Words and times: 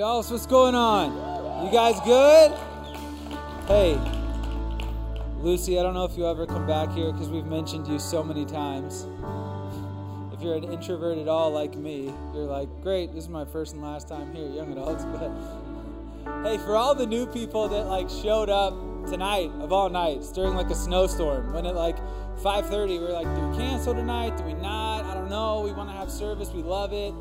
adults, 0.00 0.30
what's 0.30 0.46
going 0.46 0.74
on? 0.74 1.12
You 1.62 1.70
guys 1.70 2.00
good? 2.06 2.52
Hey, 3.66 4.00
Lucy, 5.42 5.78
I 5.78 5.82
don't 5.82 5.92
know 5.92 6.06
if 6.06 6.16
you 6.16 6.26
ever 6.26 6.46
come 6.46 6.66
back 6.66 6.90
here 6.92 7.12
because 7.12 7.28
we've 7.28 7.44
mentioned 7.44 7.86
you 7.86 7.98
so 7.98 8.22
many 8.22 8.46
times. 8.46 9.06
If 10.32 10.40
you're 10.40 10.56
an 10.56 10.64
introvert 10.64 11.18
at 11.18 11.28
all 11.28 11.50
like 11.50 11.76
me, 11.76 12.14
you're 12.32 12.46
like, 12.46 12.70
great, 12.80 13.12
this 13.12 13.24
is 13.24 13.28
my 13.28 13.44
first 13.44 13.74
and 13.74 13.82
last 13.82 14.08
time 14.08 14.34
here, 14.34 14.48
young 14.48 14.72
adults. 14.72 15.04
But 16.24 16.48
hey, 16.48 16.56
for 16.56 16.76
all 16.76 16.94
the 16.94 17.06
new 17.06 17.26
people 17.26 17.68
that 17.68 17.84
like 17.84 18.08
showed 18.08 18.48
up 18.48 18.72
tonight 19.06 19.50
of 19.60 19.70
all 19.70 19.90
nights 19.90 20.32
during 20.32 20.54
like 20.54 20.70
a 20.70 20.74
snowstorm, 20.74 21.52
when 21.52 21.66
at 21.66 21.74
like 21.74 21.98
5:30 22.42 23.00
we're 23.00 23.12
like, 23.12 23.26
do 23.34 23.48
we 23.48 23.56
cancel 23.58 23.92
tonight? 23.92 24.38
Do 24.38 24.44
we 24.44 24.54
not? 24.54 25.04
I 25.04 25.12
don't 25.12 25.28
know. 25.28 25.60
We 25.60 25.72
want 25.72 25.90
to 25.90 25.94
have 25.94 26.10
service. 26.10 26.52
We 26.54 26.62
love 26.62 26.94
it 26.94 27.12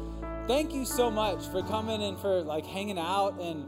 thank 0.49 0.73
you 0.73 0.83
so 0.83 1.11
much 1.11 1.45
for 1.49 1.61
coming 1.61 2.01
and 2.01 2.17
for 2.17 2.41
like 2.41 2.65
hanging 2.65 2.97
out 2.97 3.39
and 3.39 3.63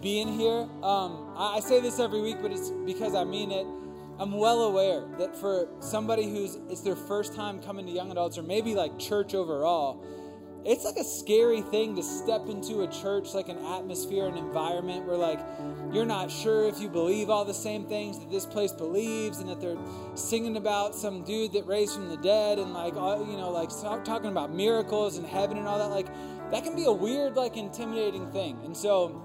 being 0.00 0.26
here. 0.26 0.66
Um, 0.82 1.30
I, 1.36 1.56
I 1.56 1.60
say 1.60 1.78
this 1.78 1.98
every 2.00 2.22
week, 2.22 2.38
but 2.40 2.50
it's 2.50 2.70
because 2.86 3.14
I 3.14 3.22
mean 3.22 3.52
it. 3.52 3.66
I'm 4.18 4.32
well 4.32 4.62
aware 4.62 5.04
that 5.18 5.36
for 5.36 5.68
somebody 5.80 6.24
who's 6.24 6.56
it's 6.70 6.80
their 6.80 6.96
first 6.96 7.34
time 7.34 7.60
coming 7.60 7.84
to 7.84 7.92
young 7.92 8.10
adults 8.10 8.38
or 8.38 8.42
maybe 8.42 8.74
like 8.74 8.98
church 8.98 9.34
overall, 9.34 10.02
it's 10.64 10.84
like 10.84 10.96
a 10.96 11.04
scary 11.04 11.60
thing 11.60 11.96
to 11.96 12.02
step 12.02 12.48
into 12.48 12.82
a 12.82 12.88
church 12.88 13.34
like 13.34 13.48
an 13.48 13.58
atmosphere 13.58 14.26
an 14.26 14.36
environment 14.36 15.04
where 15.06 15.16
like 15.16 15.40
you're 15.92 16.06
not 16.06 16.30
sure 16.30 16.66
if 16.68 16.80
you 16.80 16.88
believe 16.88 17.28
all 17.28 17.44
the 17.44 17.52
same 17.52 17.84
things 17.84 18.18
that 18.18 18.30
this 18.30 18.46
place 18.46 18.72
believes 18.72 19.38
and 19.38 19.48
that 19.48 19.60
they're 19.60 19.76
singing 20.14 20.56
about 20.56 20.94
some 20.94 21.22
dude 21.24 21.52
that 21.52 21.66
raised 21.66 21.94
from 21.94 22.08
the 22.08 22.16
dead 22.18 22.58
and 22.58 22.72
like 22.72 22.96
all, 22.96 23.26
you 23.26 23.36
know 23.36 23.50
like 23.50 23.68
talking 24.04 24.30
about 24.30 24.52
miracles 24.52 25.18
and 25.18 25.26
heaven 25.26 25.58
and 25.58 25.66
all 25.66 25.78
that. 25.78 25.90
Like 25.90 26.06
that 26.50 26.64
can 26.64 26.74
be 26.74 26.84
a 26.84 26.92
weird 26.92 27.36
like 27.36 27.56
intimidating 27.56 28.30
thing. 28.30 28.58
And 28.64 28.76
so 28.76 29.22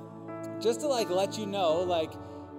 just 0.59 0.81
to 0.81 0.87
like 0.87 1.09
let 1.09 1.37
you 1.37 1.45
know 1.45 1.81
like 1.81 2.11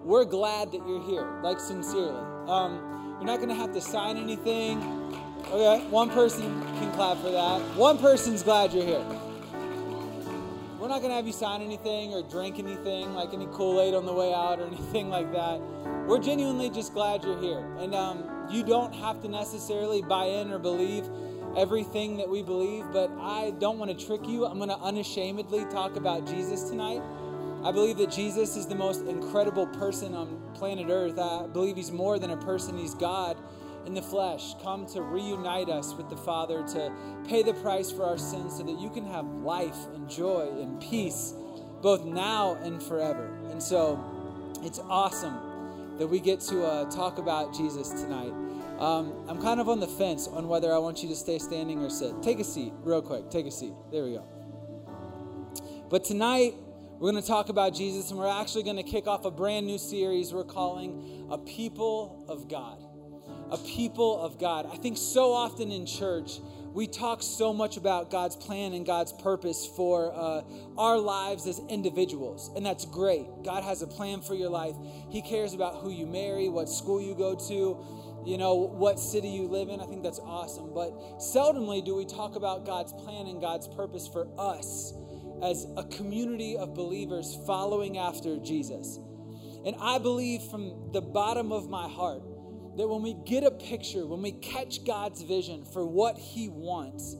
we're 0.04 0.24
glad 0.24 0.72
that 0.72 0.86
you're 0.86 1.04
here 1.04 1.40
like 1.42 1.60
sincerely. 1.60 2.48
Um, 2.48 3.16
you're 3.18 3.26
not 3.26 3.40
gonna 3.40 3.54
have 3.54 3.72
to 3.72 3.80
sign 3.80 4.16
anything 4.16 4.80
Okay, 5.50 5.82
one 5.86 6.10
person 6.10 6.60
can 6.78 6.92
clap 6.92 7.16
for 7.18 7.30
that. 7.30 7.62
One 7.74 7.96
person's 7.96 8.42
glad 8.42 8.74
you're 8.74 8.84
here. 8.84 9.02
We're 10.78 10.88
not 10.88 10.98
to 11.08 11.16
have 11.16 11.26
you 11.26 11.32
sign 11.32 11.62
anything 11.62 12.12
or 12.12 12.22
drink 12.22 12.58
anything, 12.58 13.14
like 13.14 13.32
any 13.32 13.46
Kool 13.52 13.80
Aid 13.80 13.94
on 13.94 14.04
the 14.04 14.12
way 14.12 14.34
out 14.34 14.60
or 14.60 14.66
anything 14.72 15.08
like 15.08 15.32
that. 15.32 15.58
We're 16.06 16.18
genuinely 16.18 16.68
just 16.68 16.92
glad 16.92 17.24
you're 17.24 17.40
here. 17.40 17.66
And 17.78 17.94
um, 17.94 18.24
you 18.50 18.62
don't 18.62 18.94
have 18.96 19.22
to 19.22 19.28
necessarily 19.28 20.02
buy 20.02 20.26
in 20.26 20.52
or 20.52 20.58
believe 20.58 21.08
everything 21.56 22.18
that 22.18 22.28
we 22.28 22.42
believe, 22.42 22.84
but 22.92 23.10
I 23.18 23.54
don't 23.58 23.78
want 23.78 23.98
to 23.98 24.06
trick 24.06 24.28
you. 24.28 24.44
I'm 24.44 24.58
to 24.58 24.78
unashamedly 24.78 25.64
talk 25.70 25.96
about 25.96 26.26
Jesus 26.26 26.64
tonight. 26.64 27.00
I 27.64 27.72
believe 27.72 27.96
that 27.96 28.10
Jesus 28.10 28.54
is 28.54 28.66
the 28.66 28.74
most 28.74 29.06
incredible 29.06 29.66
person 29.66 30.14
on 30.14 30.42
planet 30.52 30.88
Earth. 30.90 31.18
I 31.18 31.46
believe 31.46 31.76
he's 31.76 31.90
more 31.90 32.18
than 32.18 32.32
a 32.32 32.36
person, 32.36 32.76
he's 32.76 32.94
God 32.94 33.38
in 33.86 33.94
the 33.94 34.02
flesh, 34.02 34.54
come 34.62 34.86
to 34.86 35.02
reunite 35.02 35.68
us 35.68 35.94
with 35.94 36.08
the 36.10 36.16
Father, 36.16 36.66
to 36.68 36.92
pay 37.26 37.42
the 37.42 37.54
price 37.54 37.90
for 37.90 38.04
our 38.04 38.18
sins 38.18 38.56
so 38.56 38.62
that 38.64 38.78
you 38.78 38.90
can 38.90 39.04
have 39.06 39.26
life 39.26 39.86
and 39.94 40.08
joy 40.08 40.48
and 40.60 40.80
peace 40.80 41.34
both 41.82 42.04
now 42.04 42.54
and 42.62 42.82
forever. 42.82 43.38
And 43.50 43.62
so 43.62 44.02
it's 44.62 44.78
awesome 44.78 45.96
that 45.98 46.06
we 46.06 46.20
get 46.20 46.40
to 46.40 46.64
uh, 46.64 46.90
talk 46.90 47.18
about 47.18 47.54
Jesus 47.54 47.90
tonight. 47.90 48.32
Um, 48.78 49.24
I'm 49.28 49.40
kind 49.42 49.60
of 49.60 49.68
on 49.68 49.80
the 49.80 49.88
fence 49.88 50.28
on 50.28 50.48
whether 50.48 50.72
I 50.72 50.78
want 50.78 51.02
you 51.02 51.08
to 51.08 51.16
stay 51.16 51.38
standing 51.38 51.82
or 51.82 51.90
sit. 51.90 52.22
Take 52.22 52.38
a 52.38 52.44
seat, 52.44 52.72
real 52.82 53.02
quick. 53.02 53.30
Take 53.30 53.46
a 53.46 53.50
seat. 53.50 53.72
There 53.90 54.04
we 54.04 54.12
go. 54.12 54.24
But 55.90 56.04
tonight, 56.04 56.54
we're 56.98 57.10
going 57.10 57.22
to 57.22 57.26
talk 57.26 57.48
about 57.48 57.74
Jesus, 57.74 58.10
and 58.10 58.18
we're 58.18 58.28
actually 58.28 58.64
going 58.64 58.76
to 58.76 58.82
kick 58.82 59.06
off 59.06 59.24
a 59.24 59.30
brand 59.30 59.66
new 59.66 59.78
series 59.78 60.32
we're 60.32 60.44
calling 60.44 61.26
A 61.30 61.38
People 61.38 62.24
of 62.28 62.48
God 62.48 62.78
a 63.50 63.58
people 63.58 64.20
of 64.20 64.38
God. 64.38 64.66
I 64.70 64.76
think 64.76 64.96
so 64.96 65.32
often 65.32 65.70
in 65.70 65.86
church, 65.86 66.40
we 66.72 66.86
talk 66.86 67.22
so 67.22 67.52
much 67.52 67.76
about 67.76 68.10
God's 68.10 68.36
plan 68.36 68.72
and 68.72 68.84
God's 68.84 69.12
purpose 69.12 69.66
for 69.76 70.12
uh, 70.14 70.42
our 70.76 70.98
lives 70.98 71.46
as 71.46 71.60
individuals, 71.68 72.50
and 72.54 72.64
that's 72.64 72.84
great. 72.84 73.26
God 73.42 73.64
has 73.64 73.82
a 73.82 73.86
plan 73.86 74.20
for 74.20 74.34
your 74.34 74.50
life. 74.50 74.74
He 75.10 75.22
cares 75.22 75.54
about 75.54 75.76
who 75.76 75.90
you 75.90 76.06
marry, 76.06 76.48
what 76.48 76.68
school 76.68 77.00
you 77.00 77.14
go 77.14 77.34
to, 77.48 78.24
you 78.26 78.36
know, 78.36 78.54
what 78.54 79.00
city 79.00 79.28
you 79.28 79.48
live 79.48 79.70
in. 79.70 79.80
I 79.80 79.86
think 79.86 80.02
that's 80.02 80.20
awesome. 80.20 80.74
But 80.74 80.92
seldomly 81.18 81.84
do 81.84 81.96
we 81.96 82.04
talk 82.04 82.36
about 82.36 82.66
God's 82.66 82.92
plan 82.92 83.26
and 83.26 83.40
God's 83.40 83.66
purpose 83.68 84.06
for 84.06 84.28
us 84.38 84.92
as 85.42 85.66
a 85.76 85.84
community 85.84 86.56
of 86.56 86.74
believers 86.74 87.38
following 87.46 87.96
after 87.98 88.38
Jesus. 88.38 88.98
And 89.64 89.74
I 89.80 89.98
believe 89.98 90.42
from 90.42 90.90
the 90.92 91.00
bottom 91.00 91.52
of 91.52 91.68
my 91.68 91.88
heart 91.88 92.22
that 92.78 92.88
when 92.88 93.02
we 93.02 93.14
get 93.26 93.42
a 93.42 93.50
picture, 93.50 94.06
when 94.06 94.22
we 94.22 94.30
catch 94.30 94.84
God's 94.84 95.22
vision 95.22 95.64
for 95.64 95.84
what 95.84 96.16
He 96.16 96.48
wants 96.48 97.16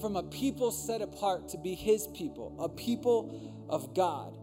from 0.00 0.16
a 0.16 0.22
people 0.22 0.70
set 0.70 1.02
apart 1.02 1.48
to 1.50 1.58
be 1.58 1.74
His 1.74 2.06
people, 2.08 2.56
a 2.58 2.70
people 2.70 3.66
of 3.68 3.94
God, 3.94 4.34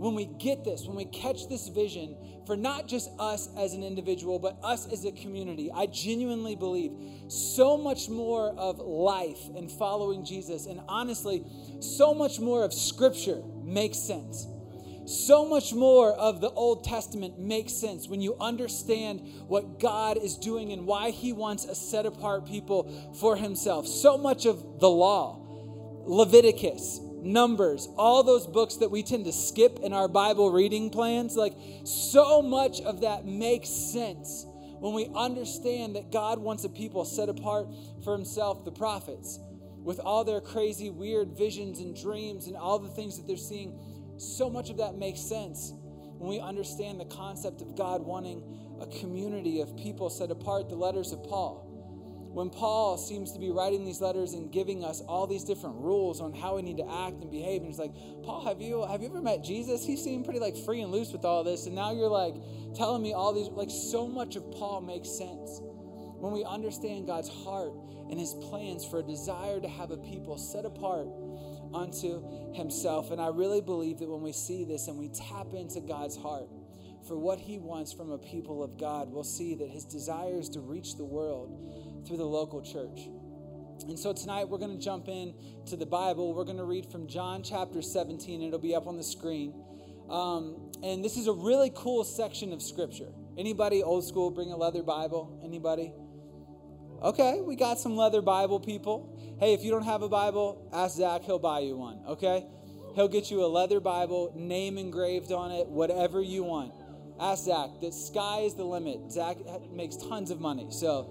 when 0.00 0.14
we 0.14 0.24
get 0.24 0.64
this, 0.64 0.86
when 0.86 0.96
we 0.96 1.04
catch 1.04 1.48
this 1.50 1.68
vision 1.68 2.16
for 2.46 2.56
not 2.56 2.88
just 2.88 3.10
us 3.18 3.50
as 3.58 3.74
an 3.74 3.82
individual, 3.82 4.38
but 4.38 4.58
us 4.62 4.90
as 4.90 5.04
a 5.04 5.12
community, 5.12 5.70
I 5.70 5.84
genuinely 5.84 6.56
believe 6.56 6.92
so 7.28 7.76
much 7.76 8.08
more 8.08 8.54
of 8.56 8.78
life 8.78 9.50
and 9.54 9.70
following 9.70 10.24
Jesus, 10.24 10.64
and 10.64 10.80
honestly, 10.88 11.44
so 11.80 12.14
much 12.14 12.40
more 12.40 12.64
of 12.64 12.72
Scripture 12.72 13.42
makes 13.62 13.98
sense 13.98 14.46
so 15.06 15.46
much 15.48 15.72
more 15.72 16.12
of 16.12 16.40
the 16.40 16.50
Old 16.50 16.84
Testament 16.84 17.38
makes 17.38 17.72
sense 17.72 18.08
when 18.08 18.20
you 18.20 18.36
understand 18.40 19.20
what 19.48 19.80
God 19.80 20.16
is 20.16 20.36
doing 20.36 20.72
and 20.72 20.86
why 20.86 21.10
He 21.10 21.32
wants 21.32 21.64
a 21.64 21.74
set 21.74 22.06
apart 22.06 22.46
people 22.46 23.14
for 23.18 23.36
Himself. 23.36 23.86
So 23.86 24.16
much 24.16 24.46
of 24.46 24.80
the 24.80 24.90
law, 24.90 25.40
Leviticus, 26.06 27.00
Numbers, 27.22 27.86
all 27.96 28.22
those 28.22 28.46
books 28.46 28.76
that 28.76 28.90
we 28.90 29.02
tend 29.02 29.26
to 29.26 29.32
skip 29.32 29.80
in 29.82 29.92
our 29.92 30.08
Bible 30.08 30.50
reading 30.50 30.90
plans, 30.90 31.36
like 31.36 31.54
so 31.84 32.40
much 32.40 32.80
of 32.80 33.02
that 33.02 33.26
makes 33.26 33.68
sense 33.68 34.46
when 34.80 34.94
we 34.94 35.10
understand 35.14 35.96
that 35.96 36.10
God 36.10 36.38
wants 36.38 36.64
a 36.64 36.68
people 36.68 37.04
set 37.04 37.28
apart 37.28 37.68
for 38.02 38.14
Himself, 38.14 38.64
the 38.64 38.72
prophets, 38.72 39.38
with 39.82 40.00
all 40.00 40.24
their 40.24 40.40
crazy, 40.40 40.88
weird 40.88 41.36
visions 41.36 41.80
and 41.80 41.94
dreams 42.00 42.46
and 42.46 42.56
all 42.56 42.78
the 42.78 42.88
things 42.88 43.16
that 43.18 43.26
they're 43.26 43.36
seeing 43.36 43.78
so 44.20 44.50
much 44.50 44.70
of 44.70 44.76
that 44.76 44.96
makes 44.96 45.20
sense 45.20 45.72
when 46.18 46.28
we 46.28 46.40
understand 46.40 47.00
the 47.00 47.06
concept 47.06 47.62
of 47.62 47.74
God 47.74 48.02
wanting 48.02 48.42
a 48.80 48.86
community 48.86 49.60
of 49.62 49.74
people 49.76 50.10
set 50.10 50.30
apart, 50.30 50.68
the 50.68 50.76
letters 50.76 51.12
of 51.12 51.24
Paul. 51.24 51.66
When 52.32 52.50
Paul 52.50 52.98
seems 52.98 53.32
to 53.32 53.40
be 53.40 53.50
writing 53.50 53.84
these 53.84 54.00
letters 54.00 54.34
and 54.34 54.52
giving 54.52 54.84
us 54.84 55.00
all 55.00 55.26
these 55.26 55.42
different 55.42 55.76
rules 55.76 56.20
on 56.20 56.32
how 56.32 56.56
we 56.56 56.62
need 56.62 56.76
to 56.76 56.86
act 56.86 57.22
and 57.22 57.30
behave, 57.30 57.62
and 57.62 57.66
he's 57.66 57.78
like, 57.78 57.92
Paul, 58.22 58.44
have 58.44 58.60
you 58.60 58.86
have 58.86 59.02
you 59.02 59.08
ever 59.08 59.22
met 59.22 59.42
Jesus? 59.42 59.84
He 59.84 59.96
seemed 59.96 60.26
pretty 60.26 60.38
like 60.38 60.56
free 60.56 60.82
and 60.82 60.92
loose 60.92 61.12
with 61.12 61.24
all 61.24 61.42
this, 61.42 61.66
and 61.66 61.74
now 61.74 61.92
you're 61.92 62.10
like 62.10 62.34
telling 62.76 63.02
me 63.02 63.14
all 63.14 63.32
these 63.32 63.48
like 63.48 63.70
so 63.70 64.06
much 64.06 64.36
of 64.36 64.48
Paul 64.52 64.82
makes 64.82 65.08
sense 65.08 65.60
when 66.20 66.32
we 66.32 66.44
understand 66.44 67.06
God's 67.06 67.30
heart 67.30 67.72
and 68.10 68.20
his 68.20 68.34
plans 68.34 68.84
for 68.84 69.00
a 69.00 69.02
desire 69.02 69.58
to 69.60 69.68
have 69.68 69.90
a 69.90 69.96
people 69.96 70.36
set 70.36 70.64
apart 70.64 71.08
unto 71.74 72.54
himself. 72.54 73.10
And 73.10 73.20
I 73.20 73.28
really 73.28 73.60
believe 73.60 73.98
that 73.98 74.08
when 74.08 74.22
we 74.22 74.32
see 74.32 74.64
this 74.64 74.88
and 74.88 74.98
we 74.98 75.08
tap 75.08 75.52
into 75.54 75.80
God's 75.80 76.16
heart 76.16 76.48
for 77.06 77.18
what 77.18 77.38
he 77.38 77.58
wants 77.58 77.92
from 77.92 78.10
a 78.10 78.18
people 78.18 78.62
of 78.62 78.78
God, 78.78 79.10
we'll 79.10 79.24
see 79.24 79.54
that 79.56 79.68
his 79.68 79.84
desire 79.84 80.38
is 80.38 80.48
to 80.50 80.60
reach 80.60 80.96
the 80.96 81.04
world 81.04 82.06
through 82.06 82.18
the 82.18 82.24
local 82.24 82.62
church. 82.62 83.08
And 83.88 83.98
so 83.98 84.12
tonight 84.12 84.48
we're 84.48 84.58
going 84.58 84.76
to 84.76 84.82
jump 84.82 85.08
in 85.08 85.34
to 85.66 85.76
the 85.76 85.86
Bible. 85.86 86.34
We're 86.34 86.44
going 86.44 86.58
to 86.58 86.64
read 86.64 86.86
from 86.86 87.06
John 87.06 87.42
chapter 87.42 87.80
17. 87.80 88.42
It'll 88.42 88.58
be 88.58 88.74
up 88.74 88.86
on 88.86 88.96
the 88.96 89.02
screen. 89.02 89.54
Um, 90.10 90.70
and 90.82 91.04
this 91.04 91.16
is 91.16 91.28
a 91.28 91.32
really 91.32 91.72
cool 91.74 92.04
section 92.04 92.52
of 92.52 92.60
scripture. 92.60 93.08
Anybody 93.38 93.82
old 93.82 94.04
school 94.04 94.30
bring 94.30 94.52
a 94.52 94.56
leather 94.56 94.82
Bible? 94.82 95.40
Anybody? 95.42 95.92
Okay, 97.02 97.40
we 97.40 97.56
got 97.56 97.78
some 97.78 97.96
leather 97.96 98.20
Bible 98.20 98.60
people. 98.60 99.09
Hey, 99.40 99.54
if 99.54 99.64
you 99.64 99.70
don't 99.70 99.84
have 99.84 100.02
a 100.02 100.08
Bible, 100.10 100.68
ask 100.70 100.98
Zach, 100.98 101.22
he'll 101.22 101.38
buy 101.38 101.60
you 101.60 101.74
one, 101.74 102.02
okay? 102.06 102.44
He'll 102.94 103.08
get 103.08 103.30
you 103.30 103.42
a 103.42 103.48
leather 103.48 103.80
Bible, 103.80 104.34
name 104.36 104.76
engraved 104.76 105.32
on 105.32 105.50
it, 105.50 105.66
whatever 105.66 106.20
you 106.20 106.42
want. 106.42 106.74
Ask 107.18 107.44
Zach. 107.44 107.70
The 107.80 107.90
sky 107.90 108.40
is 108.40 108.54
the 108.54 108.64
limit. 108.64 109.10
Zach 109.10 109.38
makes 109.72 109.96
tons 109.96 110.30
of 110.30 110.42
money. 110.42 110.66
So, 110.70 111.08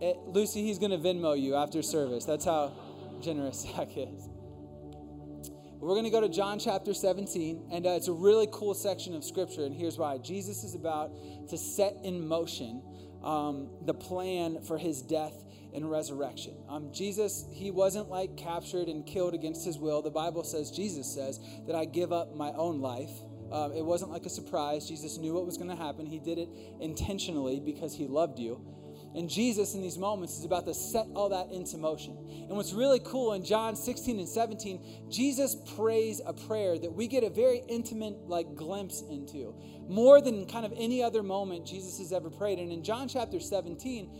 it, 0.00 0.18
Lucy, 0.28 0.62
he's 0.62 0.78
going 0.78 0.92
to 0.92 0.98
Venmo 0.98 1.36
you 1.36 1.56
after 1.56 1.82
service. 1.82 2.24
That's 2.24 2.44
how 2.44 2.72
generous 3.20 3.62
Zach 3.76 3.88
is. 3.96 4.28
We're 5.80 5.94
going 5.94 6.04
to 6.04 6.10
go 6.10 6.20
to 6.20 6.28
John 6.28 6.60
chapter 6.60 6.94
17, 6.94 7.70
and 7.72 7.84
uh, 7.84 7.90
it's 7.90 8.06
a 8.06 8.12
really 8.12 8.46
cool 8.52 8.74
section 8.74 9.16
of 9.16 9.24
scripture, 9.24 9.64
and 9.64 9.74
here's 9.74 9.98
why. 9.98 10.18
Jesus 10.18 10.62
is 10.62 10.76
about 10.76 11.10
to 11.48 11.58
set 11.58 11.96
in 12.04 12.24
motion 12.24 12.84
um, 13.24 13.68
the 13.84 13.94
plan 13.94 14.62
for 14.62 14.78
his 14.78 15.02
death 15.02 15.42
and 15.76 15.88
resurrection. 15.90 16.54
Um, 16.68 16.90
Jesus, 16.92 17.46
he 17.52 17.70
wasn't 17.70 18.08
like 18.08 18.36
captured 18.36 18.88
and 18.88 19.06
killed 19.06 19.34
against 19.34 19.64
his 19.64 19.78
will. 19.78 20.02
The 20.02 20.10
Bible 20.10 20.42
says, 20.42 20.70
Jesus 20.70 21.06
says, 21.06 21.38
that 21.66 21.76
I 21.76 21.84
give 21.84 22.12
up 22.12 22.34
my 22.34 22.50
own 22.52 22.80
life. 22.80 23.10
Uh, 23.52 23.70
it 23.76 23.84
wasn't 23.84 24.10
like 24.10 24.24
a 24.26 24.30
surprise. 24.30 24.88
Jesus 24.88 25.18
knew 25.18 25.34
what 25.34 25.46
was 25.46 25.56
going 25.56 25.70
to 25.70 25.76
happen. 25.76 26.06
He 26.06 26.18
did 26.18 26.38
it 26.38 26.48
intentionally 26.80 27.60
because 27.60 27.94
he 27.94 28.08
loved 28.08 28.38
you. 28.38 28.60
And 29.14 29.30
Jesus, 29.30 29.74
in 29.74 29.80
these 29.80 29.96
moments, 29.96 30.38
is 30.38 30.44
about 30.44 30.66
to 30.66 30.74
set 30.74 31.06
all 31.14 31.30
that 31.30 31.50
into 31.50 31.78
motion. 31.78 32.18
And 32.48 32.50
what's 32.50 32.74
really 32.74 33.00
cool 33.02 33.32
in 33.32 33.44
John 33.44 33.74
16 33.74 34.18
and 34.18 34.28
17, 34.28 35.08
Jesus 35.10 35.56
prays 35.74 36.20
a 36.26 36.34
prayer 36.34 36.78
that 36.78 36.92
we 36.92 37.06
get 37.06 37.24
a 37.24 37.30
very 37.30 37.62
intimate 37.68 38.28
like 38.28 38.54
glimpse 38.54 39.02
into, 39.08 39.54
more 39.88 40.20
than 40.20 40.46
kind 40.46 40.66
of 40.66 40.72
any 40.76 41.02
other 41.02 41.22
moment 41.22 41.66
Jesus 41.66 41.98
has 41.98 42.12
ever 42.12 42.28
prayed. 42.28 42.58
And 42.58 42.70
in 42.70 42.82
John 42.82 43.08
chapter 43.08 43.40
17, 43.40 44.10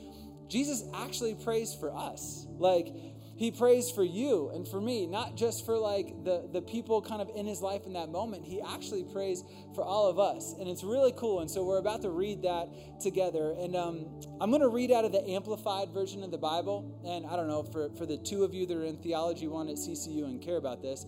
Jesus 0.49 0.85
actually 0.95 1.35
prays 1.35 1.75
for 1.75 1.95
us. 1.95 2.47
Like, 2.59 2.89
he 3.37 3.51
prays 3.51 3.91
for 3.91 4.03
you 4.03 4.51
and 4.55 4.67
for 4.67 4.81
me, 4.81 5.07
not 5.07 5.37
just 5.37 5.67
for 5.67 5.77
like 5.77 6.25
the, 6.25 6.49
the 6.51 6.63
people 6.63 7.03
kind 7.03 7.21
of 7.21 7.29
in 7.37 7.47
his 7.47 7.61
life 7.61 7.85
in 7.85 7.93
that 7.93 8.09
moment. 8.09 8.47
He 8.47 8.63
actually 8.63 9.05
prays 9.05 9.45
for 9.75 9.85
all 9.85 10.09
of 10.09 10.19
us. 10.19 10.55
And 10.59 10.67
it's 10.69 10.83
really 10.83 11.13
cool. 11.17 11.41
And 11.41 11.51
so 11.51 11.63
we're 11.63 11.79
about 11.79 12.01
to 12.03 12.11
read 12.11 12.43
that 12.43 12.69
together. 12.99 13.55
And 13.59 13.77
um, 13.77 14.07
I'm 14.41 14.51
going 14.51 14.63
to 14.63 14.69
read 14.69 14.91
out 14.91 15.05
of 15.05 15.13
the 15.13 15.23
amplified 15.29 15.91
version 15.91 16.25
of 16.25 16.31
the 16.31 16.39
Bible. 16.39 16.99
And 17.07 17.27
I 17.27 17.37
don't 17.37 17.47
know, 17.47 17.63
for, 17.63 17.91
for 17.99 18.07
the 18.07 18.17
two 18.17 18.43
of 18.43 18.55
you 18.55 18.65
that 18.67 18.77
are 18.77 18.87
in 18.87 18.97
Theology 18.97 19.49
One 19.49 19.69
at 19.69 19.77
CCU 19.77 20.25
and 20.25 20.41
care 20.41 20.57
about 20.57 20.81
this, 20.81 21.05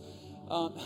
um, 0.51 0.79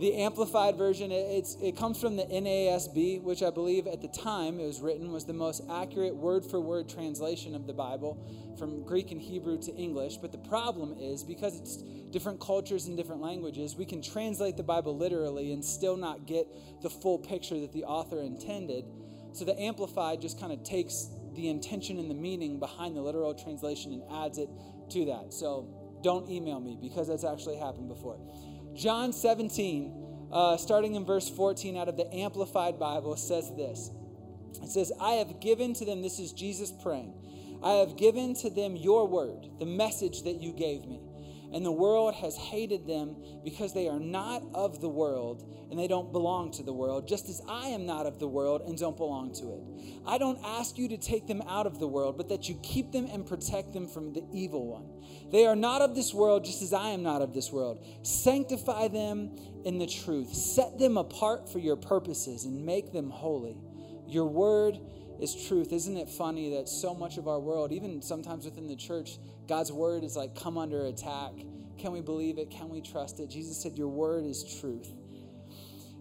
the 0.00 0.16
amplified 0.16 0.76
version 0.76 1.12
it's, 1.12 1.56
it 1.62 1.76
comes 1.76 2.00
from 2.00 2.16
the 2.16 2.24
nasb 2.24 3.22
which 3.22 3.42
i 3.42 3.50
believe 3.50 3.86
at 3.86 4.00
the 4.00 4.08
time 4.08 4.58
it 4.58 4.64
was 4.64 4.80
written 4.80 5.12
was 5.12 5.26
the 5.26 5.32
most 5.32 5.62
accurate 5.70 6.16
word 6.16 6.44
for 6.44 6.60
word 6.60 6.88
translation 6.88 7.54
of 7.54 7.66
the 7.66 7.72
bible 7.72 8.18
from 8.60 8.82
greek 8.84 9.10
and 9.10 9.20
hebrew 9.20 9.58
to 9.58 9.74
english. 9.74 10.18
But 10.18 10.32
the 10.32 10.38
problem 10.38 10.94
is 10.98 11.24
because 11.24 11.58
it's 11.58 11.76
different 12.12 12.40
cultures 12.40 12.86
and 12.86 12.96
different 12.96 13.22
languages 13.22 13.74
we 13.74 13.86
can 13.86 14.02
translate 14.02 14.56
the 14.56 14.62
bible 14.62 14.96
literally 14.96 15.52
and 15.52 15.64
still 15.64 15.96
not 15.96 16.26
get 16.26 16.46
the 16.82 16.90
full 16.90 17.18
picture 17.18 17.58
that 17.60 17.72
the 17.72 17.84
author 17.84 18.20
intended. 18.20 18.84
So 19.32 19.44
the 19.44 19.58
amplified 19.58 20.20
just 20.20 20.38
kind 20.38 20.52
of 20.52 20.62
takes 20.62 21.08
the 21.34 21.48
intention 21.48 21.98
and 21.98 22.10
the 22.10 22.14
meaning 22.14 22.58
behind 22.58 22.96
the 22.96 23.00
literal 23.00 23.34
translation 23.34 23.92
and 23.92 24.02
adds 24.12 24.38
it 24.38 24.48
to 24.90 25.04
that. 25.06 25.32
So 25.32 25.98
don't 26.02 26.28
email 26.28 26.60
me 26.60 26.76
because 26.80 27.08
that's 27.08 27.24
actually 27.24 27.56
happened 27.56 27.88
before 27.88 28.18
John 28.80 29.12
17, 29.12 30.30
uh, 30.32 30.56
starting 30.56 30.94
in 30.94 31.04
verse 31.04 31.28
14 31.28 31.76
out 31.76 31.88
of 31.88 31.98
the 31.98 32.14
Amplified 32.14 32.78
Bible, 32.78 33.14
says 33.14 33.54
this 33.54 33.90
It 34.62 34.70
says, 34.70 34.90
I 34.98 35.12
have 35.16 35.38
given 35.38 35.74
to 35.74 35.84
them, 35.84 36.00
this 36.00 36.18
is 36.18 36.32
Jesus 36.32 36.72
praying, 36.82 37.12
I 37.62 37.72
have 37.72 37.98
given 37.98 38.34
to 38.36 38.48
them 38.48 38.76
your 38.76 39.06
word, 39.06 39.50
the 39.58 39.66
message 39.66 40.22
that 40.22 40.40
you 40.40 40.52
gave 40.52 40.86
me 40.86 40.98
and 41.52 41.64
the 41.64 41.72
world 41.72 42.14
has 42.14 42.36
hated 42.36 42.86
them 42.86 43.16
because 43.44 43.74
they 43.74 43.88
are 43.88 43.98
not 43.98 44.42
of 44.54 44.80
the 44.80 44.88
world 44.88 45.44
and 45.70 45.78
they 45.78 45.88
don't 45.88 46.12
belong 46.12 46.50
to 46.52 46.62
the 46.62 46.72
world, 46.72 47.08
just 47.08 47.28
as 47.28 47.42
I 47.48 47.68
am 47.68 47.86
not 47.86 48.06
of 48.06 48.18
the 48.18 48.28
world 48.28 48.62
and 48.66 48.78
don't 48.78 48.96
belong 48.96 49.32
to 49.34 49.54
it. 49.54 50.00
I 50.06 50.18
don't 50.18 50.38
ask 50.44 50.78
you 50.78 50.88
to 50.88 50.96
take 50.96 51.26
them 51.26 51.42
out 51.48 51.66
of 51.66 51.78
the 51.78 51.88
world, 51.88 52.16
but 52.16 52.28
that 52.28 52.48
you 52.48 52.58
keep 52.62 52.92
them 52.92 53.06
and 53.06 53.26
protect 53.26 53.72
them 53.72 53.88
from 53.88 54.12
the 54.12 54.24
evil 54.32 54.66
one. 54.66 54.99
They 55.30 55.46
are 55.46 55.56
not 55.56 55.82
of 55.82 55.94
this 55.94 56.12
world, 56.12 56.44
just 56.44 56.62
as 56.62 56.72
I 56.72 56.90
am 56.90 57.02
not 57.02 57.22
of 57.22 57.32
this 57.32 57.52
world. 57.52 57.84
Sanctify 58.02 58.88
them 58.88 59.36
in 59.64 59.78
the 59.78 59.86
truth, 59.86 60.32
set 60.32 60.78
them 60.78 60.96
apart 60.96 61.50
for 61.52 61.58
your 61.58 61.76
purposes, 61.76 62.44
and 62.44 62.64
make 62.64 62.92
them 62.92 63.10
holy. 63.10 63.56
Your 64.08 64.26
word 64.26 64.78
is 65.20 65.46
truth. 65.46 65.72
Isn't 65.72 65.96
it 65.96 66.08
funny 66.08 66.56
that 66.56 66.68
so 66.68 66.94
much 66.94 67.18
of 67.18 67.28
our 67.28 67.38
world, 67.38 67.72
even 67.72 68.02
sometimes 68.02 68.44
within 68.44 68.66
the 68.66 68.76
church, 68.76 69.18
God's 69.46 69.70
word 69.70 70.02
is 70.02 70.16
like 70.16 70.34
come 70.34 70.58
under 70.58 70.86
attack. 70.86 71.32
Can 71.78 71.92
we 71.92 72.00
believe 72.00 72.38
it? 72.38 72.50
Can 72.50 72.68
we 72.68 72.80
trust 72.80 73.20
it? 73.20 73.28
Jesus 73.28 73.62
said, 73.62 73.76
Your 73.76 73.88
word 73.88 74.24
is 74.24 74.58
truth. 74.60 74.92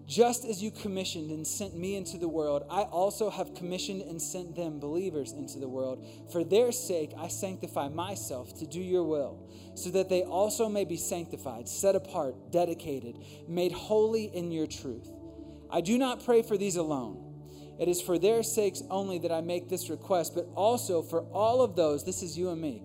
Just 0.09 0.43
as 0.43 0.59
you 0.59 0.71
commissioned 0.71 1.29
and 1.29 1.45
sent 1.45 1.77
me 1.77 1.95
into 1.95 2.17
the 2.17 2.27
world, 2.27 2.63
I 2.67 2.81
also 2.81 3.29
have 3.29 3.53
commissioned 3.53 4.01
and 4.01 4.19
sent 4.19 4.55
them, 4.55 4.79
believers, 4.79 5.33
into 5.33 5.59
the 5.59 5.69
world. 5.69 6.03
For 6.31 6.43
their 6.43 6.71
sake, 6.71 7.11
I 7.15 7.27
sanctify 7.27 7.89
myself 7.89 8.57
to 8.57 8.65
do 8.65 8.79
your 8.79 9.03
will, 9.03 9.47
so 9.75 9.91
that 9.91 10.09
they 10.09 10.23
also 10.23 10.67
may 10.67 10.83
be 10.83 10.97
sanctified, 10.97 11.69
set 11.69 11.95
apart, 11.95 12.51
dedicated, 12.51 13.19
made 13.47 13.71
holy 13.71 14.35
in 14.35 14.51
your 14.51 14.65
truth. 14.65 15.11
I 15.69 15.81
do 15.81 15.95
not 15.99 16.25
pray 16.25 16.41
for 16.41 16.57
these 16.57 16.77
alone. 16.77 17.23
It 17.79 17.87
is 17.87 18.01
for 18.01 18.17
their 18.17 18.41
sakes 18.41 18.81
only 18.89 19.19
that 19.19 19.31
I 19.31 19.41
make 19.41 19.69
this 19.69 19.91
request, 19.91 20.33
but 20.33 20.47
also 20.55 21.03
for 21.03 21.21
all 21.25 21.61
of 21.61 21.75
those, 21.75 22.03
this 22.03 22.23
is 22.23 22.35
you 22.35 22.49
and 22.49 22.59
me, 22.59 22.81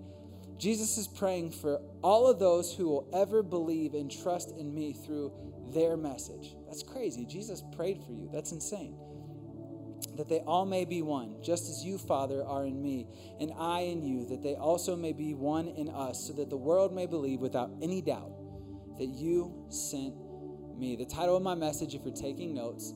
Jesus 0.59 0.99
is 0.99 1.09
praying 1.09 1.50
for 1.50 1.81
all 2.03 2.31
of 2.31 2.38
those 2.38 2.73
who 2.73 2.88
will 2.88 3.09
ever 3.12 3.43
believe 3.43 3.94
and 3.94 4.11
trust 4.11 4.50
in 4.56 4.75
me 4.75 4.93
through 4.93 5.32
their 5.72 5.96
message. 5.96 6.56
That's 6.66 6.82
crazy. 6.82 7.25
Jesus 7.25 7.62
prayed 7.75 8.02
for 8.05 8.12
you. 8.12 8.28
That's 8.32 8.52
insane. 8.52 8.96
That 10.16 10.28
they 10.28 10.40
all 10.40 10.66
may 10.66 10.84
be 10.84 11.02
one, 11.02 11.43
just 11.43 11.69
as 11.69 11.84
you, 11.84 11.99
Father, 11.99 12.44
are 12.44 12.66
in 12.66 12.81
me, 12.81 13.08
and 13.40 13.52
I 13.58 13.81
in 13.81 14.02
you, 14.02 14.26
that 14.26 14.43
they 14.43 14.55
also 14.55 14.94
may 14.94 15.12
be 15.12 15.34
one 15.34 15.69
in 15.69 15.88
us, 15.88 16.26
so 16.26 16.32
that 16.34 16.50
the 16.50 16.56
world 16.56 16.94
may 16.94 17.06
believe 17.06 17.40
without 17.40 17.70
any 17.82 18.00
doubt 18.00 18.31
that 18.99 19.08
you 19.08 19.66
sent 19.70 20.14
me. 20.76 20.94
The 20.94 21.06
title 21.06 21.37
of 21.37 21.43
my 21.43 21.55
message, 21.55 21.94
if 21.94 22.02
you're 22.05 22.14
taking 22.14 22.55
notes, 22.55 22.93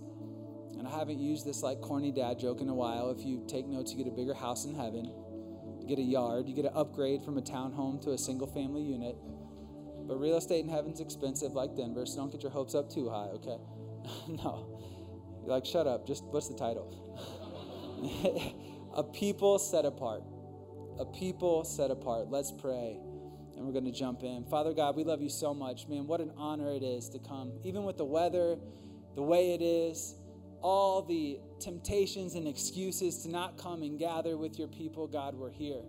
and 0.79 0.87
I 0.87 0.91
haven't 0.91 1.19
used 1.19 1.45
this 1.45 1.63
like 1.63 1.81
corny 1.81 2.13
dad 2.13 2.39
joke 2.39 2.61
in 2.61 2.69
a 2.69 2.75
while, 2.75 3.11
if 3.11 3.25
you 3.25 3.45
take 3.49 3.67
notes, 3.67 3.91
you 3.93 3.99
get 3.99 4.07
a 4.07 4.15
bigger 4.15 4.35
house 4.35 4.65
in 4.65 4.75
heaven 4.75 5.11
you 5.89 5.97
get 5.97 6.03
a 6.03 6.07
yard, 6.07 6.49
you 6.49 6.55
get 6.55 6.67
an 6.67 6.73
upgrade 6.75 7.23
from 7.23 7.39
a 7.39 7.43
townhome 7.43 8.01
to 8.03 8.11
a 8.11 8.19
single 8.19 8.47
family 8.47 8.83
unit. 8.83 9.17
But 10.09 10.19
real 10.19 10.39
estate 10.39 10.65
in 10.65 10.71
heaven's 10.71 11.01
expensive, 11.01 11.53
like 11.53 11.77
Denver, 11.77 12.07
so 12.07 12.17
don't 12.17 12.33
get 12.33 12.43
your 12.43 12.51
hopes 12.51 12.75
up 12.75 12.91
too 12.91 13.11
high, 13.11 13.29
okay? 13.35 13.59
no. 14.43 14.81
You're 15.43 15.51
like, 15.51 15.67
shut 15.67 15.87
up. 15.87 16.07
Just 16.07 16.25
what's 16.25 16.49
the 16.49 16.57
title? 16.57 17.05
a 18.95 19.05
people 19.05 19.59
set 19.59 19.85
apart. 19.85 20.23
A 20.99 21.05
people 21.05 21.63
set 21.63 21.91
apart. 21.91 22.31
Let's 22.31 22.51
pray. 22.51 22.99
And 23.57 23.67
we're 23.67 23.73
going 23.73 23.85
to 23.85 23.93
jump 23.93 24.23
in. 24.23 24.45
Father 24.47 24.73
God, 24.73 24.97
we 24.97 25.05
love 25.05 25.21
you 25.21 25.29
so 25.29 25.53
much. 25.53 25.87
Man, 25.89 26.07
what 26.07 26.21
an 26.21 26.33
honor 26.39 26.73
it 26.73 26.83
is 26.83 27.09
to 27.11 27.19
come, 27.19 27.53
even 27.65 27.85
with 27.85 27.99
the 27.99 28.05
weather, 28.05 28.57
the 29.15 29.23
way 29.23 29.53
it 29.53 29.61
is 29.61 30.15
all 30.61 31.03
the 31.03 31.39
temptations 31.61 32.35
and 32.35 32.49
excuses 32.49 33.23
to 33.23 33.31
not 33.31 33.59
come 33.59 33.83
and 33.83 33.99
gather 33.99 34.37
with 34.37 34.59
your 34.59 34.69
people, 34.69 35.07
God, 35.07 35.35
we're 35.35 35.51
here. 35.51 35.83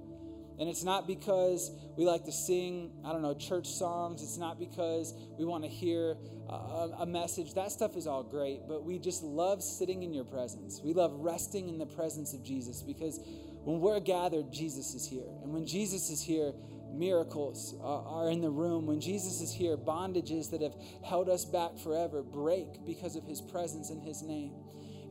And 0.59 0.67
it's 0.67 0.83
not 0.83 1.07
because 1.07 1.71
we 1.97 2.05
like 2.05 2.25
to 2.25 2.33
sing, 2.33 2.91
I 3.05 3.13
don't 3.13 3.21
know, 3.21 3.33
church 3.33 3.67
songs. 3.67 4.21
It's 4.21 4.37
not 4.37 4.59
because 4.59 5.13
we 5.37 5.45
want 5.45 5.63
to 5.63 5.69
hear 5.69 6.17
uh, 6.49 6.53
a, 6.53 6.95
a, 6.99 7.05
message. 7.05 7.53
That 7.53 7.71
stuff 7.71 7.95
is 7.95 8.07
all 8.07 8.23
great, 8.23 8.67
but 8.67 8.83
we 8.83 8.99
just 8.99 9.23
love 9.23 9.63
sitting 9.63 10.03
in 10.03 10.13
your 10.13 10.25
presence. 10.25 10.81
We 10.83 10.93
love 10.93 11.13
resting 11.13 11.69
in 11.69 11.77
the 11.77 11.85
presence 11.85 12.33
of 12.33 12.43
Jesus 12.43 12.81
because 12.81 13.21
when 13.63 13.79
we're 13.79 14.01
gathered, 14.01 14.51
Jesus 14.51 14.93
is 14.95 15.07
here. 15.07 15.29
And 15.43 15.53
when 15.53 15.65
Jesus 15.65 16.09
is 16.09 16.21
here, 16.21 16.51
miracles 16.91 17.75
uh, 17.81 18.03
are 18.03 18.29
in 18.29 18.41
the 18.41 18.49
room. 18.49 18.85
When 18.85 18.99
Jesus 18.99 19.39
is 19.39 19.53
here, 19.53 19.77
bondages 19.77 20.51
that 20.51 20.61
have 20.61 20.75
held 21.05 21.29
us 21.29 21.45
back 21.45 21.77
forever 21.77 22.21
break 22.21 22.85
because 22.85 23.15
of 23.15 23.23
his 23.23 23.39
presence 23.39 23.91
and 23.91 24.01
his 24.01 24.21
name. 24.21 24.55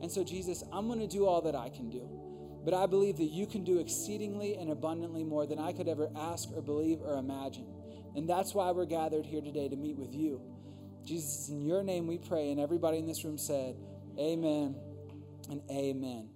And 0.01 0.11
so, 0.11 0.23
Jesus, 0.23 0.63
I'm 0.71 0.87
going 0.87 0.99
to 0.99 1.07
do 1.07 1.25
all 1.25 1.41
that 1.41 1.55
I 1.55 1.69
can 1.69 1.89
do. 1.89 2.28
But 2.63 2.73
I 2.73 2.85
believe 2.85 3.17
that 3.17 3.25
you 3.25 3.45
can 3.47 3.63
do 3.63 3.79
exceedingly 3.79 4.55
and 4.55 4.69
abundantly 4.69 5.23
more 5.23 5.45
than 5.45 5.59
I 5.59 5.71
could 5.71 5.87
ever 5.87 6.09
ask 6.15 6.49
or 6.53 6.61
believe 6.61 6.99
or 7.01 7.17
imagine. 7.17 7.67
And 8.15 8.29
that's 8.29 8.53
why 8.53 8.71
we're 8.71 8.85
gathered 8.85 9.25
here 9.25 9.41
today 9.41 9.69
to 9.69 9.75
meet 9.75 9.97
with 9.97 10.13
you. 10.13 10.41
Jesus, 11.05 11.49
in 11.49 11.61
your 11.61 11.83
name 11.83 12.05
we 12.05 12.17
pray. 12.17 12.51
And 12.51 12.59
everybody 12.59 12.97
in 12.97 13.07
this 13.07 13.23
room 13.23 13.37
said, 13.37 13.75
Amen 14.19 14.75
and 15.49 15.61
amen. 15.71 16.29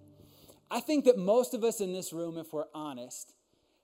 I 0.71 0.79
think 0.79 1.05
that 1.05 1.17
most 1.17 1.53
of 1.53 1.63
us 1.63 1.81
in 1.81 1.91
this 1.91 2.13
room, 2.13 2.37
if 2.37 2.53
we're 2.53 2.65
honest, 2.73 3.33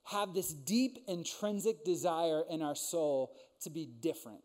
have 0.05 0.34
this 0.34 0.53
deep 0.53 0.98
intrinsic 1.08 1.84
desire 1.84 2.43
in 2.50 2.62
our 2.62 2.75
soul 2.75 3.36
to 3.62 3.69
be 3.69 3.86
different. 3.86 4.39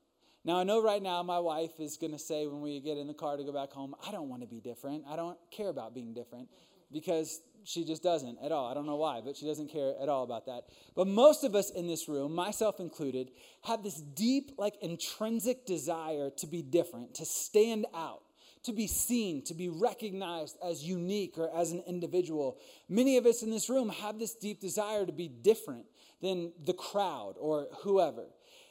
Now, 0.44 0.58
I 0.58 0.64
know 0.64 0.82
right 0.82 1.02
now 1.02 1.22
my 1.22 1.38
wife 1.38 1.78
is 1.78 1.96
going 1.96 2.12
to 2.12 2.18
say 2.18 2.46
when 2.46 2.60
we 2.60 2.80
get 2.80 2.98
in 2.98 3.06
the 3.06 3.14
car 3.14 3.38
to 3.38 3.44
go 3.44 3.52
back 3.52 3.72
home, 3.72 3.94
I 4.06 4.10
don't 4.10 4.28
want 4.28 4.42
to 4.42 4.48
be 4.48 4.60
different. 4.60 5.04
I 5.08 5.16
don't 5.16 5.38
care 5.50 5.68
about 5.68 5.94
being 5.94 6.12
different 6.12 6.48
because 6.94 7.42
she 7.64 7.84
just 7.84 8.02
doesn't 8.02 8.38
at 8.42 8.52
all. 8.52 8.70
I 8.70 8.74
don't 8.74 8.86
know 8.86 8.96
why, 8.96 9.20
but 9.22 9.36
she 9.36 9.46
doesn't 9.46 9.70
care 9.70 9.94
at 10.00 10.08
all 10.08 10.24
about 10.24 10.46
that. 10.46 10.64
But 10.94 11.06
most 11.06 11.44
of 11.44 11.54
us 11.54 11.70
in 11.70 11.86
this 11.86 12.08
room, 12.08 12.34
myself 12.34 12.80
included, 12.80 13.30
have 13.64 13.82
this 13.82 14.00
deep, 14.00 14.52
like 14.56 14.74
intrinsic 14.80 15.66
desire 15.66 16.30
to 16.38 16.46
be 16.46 16.62
different, 16.62 17.14
to 17.16 17.26
stand 17.26 17.86
out 17.94 18.22
to 18.64 18.72
be 18.72 18.86
seen, 18.86 19.42
to 19.44 19.54
be 19.54 19.68
recognized 19.68 20.56
as 20.64 20.82
unique 20.82 21.36
or 21.36 21.54
as 21.54 21.72
an 21.72 21.82
individual. 21.86 22.58
Many 22.88 23.18
of 23.18 23.26
us 23.26 23.42
in 23.42 23.50
this 23.50 23.68
room 23.68 23.90
have 23.90 24.18
this 24.18 24.34
deep 24.34 24.60
desire 24.60 25.06
to 25.06 25.12
be 25.12 25.28
different 25.28 25.84
than 26.22 26.52
the 26.64 26.72
crowd 26.72 27.34
or 27.38 27.68
whoever. 27.82 28.24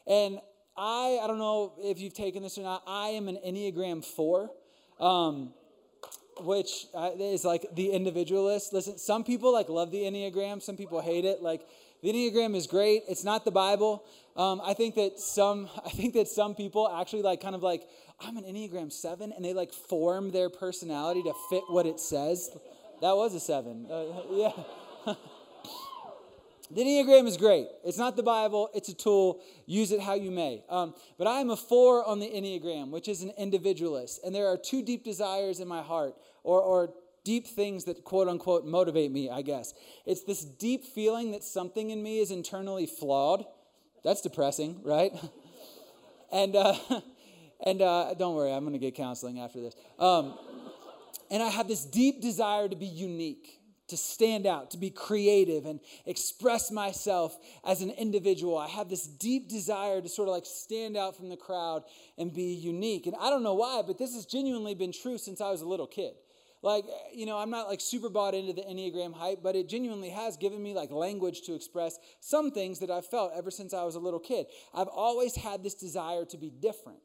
And 0.08 0.40
I, 0.76 1.20
I 1.22 1.28
don't 1.28 1.38
know 1.38 1.74
if 1.78 2.00
you've 2.00 2.16
taken 2.16 2.42
this 2.42 2.58
or 2.58 2.64
not, 2.64 2.84
I 2.88 3.10
am 3.10 3.28
an 3.28 3.38
Enneagram 3.46 4.04
4. 4.04 4.50
Um, 5.00 5.54
which 6.42 6.88
uh, 6.94 7.12
is 7.20 7.44
like 7.44 7.66
the 7.74 7.92
individualist. 7.92 8.74
Listen, 8.74 8.98
some 8.98 9.24
people 9.24 9.52
like 9.54 9.70
love 9.70 9.92
the 9.92 10.02
Enneagram, 10.02 10.62
some 10.62 10.78
people 10.78 11.02
hate 11.02 11.26
it. 11.26 11.42
Like 11.42 11.62
The 12.02 12.10
Enneagram 12.10 12.56
is 12.56 12.68
great. 12.68 13.04
It's 13.08 13.24
not 13.24 13.46
the 13.46 13.52
Bible. 13.52 14.04
Um, 14.36 14.62
I 14.64 14.74
think 14.74 14.96
that 14.96 15.20
some 15.20 15.70
I 15.86 15.90
think 15.90 16.14
that 16.16 16.28
some 16.28 16.56
people 16.56 16.90
actually 16.90 17.22
like 17.22 17.42
kind 17.42 17.56
of 17.56 17.64
like 17.64 17.84
I'm 18.20 18.38
an 18.38 18.44
Enneagram 18.44 18.92
seven, 18.92 19.34
and 19.34 19.44
they 19.44 19.54
like 19.54 19.74
form 19.74 20.32
their 20.32 20.50
personality 20.50 21.24
to 21.24 21.34
fit 21.50 21.64
what 21.68 21.86
it 21.86 22.00
says. 22.00 22.50
That 23.02 23.16
was 23.16 23.34
a 23.36 23.40
seven. 23.40 23.88
Uh, 23.90 24.06
yeah. 24.32 24.52
The 26.74 26.82
Enneagram 26.82 27.28
is 27.28 27.38
great. 27.38 27.68
It's 27.84 27.98
not 27.98 28.16
the 28.16 28.24
Bible. 28.24 28.70
It's 28.74 28.90
a 28.90 28.94
tool. 28.94 29.42
Use 29.66 29.92
it 29.92 30.00
how 30.00 30.16
you 30.16 30.32
may. 30.32 30.64
Um, 30.70 30.94
but 31.18 31.28
I 31.28 31.40
am 31.40 31.50
a 31.50 31.58
four 31.58 32.06
on 32.06 32.20
the 32.20 32.28
Enneagram, 32.28 32.90
which 32.90 33.08
is 33.08 33.22
an 33.22 33.32
individualist, 33.38 34.22
and 34.26 34.34
there 34.34 34.48
are 34.48 34.58
two 34.58 34.82
deep 34.82 35.04
desires 35.04 35.60
in 35.60 35.68
my 35.68 35.82
heart, 35.82 36.16
or 36.44 36.62
or 36.62 36.94
deep 37.24 37.48
things 37.48 37.86
that 37.86 38.04
quote 38.04 38.28
unquote 38.28 38.66
motivate 38.66 39.12
me, 39.12 39.30
I 39.30 39.42
guess. 39.42 39.74
It's 40.06 40.24
this 40.24 40.44
deep 40.44 40.86
feeling 40.86 41.32
that 41.32 41.44
something 41.44 41.90
in 41.90 42.04
me 42.04 42.20
is 42.20 42.32
internally 42.32 42.86
flawed. 42.86 43.46
That's 44.04 44.22
depressing, 44.22 44.82
right? 44.84 45.14
and 46.32 46.56
uh, 46.56 46.76
and 47.66 47.82
uh, 47.82 48.14
don't 48.16 48.36
worry, 48.36 48.52
I'm 48.52 48.64
going 48.64 48.74
to 48.74 48.80
get 48.80 48.96
counseling 48.96 49.40
after 49.40 49.62
this. 49.62 49.76
Um, 50.00 50.38
and 51.32 51.42
I 51.42 51.50
have 51.50 51.68
this 51.68 51.86
deep 51.86 52.22
desire 52.22 52.68
to 52.68 52.76
be 52.76 52.86
unique, 52.86 53.60
to 53.94 53.98
stand 53.98 54.48
out, 54.48 54.72
to 54.72 54.78
be 54.78 54.90
creative 54.90 55.68
and 55.68 55.80
express 56.08 56.72
myself 56.72 57.38
as 57.64 57.84
an 57.84 57.92
individual. 57.92 58.58
I 58.58 58.68
have 58.68 58.90
this 58.90 59.06
deep 59.06 59.50
desire 59.50 60.02
to 60.02 60.10
sort 60.10 60.28
of 60.28 60.34
like 60.34 60.48
stand 60.48 60.98
out 60.98 61.16
from 61.16 61.30
the 61.30 61.38
crowd 61.38 61.84
and 62.18 62.34
be 62.34 62.54
unique. 62.54 63.06
And 63.06 63.16
I 63.22 63.30
don't 63.30 63.44
know 63.44 63.54
why, 63.54 63.84
but 63.86 64.00
this 64.00 64.16
has 64.16 64.26
genuinely 64.26 64.74
been 64.74 64.92
true 64.92 65.20
since 65.20 65.42
I 65.42 65.52
was 65.52 65.62
a 65.62 65.68
little 65.68 65.88
kid 65.88 66.14
like 66.64 66.86
you 67.14 67.26
know 67.26 67.38
i'm 67.38 67.50
not 67.50 67.68
like 67.68 67.82
super 67.82 68.10
bought 68.10 68.34
into 68.34 68.54
the 68.54 68.62
enneagram 68.62 69.14
hype 69.14 69.44
but 69.44 69.54
it 69.54 69.68
genuinely 69.68 70.10
has 70.10 70.38
given 70.38 70.64
me 70.64 70.74
like 70.74 70.90
language 70.92 71.42
to 71.42 71.54
express 71.54 71.98
some 72.22 72.52
things 72.52 72.80
that 72.80 72.90
i've 72.90 73.06
felt 73.06 73.34
ever 73.36 73.52
since 73.52 73.74
i 73.74 73.84
was 73.84 73.96
a 73.96 74.00
little 74.00 74.20
kid 74.20 74.46
i've 74.74 74.88
always 74.88 75.36
had 75.36 75.62
this 75.62 75.74
desire 75.74 76.24
to 76.24 76.38
be 76.38 76.50
different 76.50 77.00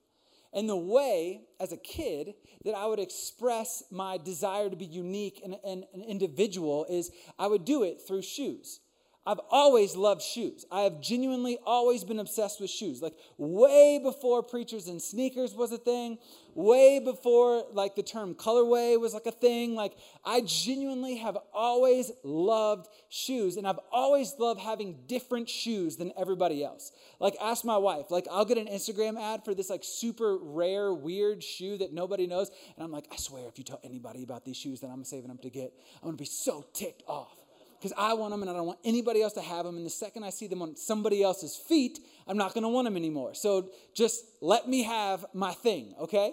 and 0.52 0.68
the 0.68 0.76
way 0.76 1.42
as 1.60 1.72
a 1.72 1.76
kid 1.76 2.34
that 2.64 2.74
i 2.74 2.86
would 2.86 2.98
express 2.98 3.82
my 3.90 4.18
desire 4.18 4.68
to 4.68 4.76
be 4.76 4.84
unique 4.84 5.40
and, 5.44 5.56
and 5.64 5.84
an 5.94 6.02
individual 6.02 6.86
is 6.88 7.10
i 7.38 7.46
would 7.46 7.64
do 7.64 7.82
it 7.82 8.00
through 8.06 8.22
shoes 8.22 8.80
I've 9.28 9.40
always 9.50 9.94
loved 9.94 10.22
shoes. 10.22 10.64
I 10.72 10.84
have 10.84 11.02
genuinely 11.02 11.58
always 11.66 12.02
been 12.02 12.18
obsessed 12.18 12.62
with 12.62 12.70
shoes. 12.70 13.02
Like 13.02 13.12
way 13.36 14.00
before 14.02 14.42
preachers 14.42 14.88
and 14.88 15.02
sneakers 15.02 15.54
was 15.54 15.70
a 15.70 15.76
thing, 15.76 16.16
way 16.54 16.98
before 16.98 17.66
like 17.74 17.94
the 17.94 18.02
term 18.02 18.34
colorway 18.34 18.98
was 18.98 19.12
like 19.12 19.26
a 19.26 19.30
thing. 19.30 19.74
Like 19.74 19.92
I 20.24 20.40
genuinely 20.46 21.16
have 21.16 21.36
always 21.52 22.10
loved 22.24 22.88
shoes 23.10 23.58
and 23.58 23.68
I've 23.68 23.78
always 23.92 24.32
loved 24.38 24.60
having 24.60 24.96
different 25.06 25.50
shoes 25.50 25.98
than 25.98 26.10
everybody 26.16 26.64
else. 26.64 26.90
Like 27.20 27.36
ask 27.38 27.66
my 27.66 27.76
wife, 27.76 28.10
like 28.10 28.26
I'll 28.32 28.46
get 28.46 28.56
an 28.56 28.66
Instagram 28.66 29.20
ad 29.20 29.44
for 29.44 29.54
this 29.54 29.68
like 29.68 29.84
super 29.84 30.38
rare 30.40 30.90
weird 30.94 31.44
shoe 31.44 31.76
that 31.76 31.92
nobody 31.92 32.26
knows 32.26 32.50
and 32.78 32.82
I'm 32.82 32.92
like, 32.92 33.04
I 33.12 33.16
swear 33.16 33.46
if 33.46 33.58
you 33.58 33.64
tell 33.64 33.80
anybody 33.84 34.22
about 34.22 34.46
these 34.46 34.56
shoes 34.56 34.80
that 34.80 34.88
I'm 34.88 35.04
saving 35.04 35.28
them 35.28 35.38
to 35.42 35.50
get, 35.50 35.74
I'm 35.96 36.04
going 36.04 36.16
to 36.16 36.22
be 36.22 36.24
so 36.24 36.64
ticked 36.72 37.02
off 37.06 37.37
because 37.78 37.92
I 37.96 38.14
want 38.14 38.32
them 38.32 38.42
and 38.42 38.50
I 38.50 38.54
don't 38.54 38.66
want 38.66 38.80
anybody 38.84 39.22
else 39.22 39.34
to 39.34 39.40
have 39.40 39.64
them. 39.64 39.76
And 39.76 39.86
the 39.86 39.90
second 39.90 40.24
I 40.24 40.30
see 40.30 40.46
them 40.46 40.62
on 40.62 40.76
somebody 40.76 41.22
else's 41.22 41.56
feet, 41.56 42.00
I'm 42.26 42.36
not 42.36 42.54
going 42.54 42.62
to 42.62 42.68
want 42.68 42.86
them 42.86 42.96
anymore. 42.96 43.34
So 43.34 43.70
just 43.94 44.24
let 44.40 44.68
me 44.68 44.82
have 44.82 45.24
my 45.32 45.52
thing, 45.52 45.94
okay? 46.00 46.32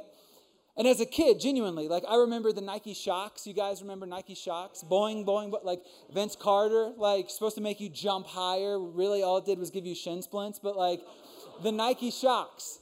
And 0.77 0.87
as 0.87 0.99
a 0.99 1.05
kid, 1.05 1.39
genuinely, 1.39 1.87
like 1.87 2.03
I 2.09 2.17
remember 2.17 2.51
the 2.51 2.61
Nike 2.61 2.93
Shox. 2.93 3.45
You 3.45 3.53
guys 3.53 3.81
remember 3.81 4.05
Nike 4.05 4.35
Shox? 4.35 4.83
Boing, 4.83 5.25
boing, 5.25 5.49
but 5.49 5.63
like 5.63 5.81
Vince 6.13 6.35
Carter, 6.35 6.91
like 6.97 7.29
supposed 7.29 7.55
to 7.55 7.61
make 7.61 7.79
you 7.79 7.89
jump 7.89 8.27
higher. 8.27 8.77
Really, 8.77 9.23
all 9.23 9.37
it 9.37 9.45
did 9.45 9.57
was 9.57 9.69
give 9.69 9.85
you 9.85 9.95
shin 9.95 10.21
splints. 10.21 10.59
But 10.59 10.75
like 10.75 10.99
the 11.63 11.71
Nike 11.71 12.11
Shox 12.11 12.79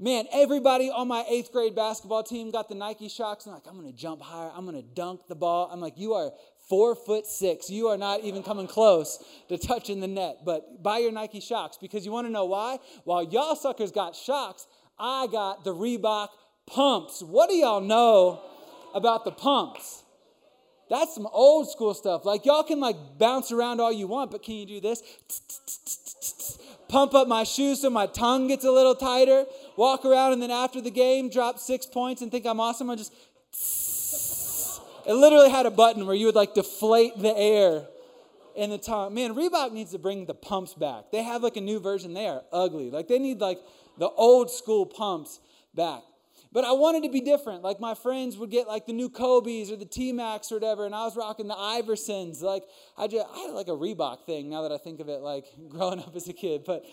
man, 0.00 0.24
everybody 0.32 0.90
on 0.90 1.06
my 1.06 1.24
eighth 1.28 1.52
grade 1.52 1.76
basketball 1.76 2.22
team 2.22 2.50
got 2.50 2.68
the 2.68 2.74
Nike 2.74 3.08
Shox. 3.08 3.46
I'm 3.46 3.52
like, 3.52 3.66
I'm 3.68 3.76
gonna 3.76 3.92
jump 3.92 4.22
higher. 4.22 4.50
I'm 4.54 4.64
gonna 4.64 4.82
dunk 4.82 5.28
the 5.28 5.34
ball. 5.34 5.68
I'm 5.70 5.80
like, 5.80 5.98
you 5.98 6.14
are 6.14 6.32
four 6.70 6.94
foot 6.94 7.26
six. 7.26 7.68
You 7.68 7.88
are 7.88 7.98
not 7.98 8.22
even 8.22 8.42
coming 8.42 8.66
close 8.66 9.22
to 9.48 9.58
touching 9.58 10.00
the 10.00 10.06
net. 10.06 10.38
But 10.44 10.82
buy 10.82 10.98
your 10.98 11.12
Nike 11.12 11.40
Shox 11.40 11.78
because 11.78 12.06
you 12.06 12.12
want 12.12 12.26
to 12.28 12.32
know 12.32 12.46
why? 12.46 12.78
While 13.04 13.24
y'all 13.24 13.56
suckers 13.56 13.90
got 13.90 14.14
Shox, 14.14 14.66
I 14.98 15.26
got 15.30 15.64
the 15.64 15.74
Reebok 15.74 16.28
pumps. 16.66 17.22
What 17.22 17.50
do 17.50 17.56
y'all 17.56 17.80
know 17.80 18.40
about 18.94 19.24
the 19.24 19.32
pumps? 19.32 20.04
That's 20.88 21.14
some 21.14 21.28
old 21.32 21.70
school 21.70 21.94
stuff. 21.94 22.24
Like 22.24 22.46
y'all 22.46 22.62
can 22.62 22.80
like 22.80 22.96
bounce 23.18 23.52
around 23.52 23.80
all 23.80 23.92
you 23.92 24.06
want, 24.06 24.30
but 24.30 24.42
can 24.42 24.54
you 24.54 24.66
do 24.66 24.80
this? 24.80 25.02
Pump 26.88 27.14
up 27.14 27.28
my 27.28 27.44
shoes 27.44 27.82
so 27.82 27.90
my 27.90 28.06
tongue 28.06 28.48
gets 28.48 28.64
a 28.64 28.70
little 28.70 28.96
tighter. 28.96 29.44
Walk 29.76 30.04
around 30.04 30.32
and 30.32 30.42
then 30.42 30.50
after 30.50 30.80
the 30.80 30.90
game, 30.90 31.30
drop 31.30 31.58
six 31.58 31.86
points 31.86 32.22
and 32.22 32.30
think 32.30 32.46
I'm 32.46 32.58
awesome. 32.58 32.90
I 32.90 32.96
just 32.96 33.12
it 35.06 35.14
literally 35.14 35.50
had 35.50 35.66
a 35.66 35.70
button 35.70 36.06
where 36.06 36.14
you 36.14 36.26
would 36.26 36.34
like 36.34 36.54
deflate 36.54 37.18
the 37.18 37.36
air 37.36 37.86
in 38.56 38.70
the 38.70 38.78
tongue. 38.78 39.14
Man, 39.14 39.34
Reebok 39.34 39.72
needs 39.72 39.92
to 39.92 39.98
bring 39.98 40.26
the 40.26 40.34
pumps 40.34 40.74
back. 40.74 41.10
They 41.12 41.22
have 41.22 41.42
like 41.42 41.56
a 41.56 41.60
new 41.60 41.80
version. 41.80 42.14
They 42.14 42.26
are 42.26 42.42
ugly. 42.52 42.90
Like 42.90 43.08
they 43.08 43.18
need 43.18 43.40
like 43.40 43.60
the 43.98 44.08
old 44.08 44.50
school 44.50 44.86
pumps 44.86 45.40
back. 45.74 46.02
But 46.52 46.64
I 46.64 46.72
wanted 46.72 47.04
to 47.04 47.10
be 47.10 47.20
different. 47.20 47.62
Like 47.62 47.78
my 47.78 47.94
friends 47.94 48.36
would 48.36 48.50
get 48.50 48.66
like 48.66 48.86
the 48.86 48.92
new 48.92 49.08
Kobe's 49.08 49.70
or 49.70 49.76
the 49.76 49.84
T 49.84 50.12
Max 50.12 50.50
or 50.50 50.56
whatever, 50.56 50.84
and 50.84 50.94
I 50.94 51.04
was 51.04 51.16
rocking 51.16 51.46
the 51.46 51.54
Iversons. 51.54 52.42
Like 52.42 52.64
I 52.98 53.06
just 53.06 53.26
I 53.32 53.38
had 53.38 53.52
like 53.52 53.68
a 53.68 53.72
Reebok 53.72 54.26
thing 54.26 54.50
now 54.50 54.62
that 54.62 54.72
I 54.72 54.78
think 54.78 54.98
of 54.98 55.08
it, 55.08 55.20
like 55.20 55.46
growing 55.68 56.00
up 56.00 56.14
as 56.16 56.28
a 56.28 56.32
kid. 56.32 56.64
But 56.66 56.84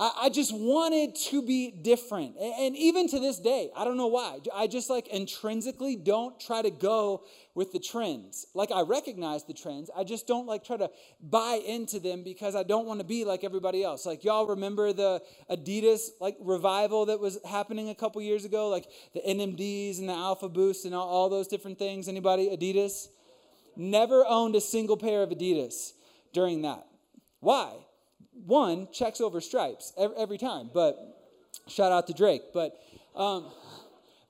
I, 0.00 0.30
just 0.30 0.54
wanted 0.54 1.16
to 1.30 1.42
be 1.42 1.72
different. 1.72 2.36
And, 2.36 2.76
even 2.76 3.08
to 3.08 3.18
this 3.18 3.40
day, 3.40 3.70
I 3.76 3.84
don't 3.84 3.96
know 3.96 4.06
why. 4.06 4.38
I 4.54 4.68
just 4.68 4.88
like 4.88 5.08
intrinsically 5.08 5.96
don't 5.96 6.38
try 6.38 6.62
to 6.62 6.70
go 6.70 7.24
with 7.56 7.72
the 7.72 7.80
trends. 7.80 8.46
Like 8.54 8.70
I 8.70 8.82
recognize 8.82 9.44
the 9.44 9.54
trends, 9.54 9.90
I 9.96 10.04
just 10.04 10.28
don't 10.28 10.46
like 10.46 10.62
try 10.62 10.76
to 10.76 10.90
buy 11.20 11.60
into 11.66 11.98
them 11.98 12.22
because 12.22 12.54
I 12.54 12.62
don't 12.62 12.86
want 12.86 13.00
to 13.00 13.04
be 13.04 13.24
like 13.24 13.42
everybody 13.42 13.82
else. 13.82 14.06
Like 14.06 14.22
y'all 14.22 14.46
remember 14.46 14.92
the 14.92 15.20
Adidas 15.50 16.10
like 16.20 16.36
revival 16.40 17.06
that 17.06 17.18
was 17.18 17.38
happening 17.44 17.88
a 17.88 17.94
couple 17.94 18.22
years 18.22 18.44
ago, 18.44 18.68
like 18.68 18.86
the 19.14 19.20
NMDs 19.20 19.98
and 19.98 20.08
the 20.08 20.14
Alpha 20.14 20.48
Boost 20.48 20.84
and 20.84 20.94
all, 20.94 21.08
all 21.08 21.28
those 21.28 21.48
different 21.48 21.78
things. 21.78 22.08
Anybody 22.08 22.48
Adidas? 22.48 23.08
Never 23.76 24.24
owned 24.26 24.54
a 24.54 24.60
single 24.60 24.96
pair 24.96 25.22
of 25.22 25.30
Adidas 25.30 25.92
during 26.32 26.62
that. 26.62 26.86
Why? 27.40 27.74
One 28.44 28.88
checks 28.92 29.20
over 29.20 29.40
stripes 29.40 29.92
every, 29.96 30.16
every 30.16 30.38
time. 30.38 30.70
But 30.72 30.96
shout 31.66 31.92
out 31.92 32.06
to 32.08 32.12
Drake. 32.12 32.42
But 32.52 32.72
um, 33.14 33.50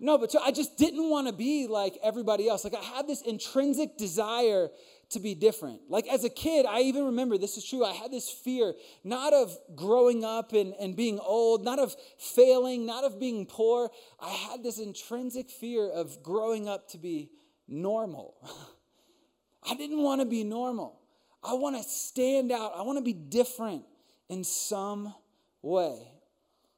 no, 0.01 0.17
but 0.17 0.31
so 0.31 0.41
I 0.41 0.53
just 0.53 0.79
didn't 0.79 1.11
want 1.11 1.27
to 1.27 1.33
be 1.33 1.67
like 1.67 1.99
everybody 2.03 2.49
else. 2.49 2.65
Like 2.65 2.75
I 2.75 2.83
had 2.83 3.07
this 3.07 3.23
intrinsic 3.23 3.97
desire 3.97 4.71
to 5.11 5.21
be 5.21 5.35
different. 5.35 5.81
Like 5.89 6.07
as 6.07 6.25
a 6.25 6.29
kid, 6.29 6.67
I 6.67 6.81
even 6.81 7.07
remember 7.07 7.39
this 7.39 7.57
is 7.57 7.65
true. 7.65 7.85
I 7.85 7.93
had 7.93 8.13
this 8.13 8.31
fear, 8.31 8.75
not 9.03 9.33
of 9.33 9.57
growing 9.75 10.25
up 10.25 10.53
and, 10.53 10.75
and 10.79 10.95
being 10.95 11.19
old, 11.19 11.65
not 11.65 11.79
of 11.79 11.97
failing, 12.19 12.87
not 12.87 13.05
of 13.05 13.19
being 13.19 13.47
poor. 13.47 13.91
I 14.21 14.31
had 14.31 14.63
this 14.63 14.79
intrinsic 14.79 15.51
fear 15.51 15.89
of 15.89 16.23
growing 16.23 16.69
up 16.69 16.89
to 16.91 16.99
be 16.99 17.31
normal. 17.67 18.35
I 19.69 19.75
didn't 19.75 20.03
want 20.03 20.21
to 20.21 20.27
be 20.27 20.45
normal. 20.45 21.01
I 21.43 21.55
want 21.55 21.77
to 21.77 21.83
stand 21.83 22.53
out. 22.53 22.73
I 22.77 22.83
want 22.83 22.99
to 22.99 23.05
be 23.05 23.13
different 23.13 23.85
in 24.29 24.45
some 24.45 25.15
way. 25.63 26.13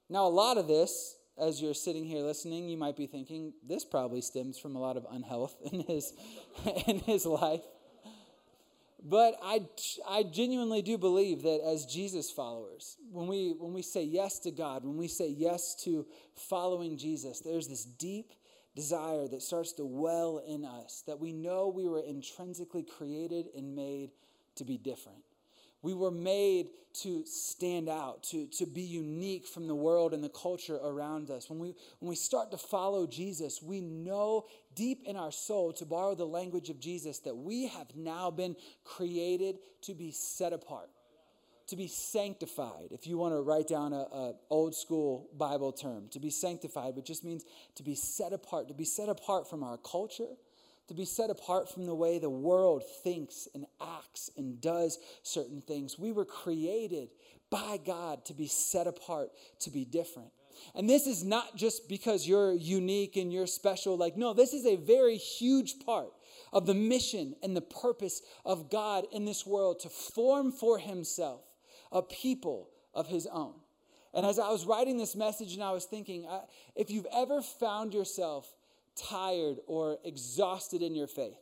Now, 0.09 0.27
a 0.27 0.29
lot 0.29 0.59
of 0.59 0.67
this, 0.67 1.17
as 1.39 1.61
you're 1.61 1.75
sitting 1.75 2.05
here 2.05 2.21
listening, 2.21 2.69
you 2.69 2.77
might 2.77 2.97
be 2.97 3.07
thinking 3.07 3.53
this 3.67 3.85
probably 3.85 4.21
stems 4.21 4.59
from 4.59 4.77
a 4.77 4.81
lot 4.81 4.97
of 4.97 5.07
unhealth 5.11 5.55
in 5.73 5.81
his, 5.81 6.13
in 6.87 7.01
his 7.01 7.27
life. 7.27 7.63
But 9.03 9.37
I, 9.43 9.63
I 10.07 10.25
genuinely 10.25 10.83
do 10.83 10.99
believe 10.99 11.43
that 11.43 11.63
as 11.65 11.87
Jesus 11.87 12.31
followers, 12.31 12.99
when 13.11 13.29
we, 13.29 13.55
when 13.59 13.73
we 13.73 13.81
say 13.81 14.03
yes 14.03 14.39
to 14.41 14.51
God, 14.51 14.85
when 14.85 14.99
we 14.99 15.09
say 15.09 15.29
yes 15.29 15.75
to 15.85 16.07
following 16.35 16.99
Jesus, 16.99 17.41
there's 17.41 17.67
this 17.67 17.85
deep 17.85 18.33
desire 18.77 19.27
that 19.29 19.43
starts 19.43 19.73
to 19.75 19.87
well 19.87 20.43
in 20.47 20.65
us 20.65 21.03
that 21.07 21.19
we 21.19 21.33
know 21.33 21.69
we 21.69 21.89
were 21.89 22.01
intrinsically 22.01 22.83
created 22.83 23.47
and 23.57 23.75
made 23.75 24.11
to 24.57 24.65
be 24.65 24.77
different. 24.77 25.23
We 25.83 25.95
were 25.95 26.11
made 26.11 26.69
to 26.93 27.25
stand 27.25 27.89
out, 27.89 28.25
to, 28.25 28.47
to 28.47 28.67
be 28.67 28.83
unique 28.83 29.47
from 29.47 29.69
the 29.69 29.75
world 29.75 30.13
and 30.13 30.23
the 30.25 30.29
culture 30.29 30.77
around 30.77 31.31
us. 31.31 31.49
When 31.49 31.59
we, 31.59 31.75
when 32.01 32.09
we 32.09 32.17
start 32.17 32.51
to 32.51 32.59
follow 32.59 33.07
Jesus, 33.07 33.63
we 33.63 33.81
know 33.81 34.47
deep 34.75 35.05
in 35.07 35.17
our 35.17 35.31
soul, 35.31 35.73
to 35.75 35.87
borrow 35.87 36.15
the 36.15 36.27
language 36.27 36.69
of 36.69 36.81
Jesus, 36.81 37.21
that 37.21 37.37
we 37.37 37.69
have 37.69 37.95
now 37.95 38.31
been 38.31 38.57
created 38.85 39.59
to 39.83 39.95
be 39.95 40.11
set 40.11 40.53
apart, 40.53 40.91
to 41.69 41.77
be 41.77 41.87
sanctified. 41.87 42.89
If 42.91 43.07
you 43.07 43.17
want 43.17 43.35
to 43.35 43.41
write 43.41 43.69
down 43.69 43.93
a, 43.93 44.33
old 44.51 44.75
school 44.75 45.31
Bible 45.39 45.73
term, 45.73 46.09
to 46.11 46.19
be 46.19 46.31
sanctified, 46.31 46.97
which 46.97 47.07
just 47.07 47.25
means 47.25 47.45
to 47.77 47.85
be 47.85 47.95
set 47.95 48.33
apart, 48.33 48.69
to 48.69 48.75
be 48.75 48.85
set 48.85 49.09
apart 49.09 49.49
from 49.49 49.63
our 49.63 49.79
culture 49.79 50.37
to 50.91 50.95
be 50.95 51.05
set 51.05 51.31
apart 51.31 51.73
from 51.73 51.87
the 51.87 51.95
way 51.95 52.19
the 52.19 52.29
world 52.29 52.83
thinks 53.05 53.47
and 53.55 53.65
acts 53.81 54.29
and 54.37 54.61
does 54.61 54.99
certain 55.23 55.61
things. 55.61 55.97
We 55.97 56.11
were 56.11 56.25
created 56.25 57.11
by 57.49 57.79
God 57.87 58.25
to 58.25 58.35
be 58.35 58.49
set 58.49 58.89
apart, 58.89 59.31
to 59.61 59.71
be 59.71 59.85
different. 59.85 60.33
And 60.75 60.91
this 60.91 61.07
is 61.07 61.23
not 61.23 61.55
just 61.55 61.89
because 61.89 62.27
you're 62.27 62.53
unique 62.53 63.17
and 63.17 63.33
you're 63.33 63.47
special. 63.47 63.97
Like, 63.97 64.17
no, 64.17 64.35
this 64.35 64.53
is 64.53 64.67
a 64.67 64.75
very 64.75 65.17
huge 65.17 65.79
part 65.87 66.11
of 66.53 66.67
the 66.67 66.75
mission 66.75 67.37
and 67.41 67.57
the 67.57 67.61
purpose 67.61 68.21
of 68.45 68.69
God 68.69 69.07
in 69.13 69.25
this 69.25 69.47
world 69.47 69.79
to 69.81 69.89
form 69.89 70.51
for 70.51 70.77
himself 70.77 71.43
a 71.93 72.03
people 72.03 72.69
of 72.95 73.07
his 73.07 73.29
own. 73.29 73.55
And 74.13 74.27
as 74.27 74.41
I 74.41 74.49
was 74.49 74.67
writing 74.67 74.99
this 74.99 75.15
message 75.15 75.55
and 75.55 75.63
I 75.63 75.71
was 75.71 75.85
thinking, 75.85 76.27
if 76.75 76.91
you've 76.91 77.07
ever 77.15 77.43
found 77.43 77.95
yourself 77.95 78.53
tired 78.97 79.59
or 79.67 79.99
exhausted 80.05 80.83
in 80.83 80.95
your 80.95 81.07
faith, 81.07 81.39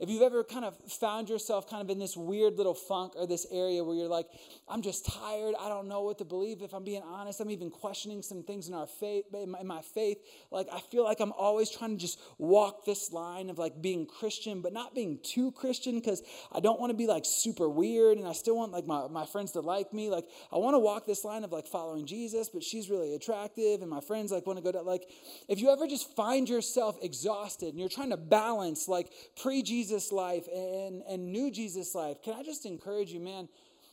if 0.00 0.10
you've 0.10 0.22
ever 0.22 0.42
kind 0.42 0.64
of 0.64 0.76
found 0.90 1.28
yourself 1.28 1.70
kind 1.70 1.80
of 1.80 1.88
in 1.88 1.98
this 1.98 2.16
weird 2.16 2.56
little 2.56 2.74
funk 2.74 3.12
or 3.16 3.26
this 3.26 3.46
area 3.52 3.82
where 3.84 3.94
you're 3.94 4.08
like, 4.08 4.26
I'm 4.68 4.82
just 4.82 5.06
tired, 5.06 5.54
I 5.58 5.68
don't 5.68 5.88
know 5.88 6.02
what 6.02 6.18
to 6.18 6.24
believe. 6.24 6.62
If 6.62 6.74
I'm 6.74 6.82
being 6.82 7.02
honest, 7.02 7.40
I'm 7.40 7.50
even 7.50 7.70
questioning 7.70 8.20
some 8.22 8.42
things 8.42 8.68
in 8.68 8.74
our 8.74 8.86
faith, 8.86 9.26
in 9.32 9.50
my, 9.50 9.60
in 9.60 9.66
my 9.66 9.82
faith. 9.82 10.18
Like 10.50 10.66
I 10.72 10.80
feel 10.80 11.04
like 11.04 11.20
I'm 11.20 11.32
always 11.32 11.70
trying 11.70 11.90
to 11.90 11.96
just 11.96 12.20
walk 12.38 12.84
this 12.84 13.12
line 13.12 13.50
of 13.50 13.58
like 13.58 13.80
being 13.80 14.06
Christian, 14.06 14.62
but 14.62 14.72
not 14.72 14.96
being 14.96 15.20
too 15.22 15.52
Christian 15.52 15.94
because 16.00 16.22
I 16.52 16.58
don't 16.58 16.80
want 16.80 16.90
to 16.90 16.96
be 16.96 17.06
like 17.06 17.24
super 17.24 17.68
weird 17.68 18.18
and 18.18 18.26
I 18.26 18.32
still 18.32 18.56
want 18.56 18.72
like 18.72 18.86
my, 18.86 19.06
my 19.06 19.26
friends 19.26 19.52
to 19.52 19.60
like 19.60 19.92
me. 19.92 20.10
Like 20.10 20.24
I 20.52 20.58
want 20.58 20.74
to 20.74 20.80
walk 20.80 21.06
this 21.06 21.24
line 21.24 21.44
of 21.44 21.52
like 21.52 21.68
following 21.68 22.04
Jesus, 22.04 22.48
but 22.48 22.64
she's 22.64 22.90
really 22.90 23.14
attractive 23.14 23.80
and 23.80 23.88
my 23.88 24.00
friends 24.00 24.32
like 24.32 24.44
want 24.44 24.58
to 24.58 24.62
go 24.62 24.72
to 24.72 24.82
like 24.82 25.08
if 25.48 25.60
you 25.60 25.70
ever 25.70 25.86
just 25.86 26.14
find 26.16 26.48
yourself 26.48 26.98
exhausted 27.00 27.68
and 27.68 27.78
you're 27.78 27.88
trying 27.88 28.10
to 28.10 28.16
balance 28.16 28.88
like 28.88 29.12
pre-Jesus 29.40 29.93
Jesus 29.94 30.10
life 30.10 30.48
and, 30.52 31.02
and 31.08 31.30
new 31.30 31.52
Jesus 31.52 31.94
life, 31.94 32.20
can 32.22 32.34
I 32.34 32.42
just 32.42 32.66
encourage 32.66 33.12
you, 33.12 33.20
man? 33.20 33.48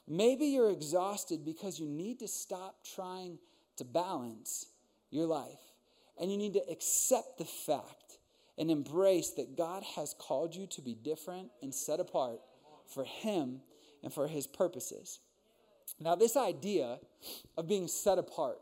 Maybe 0.07 0.47
you're 0.47 0.71
exhausted 0.71 1.45
because 1.45 1.79
you 1.79 1.87
need 1.87 2.19
to 2.19 2.27
stop 2.27 2.75
trying 2.95 3.37
to 3.77 3.85
balance 3.85 4.65
your 5.11 5.27
life. 5.27 5.59
And 6.19 6.31
you 6.31 6.37
need 6.37 6.53
to 6.53 6.63
accept 6.71 7.37
the 7.37 7.45
fact 7.45 8.17
and 8.57 8.71
embrace 8.71 9.31
that 9.31 9.55
God 9.55 9.83
has 9.95 10.15
called 10.17 10.55
you 10.55 10.65
to 10.67 10.81
be 10.81 10.95
different 10.95 11.49
and 11.61 11.73
set 11.73 11.99
apart 11.99 12.41
for 12.87 13.03
Him 13.03 13.61
and 14.03 14.11
for 14.11 14.27
His 14.27 14.47
purposes. 14.47 15.19
Now, 15.99 16.15
this 16.15 16.35
idea 16.35 16.97
of 17.57 17.67
being 17.67 17.87
set 17.87 18.17
apart 18.17 18.57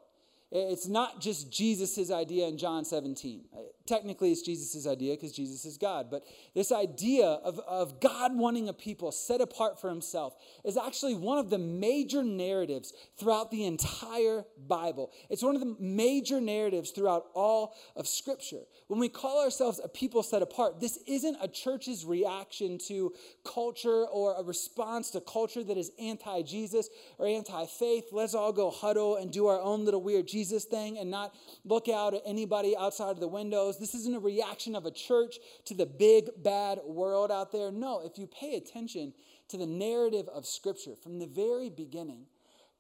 it's 0.51 0.87
not 0.87 1.21
just 1.21 1.51
Jesus' 1.51 2.09
idea 2.09 2.47
in 2.47 2.57
John 2.57 2.83
17. 2.83 3.43
Technically, 3.89 4.31
it's 4.31 4.43
Jesus' 4.43 4.85
idea 4.85 5.15
because 5.15 5.31
Jesus 5.31 5.65
is 5.65 5.79
God. 5.79 6.11
But 6.11 6.23
this 6.53 6.71
idea 6.71 7.25
of, 7.25 7.57
of 7.67 7.99
God 7.99 8.37
wanting 8.37 8.69
a 8.69 8.73
people 8.73 9.11
set 9.11 9.41
apart 9.41 9.81
for 9.81 9.89
himself 9.89 10.35
is 10.63 10.77
actually 10.77 11.15
one 11.15 11.39
of 11.39 11.49
the 11.49 11.57
major 11.57 12.23
narratives 12.23 12.93
throughout 13.17 13.49
the 13.49 13.65
entire 13.65 14.45
Bible. 14.67 15.11
It's 15.31 15.41
one 15.41 15.55
of 15.55 15.61
the 15.61 15.75
major 15.79 16.39
narratives 16.39 16.91
throughout 16.91 17.25
all 17.33 17.73
of 17.95 18.07
Scripture. 18.07 18.61
When 18.89 18.99
we 18.99 19.09
call 19.09 19.43
ourselves 19.43 19.81
a 19.83 19.87
people 19.87 20.21
set 20.21 20.43
apart, 20.43 20.79
this 20.79 20.99
isn't 21.07 21.37
a 21.41 21.47
church's 21.47 22.05
reaction 22.05 22.77
to 22.89 23.11
culture 23.43 24.05
or 24.05 24.35
a 24.35 24.43
response 24.43 25.09
to 25.11 25.21
culture 25.21 25.63
that 25.63 25.77
is 25.77 25.91
anti 25.99 26.43
Jesus 26.43 26.89
or 27.17 27.25
anti 27.25 27.65
faith. 27.65 28.09
Let's 28.11 28.35
all 28.35 28.53
go 28.53 28.69
huddle 28.69 29.15
and 29.15 29.31
do 29.31 29.47
our 29.47 29.59
own 29.59 29.83
little 29.83 30.03
weird 30.03 30.27
Jesus 30.27 30.65
thing 30.65 30.99
and 30.99 31.09
not 31.09 31.33
look 31.65 31.89
out 31.89 32.13
at 32.13 32.21
anybody 32.23 32.77
outside 32.77 33.09
of 33.09 33.19
the 33.19 33.27
windows. 33.27 33.78
This 33.79 33.95
isn't 33.95 34.15
a 34.15 34.19
reaction 34.19 34.75
of 34.75 34.85
a 34.85 34.91
church 34.91 35.37
to 35.65 35.73
the 35.73 35.85
big, 35.85 36.29
bad 36.37 36.79
world 36.85 37.31
out 37.31 37.51
there. 37.51 37.71
No, 37.71 38.01
if 38.03 38.17
you 38.17 38.27
pay 38.27 38.55
attention 38.55 39.13
to 39.49 39.57
the 39.57 39.65
narrative 39.65 40.27
of 40.29 40.45
Scripture 40.45 40.95
from 40.95 41.19
the 41.19 41.27
very 41.27 41.69
beginning, 41.69 42.25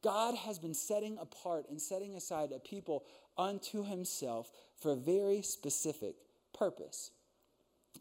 God 0.03 0.35
has 0.35 0.59
been 0.59 0.73
setting 0.73 1.17
apart 1.19 1.65
and 1.69 1.81
setting 1.81 2.15
aside 2.15 2.51
a 2.51 2.59
people 2.59 3.03
unto 3.37 3.83
himself 3.83 4.51
for 4.81 4.93
a 4.93 4.95
very 4.95 5.41
specific 5.41 6.15
purpose. 6.53 7.11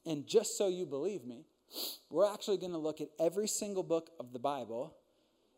And 0.07 0.26
just 0.26 0.57
so 0.57 0.69
you 0.69 0.87
believe 0.87 1.25
me, 1.25 1.45
we're 2.11 2.32
actually 2.32 2.56
going 2.56 2.73
to 2.73 2.78
look 2.78 3.00
at 3.00 3.08
every 3.19 3.49
single 3.49 3.82
book 3.82 4.11
of 4.19 4.32
the 4.32 4.39
Bible 4.39 4.95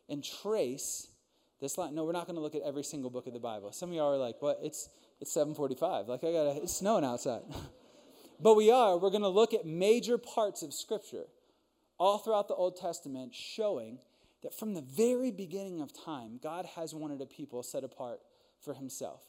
and 0.09 0.25
trace 0.25 1.09
this 1.61 1.77
line, 1.77 1.95
no, 1.95 2.05
we're 2.05 2.13
not 2.13 2.27
going 2.27 2.37
to 2.37 2.43
look 2.43 2.55
at 2.55 2.63
every 2.63 2.83
single 2.83 3.11
book 3.11 3.27
of 3.27 3.35
the 3.35 3.39
Bible. 3.39 3.71
Some 3.71 3.91
of 3.91 3.95
y'all 3.95 4.15
are 4.15 4.19
like, 4.19 4.41
what? 4.41 4.59
It's 4.63 4.89
it's 5.21 5.35
7:45. 5.35 6.09
Like 6.09 6.25
I 6.25 6.33
got 6.33 6.55
to 6.55 6.63
it's 6.63 6.77
snowing 6.77 7.05
outside. 7.05 7.43
but 8.41 8.55
we 8.55 8.71
are. 8.71 8.97
We're 8.97 9.11
going 9.11 9.23
to 9.23 9.29
look 9.29 9.55
at 9.55 9.67
major 9.67 10.19
parts 10.19 10.63
of 10.63 10.73
Scripture, 10.73 11.25
all 11.99 12.19
throughout 12.19 12.49
the 12.49 12.55
Old 12.55 12.77
Testament, 12.77 13.35
showing 13.35 13.99
that 14.43 14.55
from 14.55 14.75
the 14.75 14.81
very 14.81 15.31
beginning 15.31 15.81
of 15.81 15.93
time, 15.93 16.41
God 16.43 16.67
has 16.77 16.95
wanted 16.95 17.21
a 17.21 17.27
people 17.27 17.63
set 17.63 17.85
apart 17.85 18.21
for 18.61 18.75
Himself. 18.75 19.23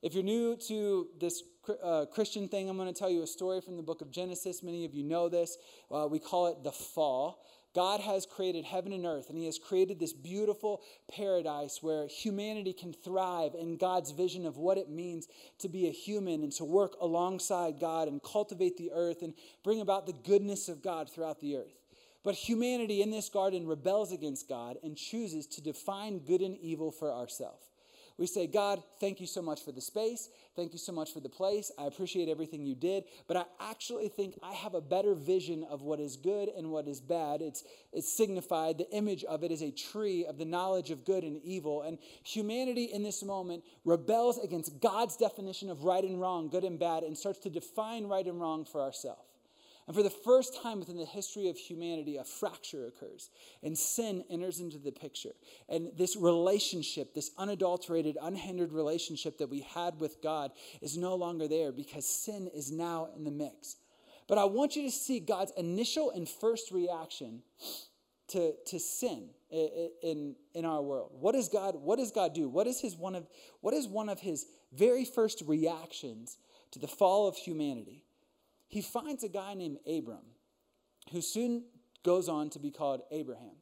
If 0.00 0.14
you're 0.14 0.22
new 0.22 0.56
to 0.68 1.08
this 1.18 1.42
uh, 1.82 2.06
Christian 2.06 2.46
thing, 2.46 2.70
I'm 2.70 2.76
going 2.76 2.92
to 2.92 2.96
tell 2.98 3.10
you 3.10 3.22
a 3.24 3.26
story 3.26 3.60
from 3.60 3.76
the 3.76 3.82
book 3.82 4.00
of 4.00 4.12
Genesis. 4.12 4.62
Many 4.62 4.84
of 4.84 4.94
you 4.94 5.02
know 5.02 5.28
this. 5.28 5.58
Uh, 5.90 6.06
we 6.08 6.20
call 6.20 6.46
it 6.46 6.62
the 6.62 6.70
fall. 6.70 7.44
God 7.78 8.00
has 8.00 8.26
created 8.26 8.64
heaven 8.64 8.92
and 8.92 9.06
earth, 9.06 9.30
and 9.30 9.38
He 9.38 9.46
has 9.46 9.56
created 9.56 10.00
this 10.00 10.12
beautiful 10.12 10.82
paradise 11.08 11.78
where 11.80 12.08
humanity 12.08 12.72
can 12.72 12.92
thrive 12.92 13.54
in 13.54 13.76
God's 13.76 14.10
vision 14.10 14.46
of 14.46 14.56
what 14.56 14.78
it 14.78 14.90
means 14.90 15.28
to 15.60 15.68
be 15.68 15.86
a 15.86 15.92
human 15.92 16.42
and 16.42 16.50
to 16.54 16.64
work 16.64 16.96
alongside 17.00 17.78
God 17.78 18.08
and 18.08 18.20
cultivate 18.20 18.78
the 18.78 18.90
earth 18.92 19.22
and 19.22 19.32
bring 19.62 19.80
about 19.80 20.06
the 20.06 20.12
goodness 20.12 20.68
of 20.68 20.82
God 20.82 21.08
throughout 21.08 21.38
the 21.38 21.54
earth. 21.54 21.78
But 22.24 22.34
humanity 22.34 23.00
in 23.00 23.12
this 23.12 23.28
garden 23.28 23.64
rebels 23.68 24.10
against 24.10 24.48
God 24.48 24.78
and 24.82 24.96
chooses 24.96 25.46
to 25.46 25.60
define 25.60 26.18
good 26.18 26.40
and 26.40 26.56
evil 26.58 26.90
for 26.90 27.12
ourselves. 27.12 27.67
We 28.18 28.26
say, 28.26 28.48
God, 28.48 28.82
thank 28.98 29.20
you 29.20 29.28
so 29.28 29.40
much 29.40 29.64
for 29.64 29.70
the 29.70 29.80
space. 29.80 30.28
Thank 30.56 30.72
you 30.72 30.78
so 30.78 30.90
much 30.90 31.12
for 31.12 31.20
the 31.20 31.28
place. 31.28 31.70
I 31.78 31.86
appreciate 31.86 32.28
everything 32.28 32.66
you 32.66 32.74
did. 32.74 33.04
But 33.28 33.36
I 33.36 33.44
actually 33.60 34.08
think 34.08 34.36
I 34.42 34.54
have 34.54 34.74
a 34.74 34.80
better 34.80 35.14
vision 35.14 35.64
of 35.70 35.82
what 35.82 36.00
is 36.00 36.16
good 36.16 36.48
and 36.48 36.72
what 36.72 36.88
is 36.88 37.00
bad. 37.00 37.40
It's, 37.40 37.62
it's 37.92 38.12
signified, 38.12 38.76
the 38.76 38.90
image 38.90 39.22
of 39.22 39.44
it 39.44 39.52
is 39.52 39.62
a 39.62 39.70
tree 39.70 40.26
of 40.26 40.36
the 40.36 40.44
knowledge 40.44 40.90
of 40.90 41.04
good 41.04 41.22
and 41.22 41.40
evil. 41.44 41.82
And 41.82 41.98
humanity 42.24 42.84
in 42.92 43.04
this 43.04 43.22
moment 43.22 43.62
rebels 43.84 44.38
against 44.38 44.80
God's 44.80 45.16
definition 45.16 45.70
of 45.70 45.84
right 45.84 46.02
and 46.02 46.20
wrong, 46.20 46.48
good 46.48 46.64
and 46.64 46.78
bad, 46.78 47.04
and 47.04 47.16
starts 47.16 47.38
to 47.40 47.50
define 47.50 48.08
right 48.08 48.26
and 48.26 48.40
wrong 48.40 48.64
for 48.64 48.80
ourselves. 48.82 49.22
And 49.88 49.96
for 49.96 50.02
the 50.02 50.10
first 50.10 50.62
time 50.62 50.80
within 50.80 50.98
the 50.98 51.06
history 51.06 51.48
of 51.48 51.56
humanity, 51.56 52.18
a 52.18 52.24
fracture 52.24 52.86
occurs 52.86 53.30
and 53.62 53.76
sin 53.76 54.22
enters 54.28 54.60
into 54.60 54.76
the 54.76 54.92
picture. 54.92 55.32
And 55.66 55.90
this 55.96 56.14
relationship, 56.14 57.14
this 57.14 57.30
unadulterated, 57.38 58.18
unhindered 58.20 58.70
relationship 58.70 59.38
that 59.38 59.48
we 59.48 59.60
had 59.60 59.98
with 59.98 60.22
God, 60.22 60.52
is 60.82 60.98
no 60.98 61.14
longer 61.14 61.48
there 61.48 61.72
because 61.72 62.06
sin 62.06 62.50
is 62.54 62.70
now 62.70 63.08
in 63.16 63.24
the 63.24 63.30
mix. 63.30 63.76
But 64.28 64.36
I 64.36 64.44
want 64.44 64.76
you 64.76 64.82
to 64.82 64.90
see 64.90 65.20
God's 65.20 65.52
initial 65.56 66.10
and 66.10 66.28
first 66.28 66.70
reaction 66.70 67.42
to, 68.28 68.52
to 68.66 68.78
sin 68.78 69.30
in, 69.50 70.36
in, 70.54 70.66
our 70.66 70.82
world. 70.82 71.12
What 71.18 71.32
does 71.32 71.48
God, 71.48 71.76
what 71.76 71.96
does 71.96 72.12
God 72.12 72.34
do? 72.34 72.46
What 72.46 72.66
is 72.66 72.78
his 72.78 72.94
one 72.94 73.14
of 73.14 73.26
what 73.62 73.72
is 73.72 73.88
one 73.88 74.10
of 74.10 74.20
his 74.20 74.44
very 74.70 75.06
first 75.06 75.42
reactions 75.46 76.36
to 76.72 76.78
the 76.78 76.86
fall 76.86 77.26
of 77.26 77.36
humanity? 77.36 78.04
He 78.68 78.82
finds 78.82 79.24
a 79.24 79.28
guy 79.28 79.54
named 79.54 79.78
Abram, 79.86 80.24
who 81.10 81.20
soon 81.20 81.64
goes 82.04 82.28
on 82.28 82.50
to 82.50 82.58
be 82.58 82.70
called 82.70 83.02
Abraham. 83.10 83.56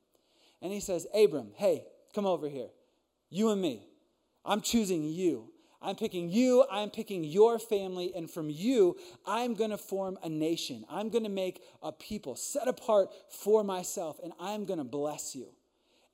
And 0.61 0.73
he 0.73 0.81
says, 0.81 1.07
Abram, 1.14 1.53
hey, 1.55 1.85
come 2.14 2.27
over 2.27 2.49
here. 2.49 2.69
You 3.31 3.51
and 3.51 3.61
me. 3.61 3.88
I'm 4.45 4.61
choosing 4.61 5.05
you. 5.05 5.51
I'm 5.83 5.95
picking 5.95 6.31
you, 6.31 6.64
I'm 6.71 6.90
picking 6.90 7.23
your 7.23 7.59
family, 7.59 8.12
and 8.16 8.31
from 8.31 8.51
you, 8.51 8.97
I'm 9.27 9.55
going 9.55 9.71
to 9.71 9.79
form 9.79 10.19
a 10.23 10.29
nation. 10.29 10.85
I'm 10.90 11.11
going 11.11 11.23
to 11.25 11.31
make 11.31 11.62
a 11.83 11.92
people 11.92 12.35
set 12.35 12.66
apart 12.66 13.11
for 13.29 13.62
myself, 13.62 14.19
and 14.25 14.33
I'm 14.40 14.64
going 14.64 14.79
to 14.79 14.85
bless 14.85 15.37
you. 15.37 15.49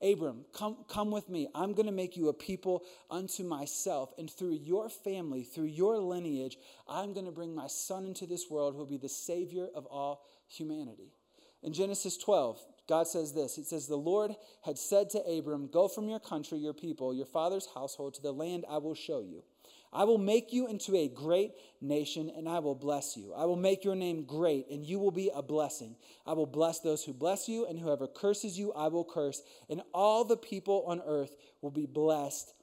Abram, 0.03 0.45
come, 0.53 0.77
come 0.89 1.11
with 1.11 1.29
me. 1.29 1.47
I'm 1.55 1.73
going 1.73 1.85
to 1.85 1.91
make 1.91 2.17
you 2.17 2.27
a 2.27 2.33
people 2.33 2.83
unto 3.09 3.43
myself. 3.43 4.11
And 4.17 4.29
through 4.29 4.53
your 4.53 4.89
family, 4.89 5.43
through 5.43 5.65
your 5.65 5.97
lineage, 5.97 6.57
I'm 6.87 7.13
going 7.13 7.25
to 7.25 7.31
bring 7.31 7.55
my 7.55 7.67
son 7.67 8.05
into 8.05 8.25
this 8.25 8.49
world 8.49 8.73
who 8.73 8.79
will 8.79 8.85
be 8.85 8.97
the 8.97 9.09
savior 9.09 9.67
of 9.73 9.85
all 9.85 10.25
humanity. 10.47 11.13
In 11.61 11.71
Genesis 11.71 12.17
12, 12.17 12.59
God 12.89 13.07
says 13.07 13.33
this 13.33 13.57
It 13.57 13.65
says, 13.65 13.87
The 13.87 13.95
Lord 13.95 14.35
had 14.63 14.77
said 14.77 15.09
to 15.11 15.19
Abram, 15.25 15.67
Go 15.67 15.87
from 15.87 16.09
your 16.09 16.19
country, 16.19 16.59
your 16.59 16.73
people, 16.73 17.13
your 17.13 17.25
father's 17.25 17.69
household 17.73 18.15
to 18.15 18.21
the 18.21 18.33
land 18.33 18.65
I 18.69 18.79
will 18.79 18.95
show 18.95 19.21
you. 19.21 19.43
I 19.93 20.05
will 20.05 20.17
make 20.17 20.51
you 20.51 20.67
into 20.67 20.95
a 20.95 21.07
great 21.07 21.53
nation, 21.79 22.31
and 22.35 22.49
I 22.49 22.59
will 22.59 22.75
bless 22.75 23.15
you. 23.15 23.33
I 23.33 23.45
will 23.45 23.55
make 23.55 23.83
your 23.83 23.95
name 23.95 24.23
great, 24.23 24.69
and 24.69 24.83
you 24.83 24.97
will 24.97 25.11
be 25.11 25.29
a 25.33 25.43
blessing. 25.43 25.95
I 26.25 26.33
will 26.33 26.47
bless 26.47 26.79
those 26.79 27.03
who 27.03 27.13
bless 27.13 27.47
you, 27.47 27.67
and 27.67 27.79
whoever 27.79 28.07
curses 28.07 28.57
you, 28.57 28.73
I 28.73 28.87
will 28.87 29.05
curse. 29.05 29.41
And 29.69 29.81
all 29.93 30.25
the 30.25 30.37
people 30.37 30.83
on 30.87 31.01
earth 31.05 31.35
will 31.61 31.71
be 31.71 31.85
blessed 31.85 32.53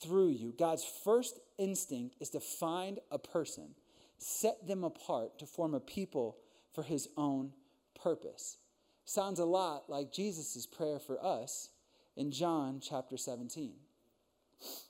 through 0.00 0.30
you. 0.30 0.54
God's 0.58 0.84
first 1.04 1.38
instinct 1.58 2.16
is 2.20 2.30
to 2.30 2.40
find 2.40 3.00
a 3.10 3.18
person, 3.18 3.74
set 4.16 4.66
them 4.66 4.82
apart 4.82 5.38
to 5.40 5.46
form 5.46 5.74
a 5.74 5.80
people 5.80 6.38
for 6.72 6.82
his 6.82 7.08
own 7.16 7.52
purpose. 8.00 8.56
Sounds 9.04 9.38
a 9.38 9.44
lot 9.44 9.88
like 9.88 10.12
Jesus' 10.12 10.66
prayer 10.66 10.98
for 10.98 11.22
us 11.24 11.70
in 12.16 12.30
John 12.30 12.80
chapter 12.80 13.16
17. 13.16 13.74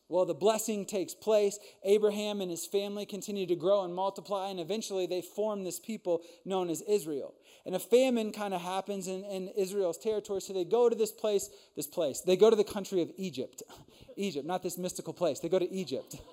Well, 0.08 0.24
the 0.24 0.34
blessing 0.34 0.86
takes 0.86 1.14
place. 1.14 1.58
Abraham 1.84 2.40
and 2.40 2.50
his 2.50 2.66
family 2.66 3.04
continue 3.04 3.46
to 3.46 3.54
grow 3.54 3.84
and 3.84 3.94
multiply, 3.94 4.48
and 4.48 4.58
eventually 4.58 5.06
they 5.06 5.20
form 5.20 5.64
this 5.64 5.78
people 5.78 6.22
known 6.46 6.70
as 6.70 6.80
Israel. 6.82 7.34
And 7.66 7.74
a 7.74 7.78
famine 7.78 8.32
kind 8.32 8.54
of 8.54 8.62
happens 8.62 9.06
in, 9.06 9.24
in 9.24 9.48
Israel's 9.48 9.98
territory, 9.98 10.40
so 10.40 10.54
they 10.54 10.64
go 10.64 10.88
to 10.88 10.96
this 10.96 11.12
place, 11.12 11.50
this 11.76 11.86
place. 11.86 12.22
They 12.22 12.36
go 12.36 12.48
to 12.48 12.56
the 12.56 12.64
country 12.64 13.02
of 13.02 13.10
Egypt. 13.18 13.62
Egypt, 14.16 14.46
not 14.46 14.62
this 14.62 14.78
mystical 14.78 15.12
place. 15.12 15.40
They 15.40 15.48
go 15.48 15.58
to 15.58 15.70
Egypt. 15.70 16.16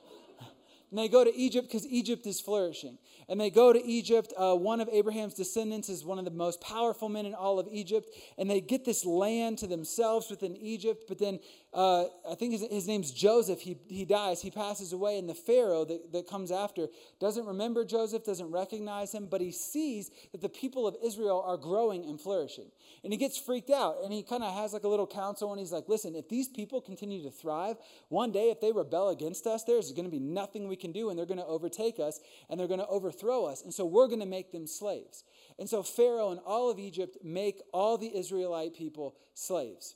And 0.91 0.99
they 0.99 1.07
go 1.07 1.23
to 1.23 1.35
Egypt 1.35 1.67
because 1.67 1.87
Egypt 1.87 2.25
is 2.27 2.39
flourishing. 2.39 2.97
And 3.27 3.41
they 3.41 3.49
go 3.49 3.73
to 3.73 3.83
Egypt. 3.83 4.33
Uh, 4.37 4.55
one 4.55 4.79
of 4.79 4.87
Abraham's 4.89 5.33
descendants 5.33 5.89
is 5.89 6.05
one 6.05 6.19
of 6.19 6.25
the 6.25 6.31
most 6.31 6.61
powerful 6.61 7.09
men 7.09 7.25
in 7.25 7.33
all 7.33 7.59
of 7.59 7.67
Egypt. 7.71 8.09
And 8.37 8.49
they 8.49 8.61
get 8.61 8.85
this 8.85 9.03
land 9.03 9.57
to 9.59 9.67
themselves 9.67 10.29
within 10.29 10.55
Egypt. 10.55 11.05
But 11.07 11.17
then 11.17 11.39
uh, 11.73 12.05
I 12.29 12.35
think 12.37 12.53
his, 12.53 12.65
his, 12.69 12.87
name's 12.87 13.11
Joseph. 13.11 13.61
He, 13.61 13.77
he 13.87 14.05
dies, 14.05 14.41
he 14.41 14.51
passes 14.51 14.93
away. 14.93 15.17
And 15.17 15.27
the 15.27 15.33
Pharaoh 15.33 15.85
that, 15.85 16.11
that 16.11 16.27
comes 16.27 16.51
after 16.51 16.87
doesn't 17.19 17.45
remember 17.45 17.83
Joseph, 17.83 18.23
doesn't 18.23 18.51
recognize 18.51 19.11
him, 19.11 19.27
but 19.29 19.41
he 19.41 19.51
sees 19.51 20.11
that 20.31 20.41
the 20.41 20.49
people 20.49 20.85
of 20.87 20.95
Israel 21.03 21.43
are 21.45 21.57
growing 21.57 22.05
and 22.05 22.21
flourishing. 22.21 22.71
And 23.03 23.13
he 23.13 23.17
gets 23.17 23.37
freaked 23.37 23.69
out. 23.69 23.97
And 24.03 24.11
he 24.11 24.23
kind 24.23 24.43
of 24.43 24.53
has 24.53 24.73
like 24.73 24.83
a 24.83 24.87
little 24.87 25.07
council. 25.07 25.51
And 25.51 25.59
he's 25.59 25.71
like, 25.71 25.87
listen, 25.87 26.15
if 26.15 26.29
these 26.29 26.47
people 26.47 26.81
continue 26.81 27.23
to 27.23 27.31
thrive, 27.31 27.77
one 28.09 28.31
day 28.31 28.49
if 28.49 28.61
they 28.61 28.71
rebel 28.71 29.09
against 29.09 29.45
us, 29.47 29.63
there's 29.63 29.91
going 29.91 30.05
to 30.05 30.11
be 30.11 30.19
nothing 30.19 30.67
we 30.67 30.75
can 30.75 30.91
do, 30.91 31.09
and 31.09 31.17
they're 31.17 31.25
going 31.25 31.37
to 31.37 31.45
overtake 31.45 31.99
us 31.99 32.19
and 32.49 32.59
they're 32.59 32.67
going 32.67 32.79
to 32.79 32.87
overthrow 32.87 33.45
us. 33.45 33.61
And 33.63 33.73
so 33.73 33.85
we're 33.85 34.07
going 34.07 34.19
to 34.19 34.25
make 34.25 34.51
them 34.51 34.67
slaves. 34.67 35.23
And 35.59 35.69
so 35.69 35.83
Pharaoh 35.83 36.31
and 36.31 36.39
all 36.45 36.69
of 36.69 36.79
Egypt 36.79 37.17
make 37.23 37.61
all 37.73 37.97
the 37.97 38.15
Israelite 38.15 38.75
people 38.75 39.15
slaves. 39.33 39.95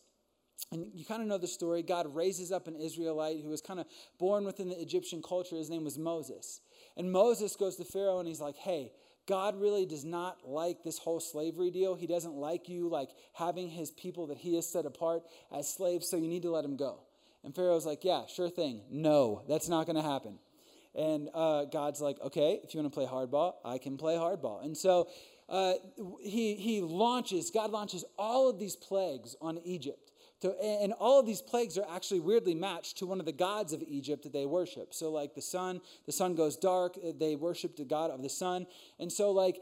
And 0.72 0.88
you 0.94 1.06
kind 1.06 1.22
of 1.22 1.28
know 1.28 1.38
the 1.38 1.48
story. 1.48 1.82
God 1.82 2.14
raises 2.14 2.52
up 2.52 2.68
an 2.68 2.76
Israelite 2.76 3.42
who 3.42 3.50
was 3.50 3.62
kind 3.62 3.80
of 3.80 3.88
born 4.20 4.44
within 4.46 4.70
the 4.70 4.80
Egyptian 4.80 5.22
culture. 5.22 5.56
His 5.56 5.70
name 5.70 5.84
was 5.84 5.98
Moses. 5.98 6.62
And 6.98 7.12
Moses 7.12 7.56
goes 7.56 7.76
to 7.78 7.86
Pharaoh 7.86 8.20
and 8.20 8.28
he's 8.28 8.42
like, 8.42 8.58
hey, 8.58 8.92
God 9.30 9.62
really 9.62 9.86
does 9.86 10.04
not 10.04 10.40
like 10.44 10.84
this 10.84 10.98
whole 10.98 11.20
slavery 11.20 11.70
deal. 11.70 11.94
He 11.94 12.08
doesn't 12.08 12.34
like 12.34 12.68
you 12.68 12.90
like 12.90 13.12
having 13.34 13.70
his 13.70 13.92
people 13.92 14.26
that 14.28 14.40
he 14.40 14.56
has 14.56 14.68
set 14.68 14.88
apart 14.88 15.22
as 15.56 15.72
slaves, 15.72 16.10
so 16.10 16.18
you 16.18 16.28
need 16.28 16.42
to 16.42 16.50
let 16.50 16.66
him 16.66 16.76
go. 16.76 17.02
And 17.44 17.54
Pharaoh's 17.56 17.86
like, 17.86 18.04
yeah, 18.04 18.24
sure 18.26 18.50
thing. 18.50 18.82
No, 18.90 19.44
that's 19.48 19.70
not 19.70 19.86
going 19.86 19.98
to 19.98 20.02
happen. 20.02 20.40
And 20.96 21.30
uh, 21.36 21.66
God's 21.66 22.02
like, 22.02 22.20
okay, 22.22 22.60
if 22.64 22.74
you 22.74 22.82
want 22.82 22.92
to 22.92 23.00
play 23.00 23.06
hardball, 23.06 23.54
I 23.64 23.78
can 23.78 23.98
play 23.98 24.16
hardball. 24.16 24.66
And 24.66 24.76
so 24.76 25.08
uh, 25.48 25.74
he, 26.24 26.56
he 26.56 26.82
launches, 26.82 27.52
God 27.52 27.70
launches 27.70 28.04
all 28.18 28.50
of 28.50 28.58
these 28.58 28.76
plagues 28.76 29.36
on 29.40 29.60
Egypt. 29.64 30.09
To, 30.42 30.58
and 30.64 30.94
all 30.94 31.20
of 31.20 31.26
these 31.26 31.42
plagues 31.42 31.78
are 31.78 31.86
actually 31.94 32.22
weirdly 32.22 32.56
matched 32.56 32.98
to 33.00 33.06
one 33.06 33.20
of 33.20 33.26
the 33.26 33.34
gods 33.34 33.74
of 33.74 33.84
Egypt 33.86 34.24
that 34.24 34.32
they 34.32 34.46
worship. 34.46 34.94
So, 34.94 35.12
like 35.12 35.36
the 35.36 35.42
sun, 35.42 35.82
the 36.06 36.14
sun 36.14 36.36
goes 36.36 36.56
dark. 36.56 36.98
Uh, 36.98 37.12
they 37.18 37.36
worship 37.36 37.76
the 37.76 37.84
god 37.84 38.10
of 38.10 38.22
the 38.24 38.30
sun, 38.30 38.66
and 39.00 39.12
so 39.12 39.32
like 39.32 39.62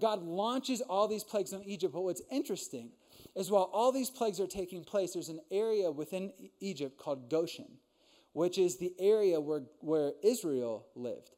God 0.00 0.22
launches 0.22 0.80
all 0.80 1.08
these 1.08 1.24
plagues 1.24 1.52
on 1.52 1.62
Egypt. 1.64 1.92
But 1.92 2.02
what's 2.02 2.22
interesting 2.30 2.90
is 3.34 3.50
while 3.50 3.70
all 3.72 3.92
these 3.92 4.08
plagues 4.08 4.40
are 4.40 4.46
taking 4.46 4.82
place, 4.82 5.12
there's 5.12 5.28
an 5.28 5.40
area 5.50 5.90
within 5.90 6.32
Egypt 6.60 6.96
called 6.96 7.28
Goshen 7.28 7.78
which 8.38 8.56
is 8.56 8.76
the 8.76 8.92
area 9.00 9.40
where, 9.40 9.62
where 9.80 10.12
Israel 10.22 10.86
lived. 10.94 11.32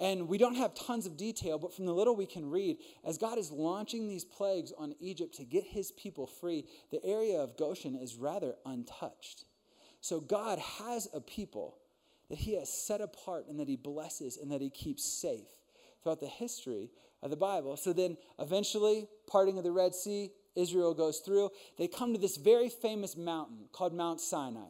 And 0.00 0.28
we 0.28 0.38
don't 0.38 0.56
have 0.56 0.74
tons 0.74 1.06
of 1.06 1.16
detail, 1.16 1.58
but 1.58 1.72
from 1.72 1.86
the 1.86 1.94
little 1.94 2.16
we 2.16 2.26
can 2.26 2.50
read, 2.50 2.78
as 3.04 3.16
God 3.16 3.38
is 3.38 3.52
launching 3.52 4.08
these 4.08 4.24
plagues 4.24 4.72
on 4.76 4.94
Egypt 5.00 5.36
to 5.36 5.44
get 5.44 5.64
his 5.64 5.92
people 5.92 6.26
free, 6.26 6.64
the 6.90 7.04
area 7.04 7.38
of 7.38 7.56
Goshen 7.56 7.94
is 7.94 8.16
rather 8.16 8.56
untouched. 8.66 9.44
So 10.00 10.20
God 10.20 10.58
has 10.58 11.08
a 11.14 11.20
people 11.20 11.78
that 12.28 12.38
he 12.38 12.58
has 12.58 12.68
set 12.68 13.00
apart 13.00 13.46
and 13.48 13.60
that 13.60 13.68
he 13.68 13.76
blesses 13.76 14.36
and 14.36 14.50
that 14.50 14.60
he 14.60 14.70
keeps 14.70 15.04
safe 15.04 15.46
throughout 16.02 16.20
the 16.20 16.26
history 16.26 16.90
of 17.22 17.30
the 17.30 17.36
Bible. 17.36 17.76
So 17.76 17.92
then 17.92 18.16
eventually, 18.38 19.08
parting 19.26 19.58
of 19.58 19.64
the 19.64 19.72
Red 19.72 19.94
Sea, 19.94 20.30
Israel 20.56 20.94
goes 20.94 21.18
through. 21.18 21.50
They 21.78 21.88
come 21.88 22.12
to 22.12 22.18
this 22.18 22.36
very 22.36 22.68
famous 22.68 23.16
mountain 23.16 23.68
called 23.72 23.94
Mount 23.94 24.20
Sinai. 24.20 24.68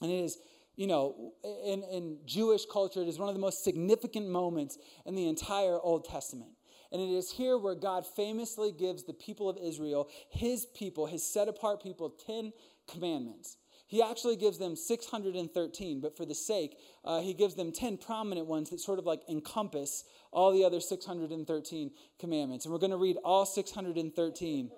And 0.00 0.10
it 0.10 0.24
is 0.24 0.38
you 0.76 0.86
know, 0.86 1.32
in, 1.64 1.82
in 1.84 2.18
Jewish 2.26 2.66
culture, 2.70 3.02
it 3.02 3.08
is 3.08 3.18
one 3.18 3.28
of 3.28 3.34
the 3.34 3.40
most 3.40 3.64
significant 3.64 4.28
moments 4.28 4.78
in 5.06 5.14
the 5.14 5.26
entire 5.26 5.80
Old 5.80 6.04
Testament. 6.04 6.50
And 6.92 7.00
it 7.00 7.10
is 7.12 7.30
here 7.32 7.58
where 7.58 7.74
God 7.74 8.06
famously 8.06 8.72
gives 8.72 9.04
the 9.04 9.12
people 9.12 9.48
of 9.48 9.56
Israel, 9.56 10.08
his 10.30 10.66
people, 10.66 11.06
his 11.06 11.24
set 11.24 11.48
apart 11.48 11.82
people, 11.82 12.14
10 12.26 12.52
commandments. 12.86 13.56
He 13.88 14.02
actually 14.02 14.36
gives 14.36 14.58
them 14.58 14.74
613, 14.74 16.00
but 16.00 16.16
for 16.16 16.26
the 16.26 16.34
sake, 16.34 16.76
uh, 17.04 17.20
he 17.20 17.34
gives 17.34 17.54
them 17.54 17.72
10 17.72 17.98
prominent 17.98 18.46
ones 18.46 18.70
that 18.70 18.80
sort 18.80 18.98
of 18.98 19.06
like 19.06 19.20
encompass 19.28 20.04
all 20.32 20.52
the 20.52 20.64
other 20.64 20.80
613 20.80 21.90
commandments. 22.18 22.64
And 22.64 22.72
we're 22.72 22.80
going 22.80 22.90
to 22.90 22.96
read 22.96 23.16
all 23.24 23.46
613, 23.46 24.70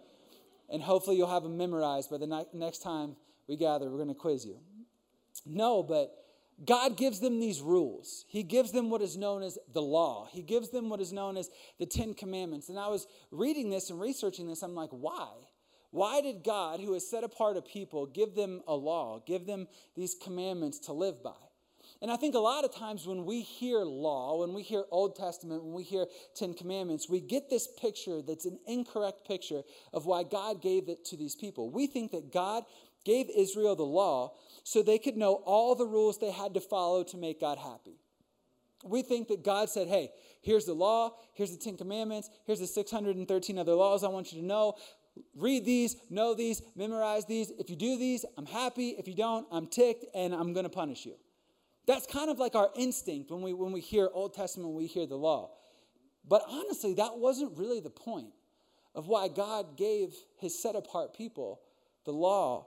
and 0.68 0.82
hopefully 0.82 1.16
you'll 1.16 1.30
have 1.30 1.42
them 1.42 1.56
memorized 1.56 2.10
by 2.10 2.18
the 2.18 2.46
next 2.52 2.82
time 2.82 3.16
we 3.46 3.56
gather. 3.56 3.90
We're 3.90 3.96
going 3.96 4.08
to 4.08 4.14
quiz 4.14 4.44
you. 4.44 4.58
No, 5.46 5.82
but 5.82 6.12
God 6.64 6.96
gives 6.96 7.20
them 7.20 7.38
these 7.38 7.60
rules. 7.60 8.24
He 8.28 8.42
gives 8.42 8.72
them 8.72 8.90
what 8.90 9.02
is 9.02 9.16
known 9.16 9.42
as 9.42 9.58
the 9.72 9.82
law. 9.82 10.28
He 10.30 10.42
gives 10.42 10.70
them 10.70 10.88
what 10.88 11.00
is 11.00 11.12
known 11.12 11.36
as 11.36 11.50
the 11.78 11.86
Ten 11.86 12.14
Commandments. 12.14 12.68
And 12.68 12.78
I 12.78 12.88
was 12.88 13.06
reading 13.30 13.70
this 13.70 13.90
and 13.90 14.00
researching 14.00 14.48
this. 14.48 14.62
I'm 14.62 14.74
like, 14.74 14.90
why? 14.90 15.30
Why 15.90 16.20
did 16.20 16.44
God, 16.44 16.80
who 16.80 16.92
has 16.94 17.08
set 17.08 17.24
apart 17.24 17.56
a 17.56 17.62
people, 17.62 18.06
give 18.06 18.34
them 18.34 18.60
a 18.66 18.74
law, 18.74 19.22
give 19.26 19.46
them 19.46 19.68
these 19.96 20.14
commandments 20.14 20.80
to 20.80 20.92
live 20.92 21.22
by? 21.22 21.30
And 22.02 22.10
I 22.10 22.16
think 22.16 22.34
a 22.34 22.40
lot 22.40 22.64
of 22.64 22.74
times 22.74 23.06
when 23.06 23.24
we 23.24 23.40
hear 23.40 23.78
law, 23.78 24.40
when 24.40 24.52
we 24.52 24.62
hear 24.62 24.84
Old 24.90 25.16
Testament, 25.16 25.64
when 25.64 25.72
we 25.72 25.82
hear 25.82 26.06
Ten 26.36 26.54
Commandments, 26.54 27.08
we 27.08 27.20
get 27.20 27.48
this 27.50 27.68
picture 27.80 28.20
that's 28.20 28.44
an 28.44 28.58
incorrect 28.66 29.26
picture 29.26 29.62
of 29.92 30.06
why 30.06 30.22
God 30.22 30.60
gave 30.60 30.88
it 30.88 31.04
to 31.06 31.16
these 31.16 31.34
people. 31.34 31.70
We 31.70 31.86
think 31.86 32.12
that 32.12 32.32
God 32.32 32.64
gave 33.04 33.30
Israel 33.34 33.74
the 33.74 33.84
law 33.84 34.34
so 34.68 34.82
they 34.82 34.98
could 34.98 35.16
know 35.16 35.36
all 35.46 35.74
the 35.74 35.86
rules 35.86 36.18
they 36.18 36.30
had 36.30 36.52
to 36.52 36.60
follow 36.60 37.02
to 37.02 37.16
make 37.16 37.40
God 37.40 37.56
happy. 37.56 37.96
We 38.84 39.00
think 39.00 39.28
that 39.28 39.42
God 39.42 39.70
said, 39.70 39.88
hey, 39.88 40.10
here's 40.42 40.66
the 40.66 40.74
law, 40.74 41.14
here's 41.32 41.52
the 41.52 41.56
Ten 41.56 41.78
Commandments, 41.78 42.28
here's 42.44 42.60
the 42.60 42.66
613 42.66 43.58
other 43.58 43.72
laws 43.72 44.04
I 44.04 44.08
want 44.08 44.30
you 44.30 44.42
to 44.42 44.46
know. 44.46 44.74
Read 45.34 45.64
these, 45.64 45.96
know 46.10 46.34
these, 46.34 46.60
memorize 46.76 47.24
these. 47.24 47.50
If 47.58 47.70
you 47.70 47.76
do 47.76 47.96
these, 47.96 48.26
I'm 48.36 48.44
happy. 48.44 48.90
If 48.98 49.08
you 49.08 49.14
don't, 49.14 49.46
I'm 49.50 49.68
ticked 49.68 50.04
and 50.14 50.34
I'm 50.34 50.52
going 50.52 50.64
to 50.64 50.70
punish 50.70 51.06
you. 51.06 51.14
That's 51.86 52.06
kind 52.06 52.28
of 52.28 52.38
like 52.38 52.54
our 52.54 52.68
instinct 52.76 53.30
when 53.30 53.40
we, 53.40 53.54
when 53.54 53.72
we 53.72 53.80
hear 53.80 54.10
Old 54.12 54.34
Testament, 54.34 54.74
we 54.74 54.86
hear 54.86 55.06
the 55.06 55.16
law. 55.16 55.52
But 56.28 56.42
honestly, 56.46 56.92
that 56.94 57.16
wasn't 57.16 57.56
really 57.56 57.80
the 57.80 57.88
point 57.88 58.34
of 58.94 59.08
why 59.08 59.28
God 59.28 59.78
gave 59.78 60.14
his 60.36 60.62
set 60.62 60.76
apart 60.76 61.14
people 61.14 61.62
the 62.04 62.12
law 62.12 62.66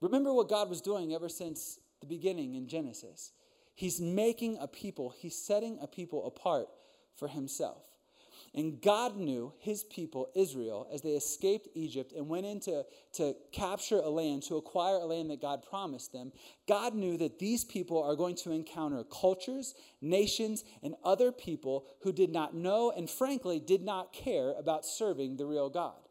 Remember 0.00 0.32
what 0.32 0.48
God 0.48 0.68
was 0.68 0.80
doing 0.80 1.14
ever 1.14 1.28
since 1.28 1.78
the 2.00 2.06
beginning 2.06 2.54
in 2.54 2.68
Genesis. 2.68 3.32
He's 3.74 4.00
making 4.00 4.58
a 4.60 4.68
people, 4.68 5.14
He's 5.16 5.36
setting 5.36 5.78
a 5.80 5.86
people 5.86 6.26
apart 6.26 6.68
for 7.16 7.28
Himself. 7.28 7.88
And 8.54 8.80
God 8.80 9.16
knew 9.16 9.52
his 9.58 9.84
people, 9.84 10.30
Israel, 10.34 10.88
as 10.92 11.02
they 11.02 11.10
escaped 11.10 11.68
Egypt 11.74 12.12
and 12.12 12.28
went 12.28 12.46
into 12.46 12.84
to 13.12 13.36
capture 13.52 13.98
a 13.98 14.08
land, 14.08 14.42
to 14.44 14.56
acquire 14.56 14.96
a 14.96 15.04
land 15.04 15.30
that 15.30 15.40
God 15.40 15.62
promised 15.62 16.12
them. 16.12 16.32
God 16.66 16.94
knew 16.94 17.16
that 17.18 17.38
these 17.38 17.64
people 17.64 18.02
are 18.02 18.16
going 18.16 18.36
to 18.36 18.52
encounter 18.52 19.04
cultures, 19.04 19.74
nations, 20.00 20.64
and 20.82 20.94
other 21.04 21.30
people 21.30 21.86
who 22.02 22.12
did 22.12 22.32
not 22.32 22.54
know 22.54 22.90
and, 22.90 23.08
frankly, 23.10 23.60
did 23.60 23.82
not 23.82 24.12
care 24.12 24.54
about 24.58 24.86
serving 24.86 25.36
the 25.36 25.46
real 25.46 25.68
God. 25.68 26.07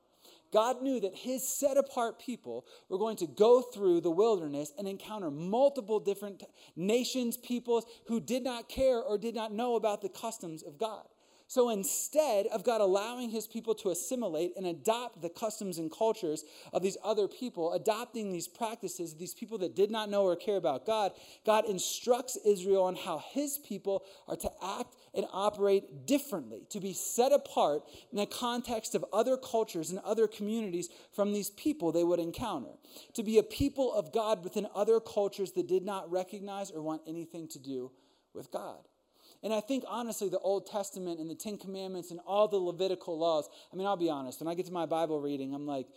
God 0.51 0.81
knew 0.81 0.99
that 0.99 1.15
his 1.15 1.47
set 1.47 1.77
apart 1.77 2.19
people 2.19 2.65
were 2.89 2.97
going 2.97 3.17
to 3.17 3.27
go 3.27 3.61
through 3.61 4.01
the 4.01 4.11
wilderness 4.11 4.71
and 4.77 4.87
encounter 4.87 5.29
multiple 5.29 5.99
different 5.99 6.43
nations, 6.75 7.37
peoples 7.37 7.85
who 8.07 8.19
did 8.19 8.43
not 8.43 8.69
care 8.69 9.01
or 9.01 9.17
did 9.17 9.35
not 9.35 9.51
know 9.51 9.75
about 9.75 10.01
the 10.01 10.09
customs 10.09 10.63
of 10.63 10.77
God. 10.77 11.05
So 11.49 11.69
instead 11.69 12.47
of 12.47 12.65
God 12.65 12.81
allowing 12.81 13.29
his 13.29 13.47
people 13.47 13.73
to 13.75 13.89
assimilate 13.89 14.51
and 14.57 14.65
adopt 14.65 15.21
the 15.21 15.29
customs 15.29 15.77
and 15.77 15.89
cultures 15.89 16.43
of 16.73 16.83
these 16.83 16.97
other 17.01 17.29
people, 17.29 17.71
adopting 17.71 18.33
these 18.33 18.49
practices, 18.49 19.15
these 19.15 19.33
people 19.33 19.57
that 19.59 19.73
did 19.73 19.89
not 19.89 20.09
know 20.09 20.23
or 20.23 20.35
care 20.35 20.57
about 20.57 20.85
God, 20.85 21.13
God 21.45 21.63
instructs 21.65 22.37
Israel 22.45 22.83
on 22.83 22.97
how 22.97 23.23
his 23.31 23.59
people 23.59 24.03
are 24.27 24.35
to 24.35 24.51
act 24.61 24.97
and 25.13 25.25
operate 25.31 26.05
differently, 26.05 26.63
to 26.69 26.81
be 26.81 26.91
set 26.91 27.31
apart 27.31 27.83
in 28.11 28.17
the 28.17 28.25
context 28.25 28.93
of 28.93 29.05
other 29.13 29.37
cultures 29.37 29.89
and 29.89 29.99
other 29.99 30.27
communities 30.27 30.89
from 31.13 31.31
these 31.31 31.49
people 31.51 31.93
they 31.93 32.03
would 32.03 32.19
encounter, 32.19 32.71
to 33.13 33.23
be 33.23 33.37
a 33.37 33.43
people 33.43 33.93
of 33.93 34.11
God 34.11 34.43
within 34.43 34.67
other 34.75 34.99
cultures 34.99 35.53
that 35.53 35.67
did 35.67 35.85
not 35.85 36.11
recognize 36.11 36.71
or 36.71 36.81
want 36.81 37.03
anything 37.07 37.47
to 37.47 37.59
do 37.59 37.91
with 38.33 38.51
God. 38.51 38.79
And 39.43 39.53
I 39.53 39.59
think, 39.59 39.83
honestly, 39.87 40.29
the 40.29 40.39
Old 40.39 40.67
Testament 40.67 41.19
and 41.19 41.29
the 41.29 41.35
Ten 41.35 41.57
Commandments 41.57 42.11
and 42.11 42.19
all 42.25 42.47
the 42.47 42.57
Levitical 42.57 43.17
laws, 43.17 43.49
I 43.71 43.75
mean, 43.75 43.85
I'll 43.85 43.97
be 43.97 44.09
honest, 44.09 44.41
when 44.41 44.47
I 44.47 44.55
get 44.55 44.65
to 44.65 44.71
my 44.71 44.85
Bible 44.85 45.19
reading, 45.19 45.53
I'm 45.53 45.67
like, 45.67 45.87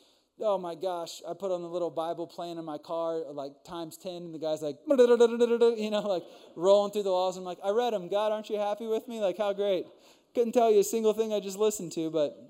oh 0.42 0.59
my 0.59 0.74
gosh, 0.74 1.20
I 1.29 1.35
put 1.35 1.50
on 1.50 1.62
the 1.62 1.68
little 1.68 1.90
Bible 1.90 2.26
playing 2.26 2.59
in 2.59 2.64
my 2.64 2.79
car, 2.79 3.20
like 3.33 3.53
times 3.64 3.96
10, 3.98 4.12
and 4.14 4.35
the 4.35 4.38
guy's 4.38 4.62
like, 4.62 4.76
you 4.88 5.90
know, 5.90 6.00
like 6.00 6.24
rolling 6.57 6.92
through 6.92 7.03
the 7.03 7.11
laws. 7.11 7.37
I'm 7.37 7.44
like, 7.44 7.59
I 7.64 7.70
read 7.70 7.92
them. 7.92 8.09
God, 8.09 8.33
aren't 8.33 8.50
you 8.50 8.59
happy 8.59 8.87
with 8.87 9.07
me? 9.09 9.20
Like, 9.20 9.38
how 9.38 9.53
great. 9.53 9.87
Couldn't 10.35 10.53
tell 10.53 10.70
you 10.70 10.81
a 10.81 10.85
single 10.85 11.12
thing 11.12 11.33
I 11.33 11.40
just 11.40 11.59
listened 11.59 11.92
to, 11.92 12.11
but 12.11 12.49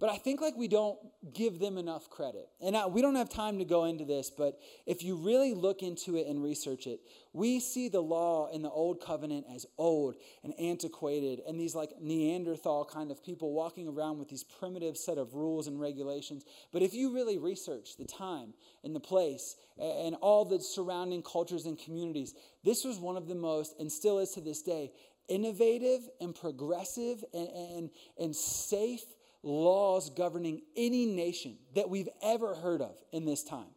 but 0.00 0.10
I 0.10 0.16
think 0.16 0.40
like 0.40 0.56
we 0.56 0.66
don't 0.66 0.98
give 1.32 1.60
them 1.60 1.78
enough 1.78 2.10
credit. 2.10 2.48
And 2.60 2.76
I, 2.76 2.86
we 2.86 3.00
don't 3.00 3.14
have 3.14 3.28
time 3.28 3.58
to 3.58 3.64
go 3.64 3.84
into 3.84 4.04
this, 4.04 4.28
but 4.28 4.58
if 4.86 5.04
you 5.04 5.16
really 5.16 5.54
look 5.54 5.82
into 5.82 6.16
it 6.16 6.26
and 6.26 6.42
research 6.42 6.88
it, 6.88 7.00
we 7.32 7.60
see 7.60 7.88
the 7.88 8.00
law 8.00 8.50
in 8.52 8.62
the 8.62 8.70
old 8.70 9.00
covenant 9.00 9.46
as 9.54 9.66
old 9.78 10.16
and 10.42 10.52
antiquated 10.58 11.40
and 11.46 11.60
these 11.60 11.76
like 11.76 11.92
Neanderthal 12.00 12.84
kind 12.86 13.12
of 13.12 13.22
people 13.22 13.52
walking 13.52 13.86
around 13.86 14.18
with 14.18 14.28
these 14.28 14.42
primitive 14.42 14.96
set 14.96 15.16
of 15.16 15.34
rules 15.34 15.68
and 15.68 15.80
regulations. 15.80 16.44
But 16.72 16.82
if 16.82 16.92
you 16.92 17.14
really 17.14 17.38
research 17.38 17.96
the 17.96 18.04
time 18.04 18.52
and 18.82 18.96
the 18.96 19.00
place 19.00 19.54
and 19.78 20.16
all 20.16 20.44
the 20.44 20.58
surrounding 20.60 21.22
cultures 21.22 21.66
and 21.66 21.78
communities, 21.78 22.34
this 22.64 22.84
was 22.84 22.98
one 22.98 23.16
of 23.16 23.28
the 23.28 23.34
most, 23.36 23.74
and 23.78 23.90
still 23.90 24.18
is 24.18 24.32
to 24.32 24.40
this 24.40 24.62
day, 24.62 24.90
innovative 25.28 26.00
and 26.20 26.34
progressive 26.34 27.24
and, 27.32 27.48
and, 27.48 27.90
and 28.18 28.36
safe 28.36 29.04
laws 29.44 30.10
governing 30.10 30.62
any 30.76 31.06
nation 31.06 31.58
that 31.74 31.88
we've 31.88 32.08
ever 32.22 32.54
heard 32.54 32.80
of 32.80 32.96
in 33.12 33.24
this 33.24 33.44
time. 33.44 33.68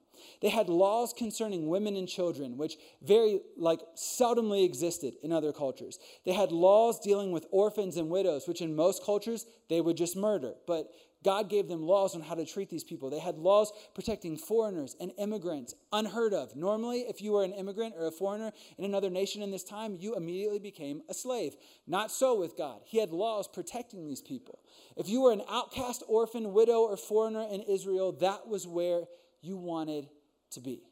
They 0.42 0.50
had 0.50 0.70
laws 0.70 1.14
concerning 1.14 1.68
women 1.68 1.96
and 1.96 2.08
children, 2.08 2.58
which 2.58 2.78
very 3.02 3.42
like 3.56 3.82
seldomly 3.96 4.66
existed 4.66 5.16
in 5.24 5.32
other 5.32 5.52
cultures. 5.52 6.00
They 6.26 6.34
had 6.34 6.52
laws 6.52 7.00
dealing 7.00 7.32
with 7.32 7.46
orphans 7.52 7.98
and 7.98 8.10
widows, 8.10 8.48
which 8.48 8.62
in 8.62 8.76
most 8.76 9.04
cultures 9.04 9.46
they 9.70 9.82
would 9.82 9.98
just 9.98 10.16
murder. 10.16 10.54
But 10.66 10.90
God 11.24 11.50
gave 11.50 11.68
them 11.68 11.82
laws 11.82 12.16
on 12.16 12.22
how 12.22 12.36
to 12.36 12.46
treat 12.46 12.70
these 12.70 12.84
people. 12.84 13.10
They 13.10 13.20
had 13.20 13.38
laws 13.38 13.72
protecting 13.96 14.38
foreigners 14.38 14.96
and 15.00 15.12
immigrants, 15.18 15.74
unheard 15.92 16.34
of. 16.34 16.56
Normally, 16.56 17.02
if 17.02 17.22
you 17.22 17.32
were 17.32 17.44
an 17.44 17.54
immigrant 17.54 17.96
or 17.98 18.08
a 18.08 18.12
foreigner 18.12 18.52
in 18.78 18.86
another 18.86 19.10
nation 19.10 19.42
in 19.42 19.52
this 19.52 19.64
time, 19.64 19.98
you 20.00 20.16
immediately 20.16 20.60
became 20.60 21.02
a 21.10 21.14
slave. 21.14 21.56
Not 21.88 22.12
so 22.12 22.40
with 22.40 22.56
God. 22.56 22.82
He 22.86 23.00
had 23.00 23.12
laws 23.12 23.48
protecting 23.48 24.06
these 24.06 24.22
people. 24.22 24.60
If 24.96 25.10
you 25.10 25.22
were 25.22 25.32
an 25.32 25.42
outcast, 25.50 26.04
orphan, 26.08 26.54
widow, 26.54 26.82
or 26.82 26.98
foreigner 26.98 27.48
in 27.52 27.62
Israel, 27.62 28.12
that 28.20 28.48
was 28.48 28.68
where 28.68 29.06
you 29.42 29.58
wanted 29.58 30.08
to 30.52 30.62
be. 30.62 30.84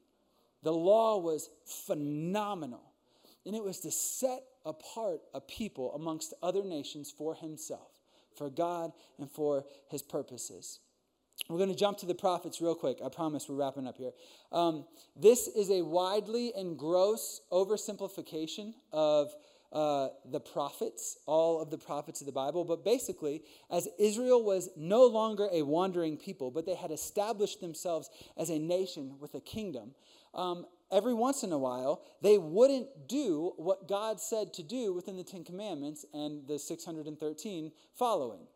The 0.64 0.74
law 0.74 1.20
was 1.20 1.50
phenomenal, 1.86 2.92
and 3.46 3.56
it 3.56 3.64
was 3.64 3.80
to 3.82 3.92
set 3.92 4.42
apart 4.66 5.22
a 5.36 5.42
people 5.42 5.94
amongst 5.94 6.34
other 6.42 6.64
nations 6.64 7.14
for 7.16 7.36
himself 7.36 7.95
for 8.38 8.50
God 8.50 8.92
and 9.20 9.30
for 9.30 9.66
his 9.90 10.02
purposes. 10.02 10.80
We're 11.50 11.58
going 11.58 11.70
to 11.70 11.76
jump 11.76 11.98
to 12.00 12.06
the 12.06 12.16
prophets 12.16 12.62
real 12.62 12.76
quick. 12.76 13.00
I 13.06 13.10
promise 13.10 13.48
we're 13.48 13.56
wrapping 13.56 13.88
up 13.88 13.98
here. 13.98 14.12
Um, 14.52 14.86
this 15.16 15.48
is 15.48 15.70
a 15.70 15.84
widely 15.84 16.54
and 16.56 16.78
gross 16.78 17.42
oversimplification 17.52 18.74
of 18.92 19.34
uh, 19.72 20.08
the 20.32 20.40
prophets, 20.40 21.18
all 21.26 21.62
of 21.62 21.70
the 21.70 21.78
prophets 21.78 22.22
of 22.22 22.26
the 22.26 22.32
Bible. 22.32 22.64
But 22.64 22.86
basically, 22.86 23.44
as 23.70 23.88
Israel 24.00 24.44
was 24.44 24.70
no 24.78 25.06
longer 25.06 25.50
a 25.52 25.64
wandering 25.64 26.18
people, 26.18 26.50
but 26.50 26.66
they 26.66 26.76
had 26.76 26.92
established 26.92 27.60
themselves 27.60 28.10
as 28.38 28.50
a 28.50 28.58
nation 28.58 29.16
with 29.20 29.36
a 29.36 29.42
kingdom, 29.42 29.94
um, 30.36 30.66
every 30.92 31.14
once 31.14 31.44
in 31.44 31.52
a 31.52 31.58
while, 31.58 32.04
they 32.22 32.38
wouldn't 32.38 33.08
do 33.08 33.54
what 33.58 33.88
God 33.88 34.20
said 34.20 34.54
to 34.56 34.64
do 34.64 34.94
within 34.94 35.18
the 35.18 35.24
Ten 35.24 35.44
Commandments 35.44 36.06
and 36.14 36.48
the 36.48 36.60
613 36.60 37.72
following. 37.94 38.48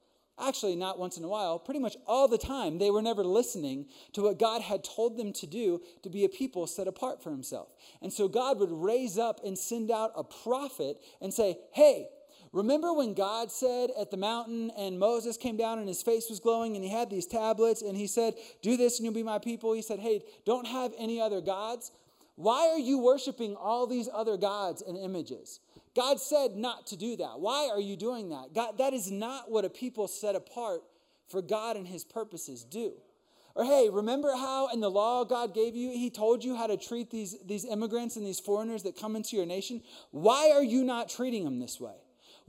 Actually, 0.42 0.76
not 0.78 0.98
once 0.98 1.18
in 1.18 1.24
a 1.26 1.28
while, 1.28 1.60
pretty 1.60 1.82
much 1.82 1.98
all 2.08 2.28
the 2.28 2.38
time, 2.38 2.78
they 2.78 2.90
were 2.90 3.02
never 3.02 3.26
listening 3.26 3.88
to 4.14 4.22
what 4.22 4.40
God 4.40 4.62
had 4.62 4.86
told 4.86 5.18
them 5.18 5.34
to 5.34 5.46
do 5.46 5.82
to 6.02 6.10
be 6.10 6.24
a 6.24 6.30
people 6.30 6.66
set 6.66 6.88
apart 6.88 7.22
for 7.22 7.30
Himself. 7.30 7.68
And 8.02 8.12
so 8.12 8.30
God 8.30 8.58
would 8.60 8.72
raise 8.72 9.18
up 9.18 9.42
and 9.44 9.58
send 9.58 9.92
out 9.92 10.14
a 10.16 10.24
prophet 10.24 10.98
and 11.20 11.34
say, 11.34 11.58
Hey, 11.74 12.08
Remember 12.52 12.94
when 12.94 13.14
God 13.14 13.52
said 13.52 13.92
at 14.00 14.10
the 14.10 14.18
mountain 14.18 14.72
and 14.78 14.98
Moses 14.98 15.38
came 15.38 15.56
down 15.56 15.78
and 15.78 15.88
his 15.88 16.02
face 16.02 16.30
was 16.30 16.40
glowing 16.40 16.76
and 16.76 16.84
he 16.84 16.90
had 16.90 17.10
these 17.10 17.28
tablets 17.28 17.82
and 17.82 17.96
he 17.96 18.08
said, 18.08 18.34
Do 18.64 18.76
this 18.76 18.98
and 18.98 19.06
you'll 19.06 19.14
be 19.14 19.24
my 19.24 19.38
people? 19.38 19.74
He 19.74 19.84
said, 19.84 20.00
Hey, 20.00 20.24
don't 20.46 20.66
have 20.66 20.92
any 20.98 21.22
other 21.22 21.42
gods. 21.42 21.92
Why 22.36 22.70
are 22.70 22.80
you 22.80 23.00
worshiping 23.00 23.56
all 23.56 23.86
these 23.86 24.10
other 24.12 24.38
gods 24.38 24.82
and 24.82 24.98
images? 24.98 25.60
God 25.96 26.20
said 26.20 26.56
not 26.56 26.88
to 26.88 26.98
do 26.98 27.18
that. 27.18 27.40
Why 27.40 27.70
are 27.72 27.80
you 27.80 27.96
doing 27.96 28.30
that? 28.30 28.54
God, 28.54 28.78
that 28.78 28.94
is 28.94 29.12
not 29.12 29.52
what 29.52 29.66
a 29.66 29.70
people 29.70 30.08
set 30.08 30.36
apart 30.36 30.82
for 31.28 31.42
God 31.42 31.76
and 31.76 31.88
his 31.88 32.04
purposes 32.04 32.64
do. 32.64 32.94
Or 33.56 33.66
hey, 33.66 33.90
remember 33.92 34.32
how 34.36 34.70
in 34.70 34.80
the 34.80 34.90
law 34.90 35.26
God 35.26 35.54
gave 35.54 35.76
you, 35.76 35.90
he 35.90 36.10
told 36.10 36.44
you 36.44 36.56
how 36.56 36.68
to 36.68 36.78
treat 36.78 37.12
these, 37.12 37.36
these 37.46 37.66
immigrants 37.66 38.16
and 38.16 38.26
these 38.26 38.40
foreigners 38.40 38.84
that 38.84 38.96
come 38.96 39.16
into 39.16 39.36
your 39.36 39.46
nation? 39.46 39.82
Why 40.12 40.52
are 40.52 40.64
you 40.64 40.84
not 40.84 41.10
treating 41.10 41.44
them 41.44 41.60
this 41.60 41.80
way? 41.80 41.96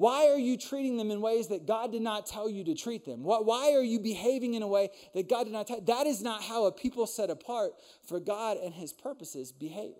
Why 0.00 0.28
are 0.28 0.38
you 0.38 0.56
treating 0.56 0.96
them 0.96 1.10
in 1.10 1.20
ways 1.20 1.48
that 1.48 1.66
God 1.66 1.92
did 1.92 2.00
not 2.00 2.24
tell 2.24 2.48
you 2.48 2.64
to 2.64 2.74
treat 2.74 3.04
them? 3.04 3.22
Why 3.22 3.72
are 3.74 3.82
you 3.82 4.00
behaving 4.00 4.54
in 4.54 4.62
a 4.62 4.66
way 4.66 4.88
that 5.12 5.28
God 5.28 5.44
did 5.44 5.52
not 5.52 5.66
tell? 5.66 5.82
That 5.82 6.06
is 6.06 6.22
not 6.22 6.42
how 6.42 6.64
a 6.64 6.72
people 6.72 7.06
set 7.06 7.28
apart 7.28 7.72
for 8.08 8.18
God 8.18 8.56
and 8.56 8.72
his 8.72 8.94
purposes 8.94 9.52
behave. 9.52 9.96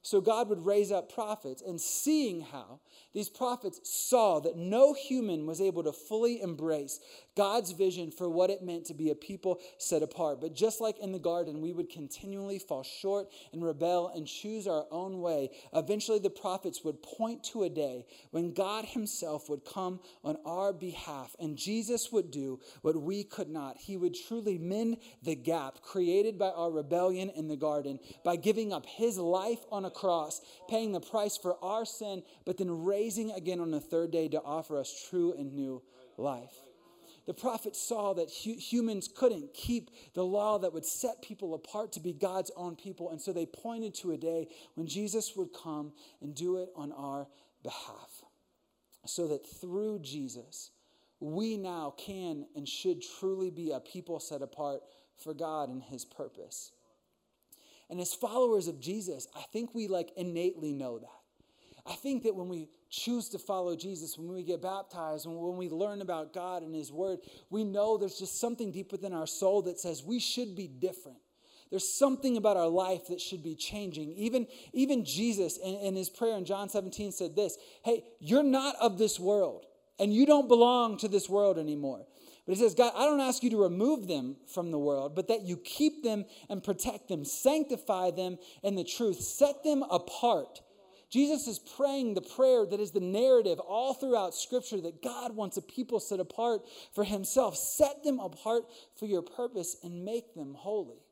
So 0.00 0.22
God 0.22 0.48
would 0.48 0.64
raise 0.64 0.90
up 0.90 1.12
prophets, 1.12 1.60
and 1.60 1.78
seeing 1.78 2.40
how 2.40 2.80
these 3.12 3.28
prophets 3.28 3.80
saw 3.84 4.40
that 4.40 4.56
no 4.56 4.94
human 4.94 5.44
was 5.44 5.60
able 5.60 5.84
to 5.84 5.92
fully 5.92 6.40
embrace 6.40 6.98
God's 7.36 7.72
vision 7.72 8.10
for 8.10 8.28
what 8.28 8.50
it 8.50 8.62
meant 8.62 8.86
to 8.86 8.94
be 8.94 9.10
a 9.10 9.14
people 9.14 9.60
set 9.78 10.02
apart. 10.02 10.40
But 10.40 10.54
just 10.54 10.80
like 10.80 10.98
in 10.98 11.12
the 11.12 11.18
garden, 11.18 11.60
we 11.60 11.72
would 11.72 11.88
continually 11.88 12.58
fall 12.58 12.82
short 12.82 13.28
and 13.52 13.64
rebel 13.64 14.12
and 14.14 14.26
choose 14.26 14.66
our 14.66 14.86
own 14.90 15.20
way. 15.20 15.50
Eventually, 15.72 16.18
the 16.18 16.30
prophets 16.30 16.84
would 16.84 17.02
point 17.02 17.42
to 17.44 17.62
a 17.62 17.70
day 17.70 18.06
when 18.30 18.52
God 18.52 18.84
Himself 18.84 19.48
would 19.48 19.64
come 19.64 20.00
on 20.24 20.36
our 20.44 20.72
behalf, 20.72 21.34
and 21.38 21.56
Jesus 21.56 22.12
would 22.12 22.30
do 22.30 22.60
what 22.82 23.00
we 23.00 23.24
could 23.24 23.48
not. 23.48 23.78
He 23.78 23.96
would 23.96 24.14
truly 24.14 24.58
mend 24.58 24.98
the 25.22 25.34
gap 25.34 25.82
created 25.82 26.38
by 26.38 26.50
our 26.50 26.70
rebellion 26.70 27.30
in 27.30 27.48
the 27.48 27.56
garden 27.56 27.98
by 28.24 28.36
giving 28.36 28.72
up 28.72 28.86
His 28.86 29.18
life 29.18 29.60
on 29.70 29.84
a 29.84 29.90
cross, 29.90 30.40
paying 30.68 30.92
the 30.92 31.00
price 31.00 31.36
for 31.36 31.56
our 31.64 31.84
sin, 31.84 32.22
but 32.44 32.58
then 32.58 32.84
raising 32.84 33.30
again 33.30 33.60
on 33.60 33.70
the 33.70 33.80
third 33.80 34.10
day 34.10 34.28
to 34.28 34.42
offer 34.42 34.78
us 34.78 35.06
true 35.08 35.34
and 35.38 35.54
new 35.54 35.82
life. 36.16 36.71
The 37.26 37.34
prophet 37.34 37.76
saw 37.76 38.14
that 38.14 38.30
hu- 38.44 38.56
humans 38.56 39.08
couldn't 39.08 39.54
keep 39.54 39.90
the 40.14 40.24
law 40.24 40.58
that 40.58 40.72
would 40.72 40.84
set 40.84 41.22
people 41.22 41.54
apart 41.54 41.92
to 41.92 42.00
be 42.00 42.12
God's 42.12 42.50
own 42.56 42.76
people, 42.76 43.10
and 43.10 43.20
so 43.20 43.32
they 43.32 43.46
pointed 43.46 43.94
to 43.96 44.12
a 44.12 44.16
day 44.16 44.48
when 44.74 44.86
Jesus 44.86 45.36
would 45.36 45.50
come 45.52 45.92
and 46.20 46.34
do 46.34 46.58
it 46.58 46.70
on 46.74 46.92
our 46.92 47.28
behalf. 47.62 48.24
So 49.06 49.28
that 49.28 49.46
through 49.46 50.00
Jesus, 50.00 50.70
we 51.20 51.56
now 51.56 51.94
can 51.96 52.46
and 52.56 52.68
should 52.68 53.02
truly 53.18 53.50
be 53.50 53.70
a 53.70 53.80
people 53.80 54.18
set 54.18 54.42
apart 54.42 54.82
for 55.16 55.34
God 55.34 55.68
and 55.68 55.82
His 55.82 56.04
purpose. 56.04 56.72
And 57.88 58.00
as 58.00 58.14
followers 58.14 58.68
of 58.68 58.80
Jesus, 58.80 59.28
I 59.36 59.42
think 59.52 59.74
we 59.74 59.86
like 59.86 60.12
innately 60.16 60.72
know 60.72 60.98
that. 60.98 61.08
I 61.86 61.94
think 61.94 62.22
that 62.24 62.34
when 62.34 62.48
we 62.48 62.68
choose 62.92 63.30
to 63.30 63.38
follow 63.38 63.74
Jesus, 63.74 64.18
when 64.18 64.32
we 64.32 64.42
get 64.42 64.60
baptized, 64.60 65.26
when 65.26 65.56
we 65.56 65.70
learn 65.70 66.02
about 66.02 66.34
God 66.34 66.62
and 66.62 66.74
His 66.74 66.92
Word, 66.92 67.20
we 67.50 67.64
know 67.64 67.96
there's 67.96 68.18
just 68.18 68.38
something 68.38 68.70
deep 68.70 68.92
within 68.92 69.14
our 69.14 69.26
soul 69.26 69.62
that 69.62 69.80
says 69.80 70.04
we 70.04 70.20
should 70.20 70.54
be 70.54 70.68
different. 70.68 71.18
There's 71.70 71.88
something 71.88 72.36
about 72.36 72.58
our 72.58 72.68
life 72.68 73.06
that 73.08 73.18
should 73.18 73.42
be 73.42 73.54
changing. 73.54 74.12
Even, 74.12 74.46
even 74.74 75.06
Jesus 75.06 75.56
in, 75.56 75.74
in 75.76 75.96
his 75.96 76.10
prayer 76.10 76.36
in 76.36 76.44
John 76.44 76.68
17 76.68 77.12
said 77.12 77.34
this 77.34 77.56
Hey, 77.82 78.04
you're 78.20 78.42
not 78.42 78.76
of 78.78 78.98
this 78.98 79.18
world, 79.18 79.64
and 79.98 80.12
you 80.12 80.26
don't 80.26 80.48
belong 80.48 80.98
to 80.98 81.08
this 81.08 81.30
world 81.30 81.58
anymore. 81.58 82.04
But 82.44 82.56
he 82.56 82.60
says, 82.60 82.74
God, 82.74 82.92
I 82.94 83.06
don't 83.06 83.20
ask 83.20 83.42
you 83.42 83.50
to 83.50 83.62
remove 83.62 84.06
them 84.06 84.36
from 84.52 84.70
the 84.70 84.78
world, 84.78 85.14
but 85.14 85.28
that 85.28 85.42
you 85.42 85.56
keep 85.56 86.02
them 86.02 86.26
and 86.50 86.62
protect 86.62 87.08
them, 87.08 87.24
sanctify 87.24 88.10
them 88.10 88.36
in 88.62 88.74
the 88.74 88.84
truth, 88.84 89.20
set 89.20 89.64
them 89.64 89.82
apart. 89.84 90.60
Jesus 91.12 91.46
is 91.46 91.58
praying 91.58 92.14
the 92.14 92.22
prayer 92.22 92.64
that 92.64 92.80
is 92.80 92.92
the 92.92 93.00
narrative 93.00 93.58
all 93.58 93.92
throughout 93.92 94.34
Scripture 94.34 94.80
that 94.80 95.02
God 95.02 95.36
wants 95.36 95.58
a 95.58 95.62
people 95.62 96.00
set 96.00 96.20
apart 96.20 96.62
for 96.94 97.04
Himself. 97.04 97.54
Set 97.54 98.02
them 98.02 98.18
apart 98.18 98.64
for 98.98 99.04
your 99.04 99.20
purpose 99.20 99.76
and 99.82 100.06
make 100.06 100.34
them 100.34 100.54
holy. 100.54 101.02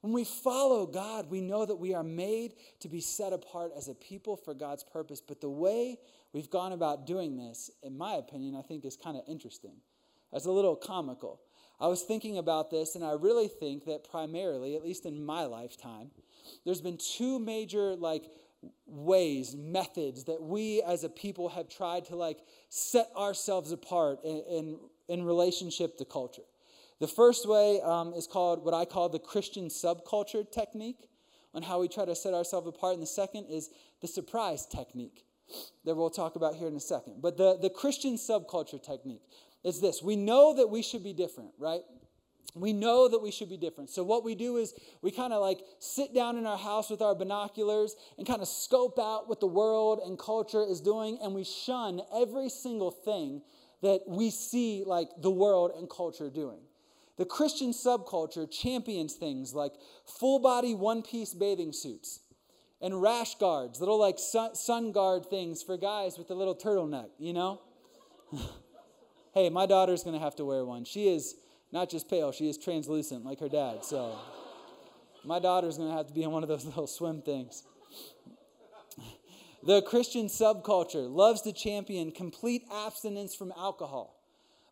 When 0.00 0.12
we 0.12 0.22
follow 0.22 0.86
God, 0.86 1.28
we 1.28 1.40
know 1.40 1.66
that 1.66 1.74
we 1.74 1.92
are 1.92 2.04
made 2.04 2.54
to 2.80 2.88
be 2.88 3.00
set 3.00 3.32
apart 3.32 3.72
as 3.76 3.88
a 3.88 3.94
people 3.94 4.36
for 4.36 4.54
God's 4.54 4.84
purpose. 4.84 5.20
But 5.20 5.40
the 5.40 5.50
way 5.50 5.98
we've 6.32 6.50
gone 6.50 6.72
about 6.72 7.04
doing 7.04 7.36
this, 7.36 7.68
in 7.82 7.98
my 7.98 8.14
opinion, 8.14 8.54
I 8.54 8.62
think 8.62 8.84
is 8.84 8.96
kind 8.96 9.16
of 9.16 9.24
interesting. 9.26 9.74
That's 10.32 10.46
a 10.46 10.52
little 10.52 10.76
comical. 10.76 11.40
I 11.80 11.88
was 11.88 12.02
thinking 12.02 12.38
about 12.38 12.70
this, 12.70 12.94
and 12.94 13.04
I 13.04 13.12
really 13.12 13.48
think 13.48 13.86
that 13.86 14.08
primarily, 14.08 14.76
at 14.76 14.84
least 14.84 15.04
in 15.04 15.24
my 15.24 15.46
lifetime, 15.46 16.12
there's 16.64 16.80
been 16.80 16.96
two 16.96 17.40
major, 17.40 17.96
like, 17.96 18.24
ways, 18.86 19.54
methods 19.56 20.24
that 20.24 20.42
we 20.42 20.82
as 20.82 21.04
a 21.04 21.08
people 21.08 21.48
have 21.48 21.68
tried 21.68 22.04
to 22.06 22.16
like 22.16 22.38
set 22.68 23.08
ourselves 23.16 23.72
apart 23.72 24.18
in, 24.24 24.42
in, 24.48 24.78
in 25.08 25.24
relationship 25.24 25.96
to 25.98 26.04
culture. 26.04 26.42
The 27.00 27.08
first 27.08 27.48
way 27.48 27.80
um, 27.80 28.14
is 28.14 28.26
called 28.26 28.64
what 28.64 28.74
I 28.74 28.84
call 28.84 29.08
the 29.08 29.18
Christian 29.18 29.68
subculture 29.68 30.48
technique 30.48 31.08
on 31.54 31.62
how 31.62 31.80
we 31.80 31.88
try 31.88 32.04
to 32.04 32.14
set 32.14 32.34
ourselves 32.34 32.66
apart. 32.66 32.94
And 32.94 33.02
the 33.02 33.06
second 33.06 33.46
is 33.46 33.70
the 34.00 34.08
surprise 34.08 34.66
technique 34.66 35.24
that 35.84 35.96
we'll 35.96 36.10
talk 36.10 36.36
about 36.36 36.54
here 36.54 36.68
in 36.68 36.76
a 36.76 36.80
second. 36.80 37.16
But 37.20 37.36
the, 37.36 37.58
the 37.60 37.70
Christian 37.70 38.14
subculture 38.14 38.82
technique 38.82 39.22
is 39.64 39.80
this 39.80 40.02
we 40.02 40.16
know 40.16 40.54
that 40.54 40.68
we 40.68 40.82
should 40.82 41.04
be 41.04 41.12
different, 41.12 41.50
right? 41.58 41.82
We 42.54 42.74
know 42.74 43.08
that 43.08 43.22
we 43.22 43.30
should 43.30 43.48
be 43.48 43.56
different. 43.56 43.88
So, 43.88 44.02
what 44.02 44.24
we 44.24 44.34
do 44.34 44.58
is 44.58 44.74
we 45.00 45.10
kind 45.10 45.32
of 45.32 45.40
like 45.40 45.60
sit 45.78 46.14
down 46.14 46.36
in 46.36 46.44
our 46.44 46.58
house 46.58 46.90
with 46.90 47.00
our 47.00 47.14
binoculars 47.14 47.96
and 48.18 48.26
kind 48.26 48.42
of 48.42 48.48
scope 48.48 48.98
out 48.98 49.28
what 49.28 49.40
the 49.40 49.46
world 49.46 50.00
and 50.04 50.18
culture 50.18 50.62
is 50.62 50.80
doing, 50.80 51.18
and 51.22 51.34
we 51.34 51.44
shun 51.44 52.02
every 52.14 52.50
single 52.50 52.90
thing 52.90 53.40
that 53.82 54.02
we 54.06 54.30
see 54.30 54.84
like 54.86 55.08
the 55.20 55.30
world 55.30 55.72
and 55.76 55.88
culture 55.88 56.28
doing. 56.28 56.60
The 57.16 57.24
Christian 57.24 57.72
subculture 57.72 58.50
champions 58.50 59.14
things 59.14 59.54
like 59.54 59.72
full 60.04 60.38
body 60.38 60.74
one 60.74 61.02
piece 61.02 61.34
bathing 61.34 61.72
suits 61.72 62.20
and 62.82 63.00
rash 63.00 63.36
guards, 63.36 63.80
little 63.80 63.98
like 63.98 64.18
sun, 64.18 64.92
guard 64.92 65.26
things 65.26 65.62
for 65.62 65.76
guys 65.76 66.18
with 66.18 66.30
a 66.30 66.34
little 66.34 66.54
turtleneck, 66.54 67.10
you 67.18 67.32
know? 67.32 67.60
hey, 69.34 69.48
my 69.50 69.66
daughter's 69.66 70.02
gonna 70.02 70.18
have 70.18 70.36
to 70.36 70.44
wear 70.44 70.64
one. 70.64 70.84
She 70.84 71.08
is 71.08 71.36
not 71.72 71.88
just 71.88 72.08
pale, 72.08 72.32
she 72.32 72.48
is 72.48 72.58
translucent 72.58 73.24
like 73.24 73.40
her 73.40 73.48
dad. 73.48 73.84
So 73.84 74.18
my 75.24 75.38
daughter's 75.38 75.78
going 75.78 75.90
to 75.90 75.96
have 75.96 76.06
to 76.08 76.12
be 76.14 76.22
in 76.22 76.30
one 76.30 76.42
of 76.42 76.48
those 76.48 76.64
little 76.66 76.86
swim 76.86 77.22
things. 77.22 77.64
The 79.64 79.80
Christian 79.82 80.26
subculture 80.26 81.08
loves 81.08 81.42
to 81.42 81.52
champion 81.52 82.10
complete 82.10 82.64
abstinence 82.72 83.34
from 83.34 83.52
alcohol, 83.56 84.20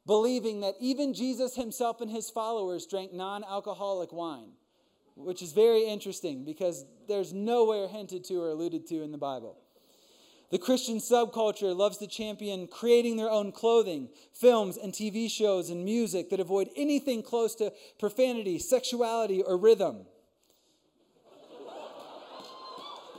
believing 0.04 0.60
that 0.60 0.74
even 0.80 1.14
Jesus 1.14 1.54
himself 1.54 2.00
and 2.00 2.10
his 2.10 2.28
followers 2.28 2.86
drank 2.86 3.12
non 3.12 3.44
alcoholic 3.44 4.12
wine, 4.12 4.50
which 5.14 5.42
is 5.42 5.52
very 5.52 5.84
interesting 5.84 6.44
because 6.44 6.84
there's 7.06 7.32
nowhere 7.32 7.86
hinted 7.86 8.24
to 8.24 8.42
or 8.42 8.50
alluded 8.50 8.84
to 8.88 9.02
in 9.02 9.12
the 9.12 9.18
Bible. 9.18 9.58
The 10.50 10.58
Christian 10.58 10.98
subculture 10.98 11.76
loves 11.76 11.98
to 11.98 12.08
champion 12.08 12.66
creating 12.66 13.16
their 13.16 13.30
own 13.30 13.52
clothing, 13.52 14.08
films, 14.32 14.76
and 14.76 14.92
TV 14.92 15.30
shows 15.30 15.70
and 15.70 15.84
music 15.84 16.28
that 16.30 16.40
avoid 16.40 16.70
anything 16.76 17.22
close 17.22 17.54
to 17.56 17.72
profanity, 18.00 18.58
sexuality, 18.58 19.42
or 19.42 19.56
rhythm. 19.56 20.06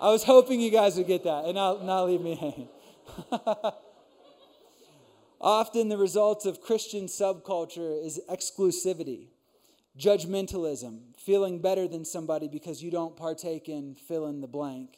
I 0.01 0.09
was 0.09 0.23
hoping 0.23 0.59
you 0.59 0.71
guys 0.71 0.97
would 0.97 1.07
get 1.07 1.23
that 1.23 1.45
and 1.45 1.55
not, 1.55 1.85
not 1.85 2.03
leave 2.03 2.21
me 2.21 2.35
hanging. 2.35 2.67
Often, 5.39 5.89
the 5.89 5.97
results 5.97 6.45
of 6.45 6.61
Christian 6.61 7.05
subculture 7.05 8.03
is 8.03 8.19
exclusivity, 8.29 9.27
judgmentalism, 9.97 11.17
feeling 11.17 11.59
better 11.59 11.87
than 11.87 12.03
somebody 12.03 12.47
because 12.47 12.83
you 12.83 12.91
don't 12.91 13.15
partake 13.15 13.69
in 13.69 13.95
fill 13.95 14.27
in 14.27 14.41
the 14.41 14.47
blank 14.47 14.97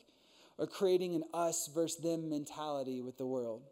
or 0.57 0.67
creating 0.67 1.15
an 1.15 1.23
us 1.33 1.69
versus 1.73 2.01
them 2.01 2.29
mentality 2.29 3.01
with 3.01 3.17
the 3.17 3.25
world. 3.25 3.63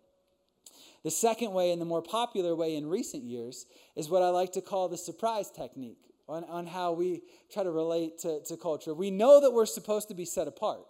The 1.04 1.12
second 1.12 1.54
way, 1.54 1.72
and 1.72 1.82
the 1.82 1.86
more 1.86 2.02
popular 2.02 2.56
way 2.56 2.76
in 2.76 2.88
recent 2.88 3.24
years, 3.24 3.65
is 3.96 4.10
what 4.10 4.22
I 4.22 4.30
like 4.30 4.52
to 4.54 4.62
call 4.62 4.88
the 4.88 4.98
surprise 4.98 5.50
technique 5.50 5.98
on, 6.28 6.44
on 6.46 6.67
how 6.67 6.94
we 6.94 7.24
try 7.52 7.63
to 7.63 7.72
relate 7.72 8.20
to, 8.20 8.41
to 8.46 8.58
culture. 8.58 8.94
We 8.94 9.12
know 9.12 9.41
that 9.41 9.52
we're 9.52 9.65
supposed 9.65 10.08
to 10.10 10.13
be 10.13 10.26
set 10.26 10.48
apart, 10.48 10.86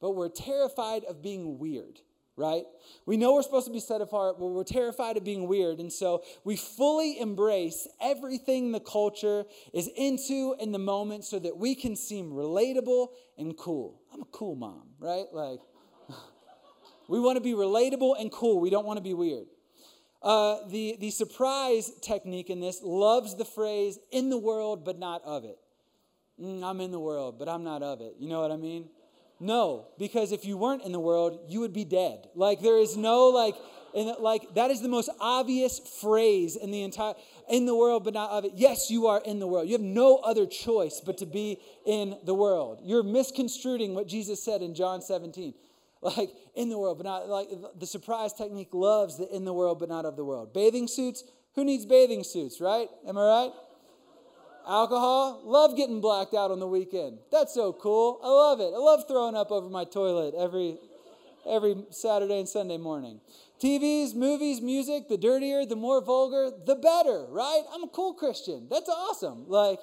but 0.00 0.12
we're 0.12 0.30
terrified 0.30 1.04
of 1.04 1.22
being 1.22 1.58
weird 1.58 2.00
right? 2.36 2.64
We 3.06 3.16
know 3.16 3.34
we're 3.34 3.42
supposed 3.42 3.66
to 3.66 3.72
be 3.72 3.80
set 3.80 4.00
apart, 4.00 4.38
but 4.38 4.46
we're 4.46 4.64
terrified 4.64 5.16
of 5.16 5.24
being 5.24 5.46
weird. 5.46 5.78
And 5.78 5.92
so 5.92 6.22
we 6.44 6.56
fully 6.56 7.20
embrace 7.20 7.86
everything 8.00 8.72
the 8.72 8.80
culture 8.80 9.44
is 9.72 9.88
into 9.96 10.54
in 10.58 10.72
the 10.72 10.78
moment 10.78 11.24
so 11.24 11.38
that 11.38 11.56
we 11.56 11.74
can 11.74 11.96
seem 11.96 12.30
relatable 12.30 13.08
and 13.36 13.56
cool. 13.56 14.00
I'm 14.12 14.22
a 14.22 14.26
cool 14.26 14.56
mom, 14.56 14.88
right? 14.98 15.26
Like, 15.32 15.60
we 17.08 17.20
want 17.20 17.36
to 17.36 17.42
be 17.42 17.52
relatable 17.52 18.20
and 18.20 18.32
cool. 18.32 18.60
We 18.60 18.70
don't 18.70 18.86
want 18.86 18.96
to 18.96 19.04
be 19.04 19.14
weird. 19.14 19.46
Uh, 20.22 20.58
the, 20.68 20.96
the 21.00 21.10
surprise 21.10 21.90
technique 22.02 22.50
in 22.50 22.60
this 22.60 22.82
loves 22.82 23.36
the 23.36 23.44
phrase 23.44 23.98
in 24.12 24.28
the 24.28 24.38
world, 24.38 24.84
but 24.84 24.98
not 24.98 25.22
of 25.24 25.44
it. 25.44 25.58
Mm, 26.40 26.62
I'm 26.62 26.80
in 26.80 26.90
the 26.90 27.00
world, 27.00 27.38
but 27.38 27.48
I'm 27.48 27.64
not 27.64 27.82
of 27.82 28.00
it. 28.00 28.14
You 28.18 28.28
know 28.28 28.40
what 28.40 28.50
I 28.50 28.56
mean? 28.56 28.88
No, 29.42 29.86
because 29.98 30.32
if 30.32 30.44
you 30.44 30.58
weren't 30.58 30.82
in 30.84 30.92
the 30.92 31.00
world, 31.00 31.40
you 31.48 31.60
would 31.60 31.72
be 31.72 31.84
dead. 31.84 32.28
Like 32.34 32.60
there 32.60 32.76
is 32.76 32.94
no 32.98 33.28
like 33.28 33.54
and 33.94 34.14
like 34.20 34.54
that 34.54 34.70
is 34.70 34.82
the 34.82 34.88
most 34.88 35.08
obvious 35.18 35.78
phrase 36.00 36.56
in 36.56 36.70
the 36.70 36.82
entire 36.82 37.14
in 37.48 37.64
the 37.64 37.74
world 37.74 38.04
but 38.04 38.12
not 38.12 38.30
of 38.30 38.44
it. 38.44 38.52
Yes, 38.54 38.90
you 38.90 39.06
are 39.06 39.22
in 39.24 39.38
the 39.38 39.46
world. 39.46 39.66
You 39.66 39.72
have 39.72 39.80
no 39.80 40.16
other 40.16 40.44
choice 40.44 41.00
but 41.04 41.16
to 41.18 41.26
be 41.26 41.58
in 41.86 42.18
the 42.24 42.34
world. 42.34 42.80
You're 42.84 43.02
misconstruing 43.02 43.94
what 43.94 44.06
Jesus 44.06 44.42
said 44.42 44.60
in 44.60 44.74
John 44.74 45.00
17. 45.00 45.54
Like 46.02 46.30
in 46.54 46.70
the 46.70 46.78
world 46.78 46.96
but 46.96 47.04
not 47.04 47.28
like 47.28 47.48
the 47.78 47.86
surprise 47.86 48.32
technique 48.32 48.72
loves 48.72 49.18
the 49.18 49.28
in 49.36 49.44
the 49.44 49.52
world 49.52 49.78
but 49.78 49.90
not 49.90 50.06
of 50.06 50.16
the 50.16 50.24
world. 50.24 50.54
Bathing 50.54 50.88
suits, 50.88 51.24
who 51.54 51.62
needs 51.62 51.84
bathing 51.84 52.24
suits, 52.24 52.58
right? 52.58 52.88
Am 53.06 53.18
I 53.18 53.22
right? 53.22 53.50
Alcohol, 54.66 55.42
love 55.44 55.76
getting 55.76 56.00
blacked 56.00 56.34
out 56.34 56.50
on 56.50 56.60
the 56.60 56.66
weekend. 56.66 57.18
That's 57.32 57.54
so 57.54 57.72
cool. 57.72 58.20
I 58.22 58.28
love 58.28 58.60
it. 58.60 58.72
I 58.74 58.78
love 58.78 59.04
throwing 59.08 59.34
up 59.34 59.50
over 59.50 59.68
my 59.68 59.84
toilet 59.84 60.34
every 60.38 60.78
every 61.48 61.84
Saturday 61.90 62.38
and 62.38 62.48
Sunday 62.48 62.76
morning. 62.76 63.20
TVs, 63.62 64.14
movies, 64.14 64.60
music, 64.60 65.08
the 65.08 65.16
dirtier, 65.16 65.66
the 65.66 65.76
more 65.76 66.02
vulgar, 66.02 66.50
the 66.64 66.76
better, 66.76 67.26
right? 67.30 67.62
I'm 67.72 67.84
a 67.84 67.88
cool 67.88 68.14
Christian. 68.14 68.68
That's 68.70 68.88
awesome. 68.88 69.44
Like 69.48 69.78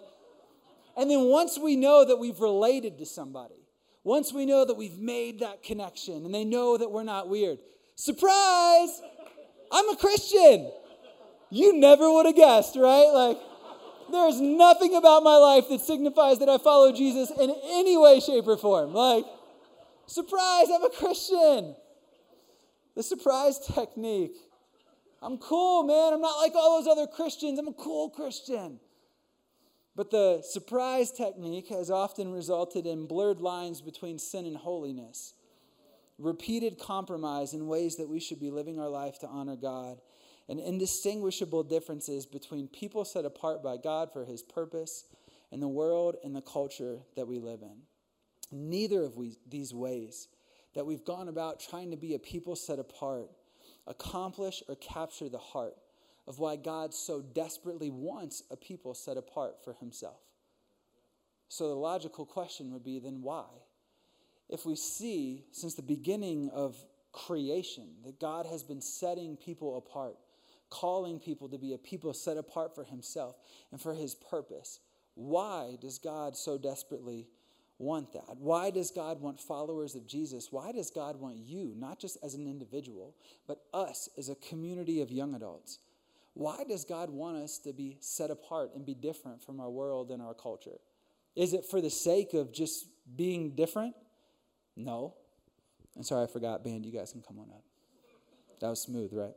and 0.98 1.12
then 1.12 1.26
once 1.26 1.60
we 1.60 1.76
know 1.76 2.04
that 2.04 2.18
we've 2.18 2.40
related 2.40 2.98
to 2.98 3.06
somebody, 3.06 3.54
once 4.04 4.34
we 4.34 4.48
know 4.48 4.66
that 4.66 4.74
we've 4.74 4.98
made 4.98 5.40
that 5.42 5.62
connection 5.62 6.26
and 6.26 6.34
they 6.34 6.44
know 6.44 6.76
that 6.76 6.92
we're 6.92 7.04
not 7.04 7.30
weird, 7.30 7.60
surprise! 7.96 9.02
I'm 9.72 9.90
a 9.90 9.96
Christian. 9.96 10.72
You 11.52 11.78
never 11.78 12.12
would 12.12 12.26
have 12.26 12.36
guessed, 12.36 12.76
right? 12.76 13.10
Like 13.14 13.38
there's 14.12 14.40
nothing 14.40 14.96
about 14.96 15.24
my 15.24 15.38
life 15.38 15.70
that 15.70 15.82
signifies 15.82 16.40
that 16.40 16.50
I 16.50 16.58
follow 16.58 16.92
Jesus 16.92 17.32
in 17.32 17.54
any 17.66 17.98
way, 17.98 18.20
shape, 18.20 18.48
or 18.48 18.58
form. 18.58 18.94
Like, 18.94 19.26
surprise, 20.06 20.68
I'm 20.74 20.84
a 20.84 20.90
Christian. 20.90 21.76
The 22.96 23.04
surprise 23.04 23.60
technique. 23.60 24.36
I'm 25.22 25.38
cool, 25.38 25.84
man. 25.84 26.14
I'm 26.14 26.22
not 26.22 26.38
like 26.38 26.54
all 26.56 26.80
those 26.82 26.92
other 26.92 27.08
Christians. 27.08 27.60
I'm 27.60 27.68
a 27.68 27.74
cool 27.74 28.10
Christian. 28.10 28.80
But 29.96 30.12
the 30.12 30.42
surprise 30.44 31.12
technique 31.12 31.70
has 31.70 31.90
often 31.90 32.32
resulted 32.32 32.86
in 32.86 33.08
blurred 33.08 33.42
lines 33.42 33.82
between 33.82 34.20
sin 34.20 34.46
and 34.46 34.56
holiness, 34.56 35.34
repeated 36.20 36.78
compromise 36.78 37.54
in 37.54 37.68
ways 37.68 37.98
that 37.98 38.08
we 38.08 38.20
should 38.20 38.40
be 38.40 38.52
living 38.52 38.80
our 38.80 38.90
life 38.90 39.20
to 39.20 39.28
honor 39.28 39.56
God 39.56 39.98
and 40.50 40.60
indistinguishable 40.60 41.64
differences 41.64 42.26
between 42.26 42.68
people 42.68 43.04
set 43.04 43.26
apart 43.26 43.62
by 43.64 43.78
God 43.78 44.12
for 44.12 44.26
his 44.26 44.42
purpose 44.42 45.06
and 45.52 45.62
the 45.62 45.68
world 45.68 46.16
and 46.24 46.36
the 46.36 46.42
culture 46.42 47.00
that 47.16 47.28
we 47.28 47.40
live 47.40 47.62
in. 47.62 47.78
Neither 48.52 49.04
of 49.04 49.18
we, 49.18 49.38
these 49.48 49.74
ways 49.74 50.28
that 50.74 50.86
we've 50.86 51.04
gone 51.04 51.28
about 51.28 51.60
trying 51.60 51.92
to 51.92 51.98
be 51.98 52.14
a 52.14 52.20
people 52.20 52.56
set 52.56 52.80
apart 52.80 53.30
accomplish 53.88 54.62
or 54.68 54.76
capture 54.76 55.30
the 55.30 55.38
heart 55.38 55.76
of 56.28 56.40
why 56.40 56.58
God 56.58 56.94
so 56.94 57.22
desperately 57.22 57.90
wants 57.90 58.44
a 58.52 58.58
people 58.58 58.94
set 58.94 59.18
apart 59.18 59.64
for 59.64 59.74
himself. 59.74 60.20
So 61.48 61.70
the 61.70 61.76
logical 61.76 62.26
question 62.26 62.74
would 62.74 62.84
be 62.84 63.00
then 63.00 63.22
why? 63.22 63.46
If 64.50 64.66
we 64.66 64.76
see 64.76 65.46
since 65.52 65.76
the 65.76 65.82
beginning 65.82 66.50
of 66.54 66.76
creation 67.14 67.88
that 68.06 68.20
God 68.20 68.46
has 68.46 68.64
been 68.64 68.82
setting 68.82 69.38
people 69.38 69.78
apart, 69.78 70.18
calling 70.70 71.20
people 71.20 71.50
to 71.50 71.58
be 71.58 71.74
a 71.74 71.78
people 71.78 72.14
set 72.14 72.38
apart 72.38 72.76
for 72.76 72.84
himself 72.84 73.38
and 73.72 73.82
for 73.82 73.94
his 73.94 74.16
purpose. 74.16 74.80
Why 75.16 75.78
does 75.82 75.98
God 75.98 76.36
so 76.36 76.58
desperately 76.58 77.28
want 77.80 78.14
that? 78.14 78.38
Why 78.38 78.70
does 78.70 78.92
God 78.92 79.22
want 79.22 79.40
followers 79.40 79.96
of 79.96 80.08
Jesus? 80.08 80.50
Why 80.52 80.72
does 80.72 80.90
God 80.90 81.20
want 81.20 81.38
you, 81.38 81.74
not 81.78 82.00
just 82.00 82.18
as 82.24 82.34
an 82.34 82.48
individual, 82.48 83.16
but 83.48 83.60
us 83.74 84.10
as 84.18 84.30
a 84.30 84.36
community 84.36 85.02
of 85.02 85.12
young 85.12 85.36
adults? 85.36 85.80
Why 86.34 86.64
does 86.68 86.86
God 86.86 87.10
want 87.10 87.38
us 87.38 87.58
to 87.60 87.74
be 87.74 87.98
set 88.00 88.30
apart 88.30 88.72
and 88.76 88.86
be 88.86 88.94
different 88.94 89.42
from 89.42 89.60
our 89.60 89.70
world 89.70 90.12
and 90.12 90.22
our 90.22 90.36
culture? 90.36 90.80
Is 91.36 91.54
it 91.54 91.66
for 91.66 91.82
the 91.82 91.90
sake 91.90 92.34
of 92.34 92.52
just 92.52 92.86
being 93.16 93.56
different? 93.56 93.96
No. 94.76 95.16
I'm 95.96 96.04
sorry, 96.04 96.26
I 96.26 96.28
forgot. 96.28 96.64
Band, 96.64 96.86
you 96.86 96.92
guys 96.92 97.12
can 97.12 97.22
come 97.22 97.40
on 97.40 97.50
up. 97.50 97.64
That 98.60 98.70
was 98.70 98.82
smooth, 98.82 99.12
right? 99.14 99.34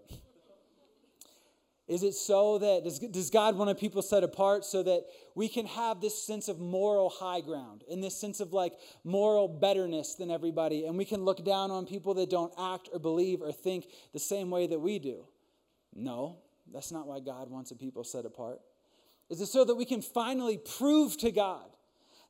Is 1.91 2.05
it 2.05 2.15
so 2.15 2.59
that, 2.59 2.85
does, 2.85 3.01
does 3.01 3.31
God 3.31 3.57
want 3.57 3.69
a 3.69 3.75
people 3.75 4.01
set 4.01 4.23
apart 4.23 4.65
so 4.65 4.81
that 4.85 5.07
we 5.35 5.49
can 5.49 5.67
have 5.67 6.01
this 6.01 6.17
sense 6.23 6.47
of 6.47 6.61
moral 6.61 7.09
high 7.09 7.41
ground 7.41 7.83
and 7.91 8.01
this 8.01 8.17
sense 8.17 8.39
of 8.39 8.53
like 8.53 8.75
moral 9.03 9.49
betterness 9.49 10.15
than 10.15 10.31
everybody 10.31 10.87
and 10.87 10.97
we 10.97 11.05
can 11.05 11.25
look 11.25 11.45
down 11.45 11.73
on 11.73 11.87
people 11.87 12.15
that 12.15 12.31
don't 12.31 12.53
act 12.57 12.89
or 12.93 13.01
believe 13.01 13.43
or 13.43 13.51
think 13.51 13.89
the 14.13 14.21
same 14.21 14.51
way 14.51 14.69
that 14.69 14.79
we 14.79 15.01
do? 15.01 15.25
No, 15.93 16.39
that's 16.73 16.93
not 16.93 17.09
why 17.09 17.19
God 17.19 17.51
wants 17.51 17.73
a 17.73 17.75
people 17.75 18.05
set 18.05 18.25
apart. 18.25 18.61
Is 19.29 19.41
it 19.41 19.47
so 19.47 19.65
that 19.65 19.75
we 19.75 19.85
can 19.85 20.01
finally 20.01 20.59
prove 20.59 21.19
to 21.19 21.33
God 21.33 21.71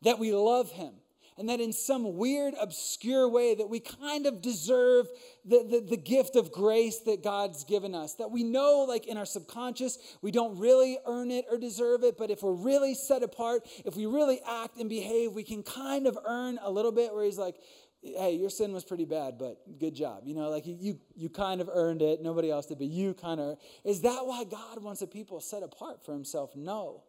that 0.00 0.18
we 0.18 0.32
love 0.32 0.70
Him 0.70 0.94
and 1.40 1.48
that 1.48 1.58
in 1.58 1.72
some 1.72 2.18
weird, 2.18 2.52
obscure 2.60 3.26
way 3.26 3.54
that 3.54 3.70
we 3.70 3.80
kind 3.80 4.26
of 4.26 4.42
deserve 4.42 5.08
the, 5.46 5.66
the, 5.66 5.80
the, 5.88 5.96
gift 5.96 6.36
of 6.36 6.52
grace 6.52 6.98
that 7.06 7.24
God's 7.24 7.64
given 7.64 7.94
us. 7.94 8.12
That 8.16 8.30
we 8.30 8.44
know, 8.44 8.84
like 8.86 9.06
in 9.06 9.16
our 9.16 9.24
subconscious, 9.24 9.98
we 10.20 10.32
don't 10.32 10.58
really 10.58 10.98
earn 11.06 11.30
it 11.30 11.46
or 11.50 11.56
deserve 11.56 12.04
it, 12.04 12.18
but 12.18 12.30
if 12.30 12.42
we're 12.42 12.52
really 12.52 12.94
set 12.94 13.22
apart, 13.22 13.62
if 13.86 13.96
we 13.96 14.04
really 14.04 14.38
act 14.46 14.76
and 14.76 14.90
behave, 14.90 15.32
we 15.32 15.42
can 15.42 15.62
kind 15.62 16.06
of 16.06 16.18
earn 16.26 16.58
a 16.62 16.70
little 16.70 16.92
bit 16.92 17.14
where 17.14 17.24
He's 17.24 17.38
like, 17.38 17.56
hey, 18.02 18.32
your 18.32 18.50
sin 18.50 18.74
was 18.74 18.84
pretty 18.84 19.06
bad, 19.06 19.38
but 19.38 19.78
good 19.78 19.94
job. 19.94 20.24
You 20.26 20.34
know, 20.34 20.50
like 20.50 20.64
you, 20.66 21.00
you 21.16 21.30
kind 21.30 21.62
of 21.62 21.70
earned 21.72 22.02
it. 22.02 22.20
Nobody 22.20 22.50
else 22.50 22.66
did, 22.66 22.76
but 22.76 22.88
you 22.88 23.14
kind 23.14 23.40
of. 23.40 23.56
Is 23.82 24.02
that 24.02 24.26
why 24.26 24.44
God 24.44 24.82
wants 24.82 25.00
a 25.00 25.06
people 25.06 25.40
set 25.40 25.62
apart 25.62 26.04
for 26.04 26.12
Himself? 26.12 26.54
No. 26.54 27.04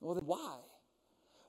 Well, 0.00 0.16
then 0.16 0.26
why? 0.26 0.58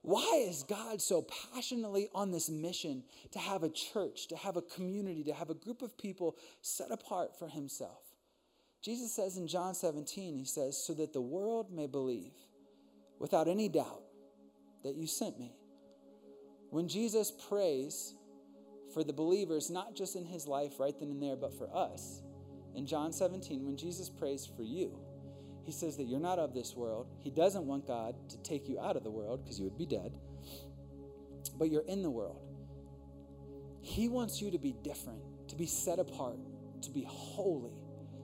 Why 0.02 0.46
is 0.48 0.64
God 0.64 1.02
so 1.02 1.26
passionately 1.54 2.10
on 2.16 2.32
this 2.32 2.50
mission 2.50 3.04
to 3.32 3.40
have 3.40 3.64
a 3.64 3.70
church, 3.70 4.28
to 4.30 4.38
have 4.38 4.56
a 4.56 4.62
community, 4.62 5.24
to 5.26 5.34
have 5.34 5.50
a 5.50 5.54
group 5.54 5.82
of 5.82 5.98
people 5.98 6.38
set 6.62 6.92
apart 6.92 7.38
for 7.38 7.48
himself? 7.48 8.02
Jesus 8.82 9.14
says 9.14 9.38
in 9.38 9.48
John 9.48 9.76
17, 9.76 10.38
he 10.38 10.46
says, 10.46 10.82
so 10.82 10.94
that 10.94 11.12
the 11.12 11.22
world 11.22 11.72
may 11.72 11.86
believe 11.86 12.32
without 13.20 13.50
any 13.50 13.68
doubt 13.68 14.04
that 14.84 14.96
you 14.96 15.06
sent 15.06 15.38
me. 15.38 15.54
When 16.70 16.88
Jesus 16.88 17.32
prays 17.50 18.14
for 18.94 19.04
the 19.04 19.12
believers, 19.12 19.70
not 19.70 19.96
just 19.96 20.16
in 20.16 20.26
his 20.26 20.48
life 20.48 20.80
right 20.80 20.98
then 20.98 21.10
and 21.10 21.22
there, 21.22 21.36
but 21.36 21.58
for 21.58 21.70
us, 21.76 22.22
in 22.74 22.86
John 22.86 23.12
17, 23.12 23.66
when 23.66 23.76
Jesus 23.76 24.10
prays 24.10 24.48
for 24.56 24.64
you, 24.64 24.98
he 25.70 25.74
says 25.74 25.98
that 25.98 26.06
you're 26.06 26.20
not 26.20 26.40
of 26.40 26.56
this 26.56 26.76
world. 26.76 27.06
He 27.20 27.30
doesn't 27.30 27.64
want 27.64 27.86
God 27.86 28.16
to 28.30 28.38
take 28.40 28.68
you 28.68 28.80
out 28.80 28.96
of 28.96 29.04
the 29.04 29.12
world 29.12 29.44
because 29.44 29.60
you 29.60 29.66
would 29.66 29.78
be 29.78 29.86
dead, 29.86 30.12
but 31.60 31.70
you're 31.70 31.86
in 31.88 32.02
the 32.02 32.10
world. 32.10 32.42
He 33.84 34.10
wants 34.10 34.42
you 34.42 34.50
to 34.50 34.58
be 34.58 34.74
different, 34.84 35.22
to 35.50 35.56
be 35.56 35.68
set 35.68 36.00
apart, 36.00 36.40
to 36.82 36.90
be 36.90 37.06
holy, 37.08 37.78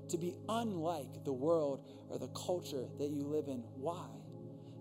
to 0.09 0.17
be 0.17 0.33
unlike 0.49 1.23
the 1.23 1.33
world 1.33 1.87
or 2.09 2.17
the 2.17 2.29
culture 2.29 2.87
that 2.97 3.11
you 3.11 3.27
live 3.27 3.47
in. 3.47 3.63
Why? 3.75 4.07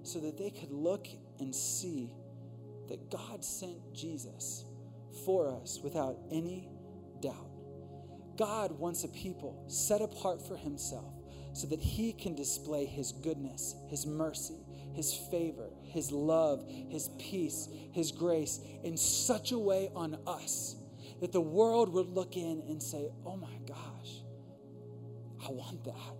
So 0.02 0.18
that 0.20 0.38
they 0.38 0.48
could 0.48 0.72
look 0.72 1.06
and 1.40 1.54
see 1.54 2.14
that 2.88 3.10
God 3.10 3.44
sent 3.44 3.92
Jesus 3.92 4.64
for 5.26 5.54
us 5.60 5.80
without 5.84 6.16
any 6.30 6.70
doubt. 7.20 7.50
God 8.38 8.78
wants 8.78 9.04
a 9.04 9.08
people 9.08 9.66
set 9.68 10.00
apart 10.00 10.40
for 10.48 10.56
himself 10.56 11.12
so 11.54 11.66
that 11.68 11.80
he 11.80 12.12
can 12.12 12.34
display 12.34 12.84
his 12.84 13.12
goodness, 13.12 13.74
his 13.88 14.04
mercy, 14.04 14.58
his 14.92 15.14
favor, 15.30 15.70
his 15.82 16.12
love, 16.12 16.64
his 16.88 17.08
peace, 17.18 17.68
his 17.92 18.12
grace 18.12 18.60
in 18.82 18.96
such 18.96 19.52
a 19.52 19.58
way 19.58 19.90
on 19.94 20.18
us 20.26 20.76
that 21.20 21.32
the 21.32 21.40
world 21.40 21.92
would 21.92 22.08
look 22.08 22.36
in 22.36 22.62
and 22.68 22.82
say, 22.82 23.08
Oh 23.24 23.36
my 23.36 23.56
gosh, 23.66 24.22
I 25.46 25.50
want 25.50 25.84
that. 25.84 26.16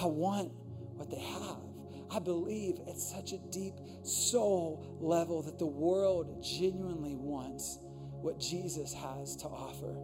I 0.00 0.06
want 0.06 0.52
what 0.94 1.10
they 1.10 1.20
have. 1.20 1.58
I 2.10 2.18
believe 2.18 2.78
at 2.88 2.96
such 2.96 3.32
a 3.32 3.38
deep 3.50 3.74
soul 4.02 4.98
level 5.00 5.42
that 5.42 5.58
the 5.58 5.66
world 5.66 6.42
genuinely 6.42 7.14
wants 7.14 7.78
what 8.22 8.38
Jesus 8.38 8.94
has 8.94 9.36
to 9.36 9.46
offer. 9.46 9.94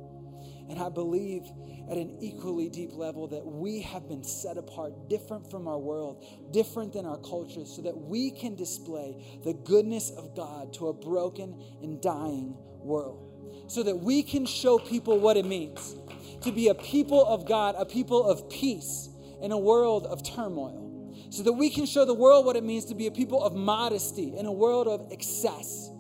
And 0.69 0.79
I 0.79 0.89
believe 0.89 1.43
at 1.91 1.97
an 1.97 2.17
equally 2.21 2.69
deep 2.69 2.95
level 2.95 3.29
that 3.29 3.45
we 3.45 3.83
have 3.83 4.09
been 4.09 4.25
set 4.25 4.57
apart, 4.57 5.09
different 5.09 5.51
from 5.51 5.69
our 5.69 5.79
world, 5.79 6.25
different 6.53 6.93
than 6.93 7.07
our 7.07 7.19
culture, 7.19 7.65
so 7.65 7.83
that 7.83 7.97
we 7.97 8.31
can 8.31 8.55
display 8.55 9.41
the 9.45 9.53
goodness 9.53 10.11
of 10.11 10.35
God 10.35 10.73
to 10.75 10.89
a 10.89 10.93
broken 10.93 11.61
and 11.83 12.01
dying 12.01 12.57
world. 12.81 13.31
So 13.69 13.83
that 13.83 13.97
we 13.97 14.23
can 14.23 14.47
show 14.47 14.79
people 14.79 15.19
what 15.19 15.37
it 15.37 15.45
means 15.45 15.97
to 16.43 16.53
be 16.53 16.69
a 16.69 16.75
people 16.75 17.25
of 17.27 17.47
God, 17.47 17.75
a 17.79 17.87
people 17.87 18.29
of 18.29 18.49
peace 18.51 19.09
in 19.43 19.53
a 19.53 19.59
world 19.59 20.07
of 20.07 20.23
turmoil. 20.23 20.83
So 21.31 21.43
that 21.43 21.53
we 21.53 21.71
can 21.71 21.87
show 21.87 22.05
the 22.05 22.15
world 22.15 22.47
what 22.47 22.57
it 22.57 22.65
means 22.65 22.85
to 22.87 22.95
be 22.95 23.07
a 23.07 23.11
people 23.11 23.43
of 23.43 23.55
modesty 23.55 24.37
in 24.37 24.47
a 24.47 24.53
world 24.53 24.87
of 24.87 25.11
excess 25.11 25.91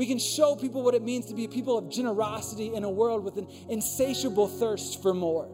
we 0.00 0.06
can 0.06 0.18
show 0.18 0.56
people 0.56 0.82
what 0.82 0.94
it 0.94 1.02
means 1.02 1.26
to 1.26 1.34
be 1.34 1.44
a 1.44 1.48
people 1.50 1.76
of 1.76 1.90
generosity 1.90 2.74
in 2.74 2.84
a 2.84 2.90
world 2.90 3.22
with 3.22 3.36
an 3.36 3.46
insatiable 3.68 4.48
thirst 4.48 5.02
for 5.02 5.12
more. 5.12 5.46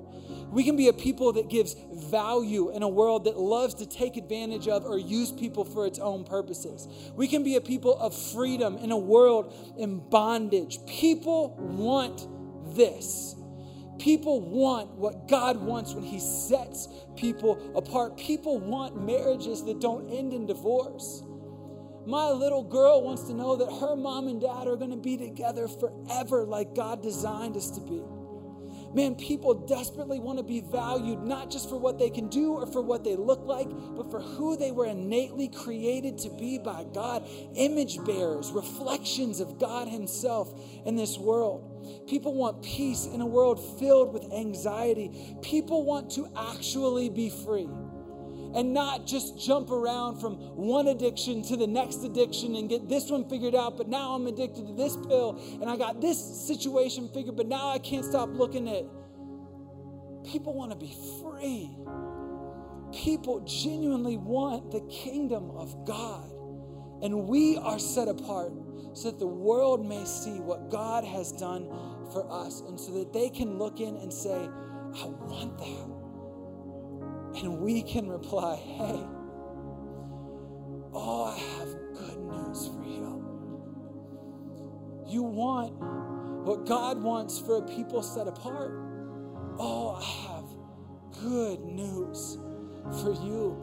We 0.53 0.63
can 0.63 0.77
be 0.77 0.87
a 0.87 0.93
people 0.93 1.33
that 1.33 1.49
gives 1.49 1.75
value 1.93 2.71
in 2.71 2.85
a 2.85 2.89
world 2.89 3.25
that 3.25 3.37
loves 3.37 3.75
to 3.75 3.87
take 3.87 4.17
advantage 4.17 4.69
of 4.69 4.85
or 4.85 5.01
use 5.01 5.33
people 5.33 5.65
for 5.65 5.85
its 5.85 5.99
own 5.99 6.23
purposes. 6.23 6.87
We 7.17 7.27
can 7.27 7.43
be 7.43 7.57
a 7.57 7.61
people 7.61 7.99
of 7.99 8.15
freedom 8.15 8.79
in 8.79 8.93
a 8.93 8.97
world 8.97 9.53
in 9.79 9.99
bondage. 9.99 10.79
People 10.87 11.57
want 11.59 12.29
this. 12.77 13.35
People 13.99 14.41
want 14.41 14.93
what 14.93 15.27
God 15.27 15.57
wants 15.57 15.93
when 15.93 16.05
He 16.05 16.21
sets 16.21 16.87
people 17.17 17.73
apart. 17.75 18.17
People 18.17 18.61
want 18.61 19.05
marriages 19.05 19.65
that 19.65 19.81
don't 19.81 20.09
end 20.09 20.33
in 20.33 20.47
divorce. 20.47 21.25
My 22.07 22.31
little 22.31 22.63
girl 22.63 23.03
wants 23.03 23.25
to 23.25 23.35
know 23.35 23.57
that 23.57 23.81
her 23.81 23.97
mom 23.97 24.29
and 24.29 24.41
dad 24.41 24.69
are 24.69 24.77
going 24.77 24.93
to 24.93 24.97
be 24.97 25.17
together 25.17 25.67
forever 25.67 26.45
like 26.45 26.73
God 26.73 27.03
designed 27.03 27.57
us 27.57 27.71
to 27.73 27.81
be. 27.81 28.01
Man, 28.95 29.17
people 29.17 29.53
desperately 29.53 30.21
want 30.21 30.39
to 30.39 30.45
be 30.45 30.61
valued 30.61 31.23
not 31.23 31.51
just 31.51 31.69
for 31.69 31.77
what 31.77 31.99
they 31.99 32.09
can 32.09 32.29
do 32.29 32.53
or 32.53 32.67
for 32.67 32.81
what 32.81 33.03
they 33.03 33.17
look 33.17 33.45
like, 33.45 33.69
but 33.97 34.09
for 34.11 34.21
who 34.21 34.57
they 34.57 34.71
were 34.71 34.87
innately 34.87 35.49
created 35.49 36.17
to 36.19 36.31
be 36.31 36.59
by 36.59 36.85
God. 36.95 37.27
Image 37.57 38.03
bearers, 38.05 38.53
reflections 38.53 39.41
of 39.41 39.59
God 39.59 39.89
Himself 39.89 40.59
in 40.87 40.95
this 40.95 41.19
world. 41.19 42.07
People 42.07 42.35
want 42.35 42.63
peace 42.63 43.07
in 43.07 43.21
a 43.21 43.27
world 43.27 43.79
filled 43.81 44.15
with 44.15 44.33
anxiety. 44.33 45.37
People 45.43 45.85
want 45.85 46.13
to 46.13 46.29
actually 46.37 47.11
be 47.11 47.31
free 47.31 47.69
and 48.57 48.73
not 48.73 49.07
just 49.07 49.39
jump 49.39 49.71
around 49.71 50.19
from 50.19 50.37
one 50.57 50.89
addiction 50.89 51.43
to 51.43 51.59
the 51.59 51.67
next 51.67 52.03
addiction 52.03 52.57
and 52.57 52.71
get 52.71 52.89
this 52.89 53.11
one 53.11 53.29
figured 53.29 53.55
out, 53.55 53.77
but 53.77 53.87
now 53.87 54.15
I'm 54.15 54.27
addicted 54.27 54.67
to 54.67 54.73
this 54.73 54.97
pill 54.97 55.39
and 55.61 55.69
I 55.69 55.77
got 55.77 56.01
this 56.01 56.19
situation 56.47 57.11
figured, 57.13 57.37
but 57.37 57.47
now 57.47 57.69
I 57.69 57.79
can't 57.79 58.05
stop 58.05 58.31
looking 58.31 58.67
at. 58.69 58.85
People 60.25 60.55
want 60.55 60.73
to 60.73 60.77
be 60.77 60.97
free. 61.23 61.71
People 63.05 63.41
genuinely 63.41 64.17
want 64.17 64.71
the 64.71 64.81
kingdom 64.91 65.51
of 65.51 65.87
God. 65.87 66.33
And 67.03 67.29
we 67.29 67.59
are 67.59 67.79
set 67.79 68.09
apart 68.09 68.53
so 68.95 69.11
that 69.11 69.19
the 69.19 69.27
world 69.27 69.87
may 69.87 70.05
see 70.07 70.41
what 70.41 70.71
God 70.71 71.05
has 71.05 71.31
done 71.31 71.69
for 72.11 72.27
us 72.33 72.63
and 72.63 72.81
so 72.81 72.93
that 72.93 73.13
they 73.13 73.29
can 73.29 73.59
look 73.59 73.81
in 73.81 73.97
and 73.99 74.11
say, 74.11 74.49
I 74.95 75.07
want 75.07 75.59
that. 75.59 75.96
And 77.37 77.61
we 77.61 77.83
can 77.83 78.09
reply, 78.09 78.57
hey, 78.57 79.01
oh, 80.93 81.25
I 81.25 81.39
have 81.39 81.69
good 81.95 82.19
news 82.19 82.69
for 82.69 82.83
you. 82.85 83.43
You 85.07 85.23
want 85.23 85.75
what 86.47 86.67
God 86.67 87.03
wants 87.03 87.39
for 87.39 87.59
a 87.59 87.63
people 87.63 88.03
set 88.03 88.27
apart? 88.27 88.73
Oh, 89.59 89.97
I 90.01 90.33
have 90.33 90.45
good 91.23 91.61
news 91.61 92.39
for 93.03 93.13
you 93.13 93.61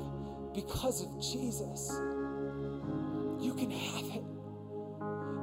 because 0.53 1.01
of 1.01 1.21
Jesus. 1.21 1.89
You 3.39 3.53
can 3.57 3.71
have 3.71 4.05
it. 4.05 4.23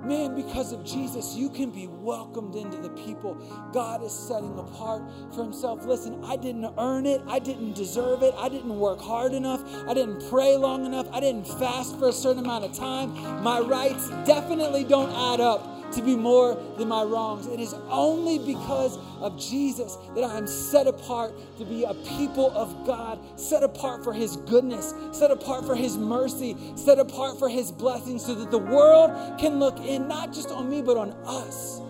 Man, 0.04 0.34
because 0.34 0.72
of 0.72 0.84
Jesus, 0.84 1.34
you 1.36 1.50
can 1.50 1.70
be 1.70 1.86
welcomed 1.86 2.54
into 2.54 2.78
the 2.78 2.90
people 2.90 3.34
God 3.72 4.02
is 4.02 4.12
setting 4.12 4.58
apart 4.58 5.02
for 5.34 5.44
Himself. 5.44 5.84
Listen, 5.84 6.24
I 6.24 6.36
didn't 6.36 6.72
earn 6.78 7.06
it. 7.06 7.20
I 7.26 7.38
didn't 7.38 7.74
deserve 7.74 8.22
it. 8.22 8.34
I 8.38 8.48
didn't 8.48 8.78
work 8.78 9.00
hard 9.00 9.32
enough. 9.32 9.62
I 9.86 9.94
didn't 9.94 10.28
pray 10.30 10.56
long 10.56 10.86
enough. 10.86 11.06
I 11.12 11.20
didn't 11.20 11.46
fast 11.46 11.98
for 11.98 12.08
a 12.08 12.12
certain 12.12 12.44
amount 12.44 12.64
of 12.64 12.74
time. 12.74 13.42
My 13.42 13.60
rights 13.60 14.08
definitely 14.24 14.84
don't 14.84 15.10
add 15.10 15.40
up 15.40 15.79
to 15.92 16.02
be 16.02 16.16
more 16.16 16.54
than 16.78 16.88
my 16.88 17.02
wrongs. 17.02 17.46
It 17.46 17.60
is 17.60 17.74
only 17.88 18.38
because 18.38 18.98
of 19.20 19.38
Jesus 19.38 19.96
that 20.14 20.24
I 20.24 20.38
am 20.38 20.46
set 20.46 20.86
apart 20.86 21.32
to 21.58 21.64
be 21.64 21.84
a 21.84 21.94
people 21.94 22.50
of 22.56 22.86
God, 22.86 23.18
set 23.38 23.62
apart 23.62 24.04
for 24.04 24.12
His 24.12 24.36
goodness, 24.36 24.94
set 25.12 25.30
apart 25.30 25.66
for 25.66 25.74
His 25.74 25.96
mercy, 25.96 26.56
set 26.76 26.98
apart 26.98 27.38
for 27.38 27.48
His 27.48 27.72
blessings, 27.72 28.24
so 28.24 28.34
that 28.34 28.50
the 28.50 28.58
world 28.58 29.38
can 29.38 29.58
look 29.58 29.78
in 29.80 30.08
not 30.08 30.32
just 30.32 30.50
on 30.50 30.70
me, 30.70 30.82
but 30.82 30.96
on 30.96 31.12
us 31.24 31.80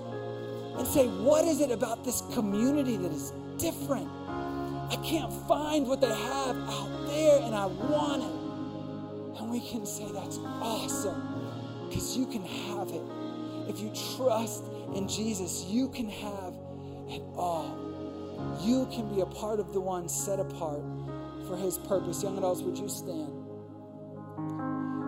and 0.81 0.87
say, 0.87 1.07
What 1.07 1.45
is 1.45 1.61
it 1.61 1.71
about 1.71 2.05
this 2.05 2.23
community 2.33 2.97
that 2.97 3.13
is 3.13 3.33
different? 3.59 4.09
I 4.91 4.97
can't 5.05 5.33
find 5.47 5.87
what 5.87 6.01
they 6.01 6.09
have 6.09 6.57
out 6.57 7.07
there 7.07 7.41
and 7.43 7.55
I 7.55 7.67
want 7.67 8.23
it. 8.23 9.41
And 9.41 9.51
we 9.51 9.61
can 9.61 9.87
say, 9.87 10.07
That's 10.13 10.39
awesome 10.39 11.87
because 11.89 12.17
you 12.17 12.27
can 12.27 12.43
have 12.45 12.89
it. 12.89 13.20
If 13.71 13.79
you 13.79 13.93
trust 14.17 14.65
in 14.97 15.07
Jesus, 15.07 15.65
you 15.69 15.89
can 15.91 16.09
have 16.09 16.55
it 17.09 17.23
all. 17.37 18.59
You 18.61 18.89
can 18.93 19.15
be 19.15 19.21
a 19.21 19.27
part 19.27 19.61
of 19.61 19.73
the 19.73 19.81
one 19.81 20.09
set 20.09 20.41
apart 20.41 20.83
for 21.47 21.57
his 21.57 21.79
purpose. 21.79 22.21
Young 22.21 22.37
adults, 22.37 22.63
would 22.63 22.77
you 22.77 22.89
stand? 22.89 23.31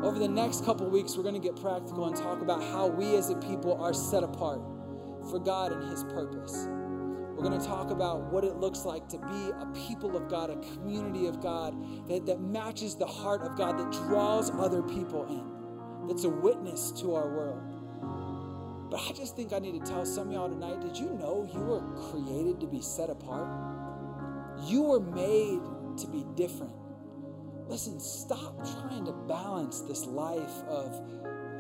Over 0.05 0.21
the 0.21 0.29
next 0.29 0.65
couple 0.65 0.89
weeks, 0.89 1.17
we're 1.17 1.25
going 1.25 1.35
to 1.35 1.41
get 1.41 1.61
practical 1.61 2.07
and 2.07 2.15
talk 2.15 2.41
about 2.41 2.63
how 2.63 2.87
we 2.87 3.17
as 3.17 3.31
a 3.31 3.37
people 3.37 3.83
are 3.83 3.93
set 3.93 4.23
apart 4.23 4.61
for 5.29 5.41
God 5.41 5.73
and 5.73 5.91
his 5.91 6.05
purpose. 6.05 6.69
We're 6.69 7.43
going 7.43 7.61
to 7.61 7.67
talk 7.67 7.91
about 7.91 8.33
what 8.33 8.45
it 8.45 8.59
looks 8.59 8.85
like 8.85 9.09
to 9.09 9.19
be 9.19 9.51
a 9.59 9.67
people 9.89 10.17
of 10.17 10.29
God, 10.29 10.51
a 10.51 10.57
community 10.75 11.27
of 11.27 11.41
God 11.41 11.75
that, 12.07 12.27
that 12.27 12.41
matches 12.41 12.95
the 12.95 13.07
heart 13.07 13.43
of 13.43 13.59
God, 13.59 13.77
that 13.77 13.91
draws 14.07 14.53
other 14.53 14.83
people 14.83 15.27
in, 15.27 16.07
that's 16.07 16.23
a 16.23 16.29
witness 16.29 16.93
to 17.01 17.17
our 17.17 17.29
world. 17.29 17.72
But 18.93 19.01
I 19.09 19.13
just 19.13 19.37
think 19.37 19.55
I 19.55 19.59
need 19.59 19.83
to 19.83 19.91
tell 19.91 20.05
some 20.05 20.29
of 20.29 20.35
y'all 20.35 20.51
tonight 20.51 20.83
did 20.83 20.99
you 20.99 21.15
know 21.15 21.49
you 21.51 21.61
were 21.61 21.81
created 22.11 22.61
to 22.61 22.67
be 22.67 22.83
set 22.83 23.09
apart? 23.09 23.49
You 24.67 24.83
were 24.83 25.01
made 25.01 25.63
to 25.97 26.07
be 26.09 26.27
different. 26.37 26.75
Listen, 27.69 27.99
stop 27.99 28.55
trying 28.59 29.07
to 29.07 29.13
balance 29.13 29.81
this 29.81 30.05
life 30.05 30.63
of 30.69 30.93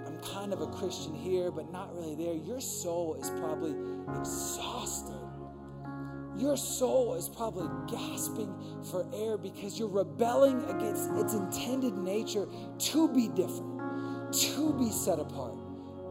I'm 0.06 0.18
kind 0.34 0.52
of 0.52 0.60
a 0.60 0.66
Christian 0.66 1.14
here, 1.14 1.50
but 1.50 1.72
not 1.72 1.94
really 1.94 2.14
there. 2.16 2.34
Your 2.34 2.60
soul 2.60 3.14
is 3.14 3.30
probably 3.30 3.74
exhausted. 4.20 5.16
Your 6.36 6.58
soul 6.58 7.14
is 7.14 7.30
probably 7.30 7.68
gasping 7.90 8.54
for 8.90 9.06
air 9.14 9.38
because 9.38 9.78
you're 9.78 9.88
rebelling 9.88 10.62
against 10.64 11.10
its 11.12 11.32
intended 11.32 11.96
nature 11.96 12.46
to 12.78 13.08
be 13.08 13.28
different, 13.28 14.34
to 14.34 14.74
be 14.74 14.90
set 14.90 15.18
apart 15.18 15.54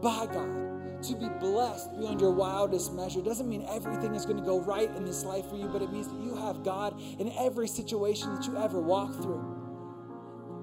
by 0.02 0.26
God, 0.26 0.71
to 1.02 1.16
be 1.16 1.28
blessed 1.40 1.96
beyond 1.98 2.20
your 2.20 2.30
wildest 2.30 2.92
measure. 2.92 3.20
Doesn't 3.20 3.48
mean 3.48 3.66
everything 3.68 4.14
is 4.14 4.24
going 4.24 4.38
to 4.38 4.42
go 4.42 4.60
right 4.60 4.90
in 4.96 5.04
this 5.04 5.24
life 5.24 5.48
for 5.48 5.56
you, 5.56 5.68
but 5.68 5.82
it 5.82 5.92
means 5.92 6.08
that 6.08 6.20
you 6.20 6.36
have 6.36 6.62
God 6.62 7.00
in 7.18 7.32
every 7.38 7.68
situation 7.68 8.34
that 8.34 8.46
you 8.46 8.56
ever 8.56 8.80
walk 8.80 9.14
through. 9.14 9.62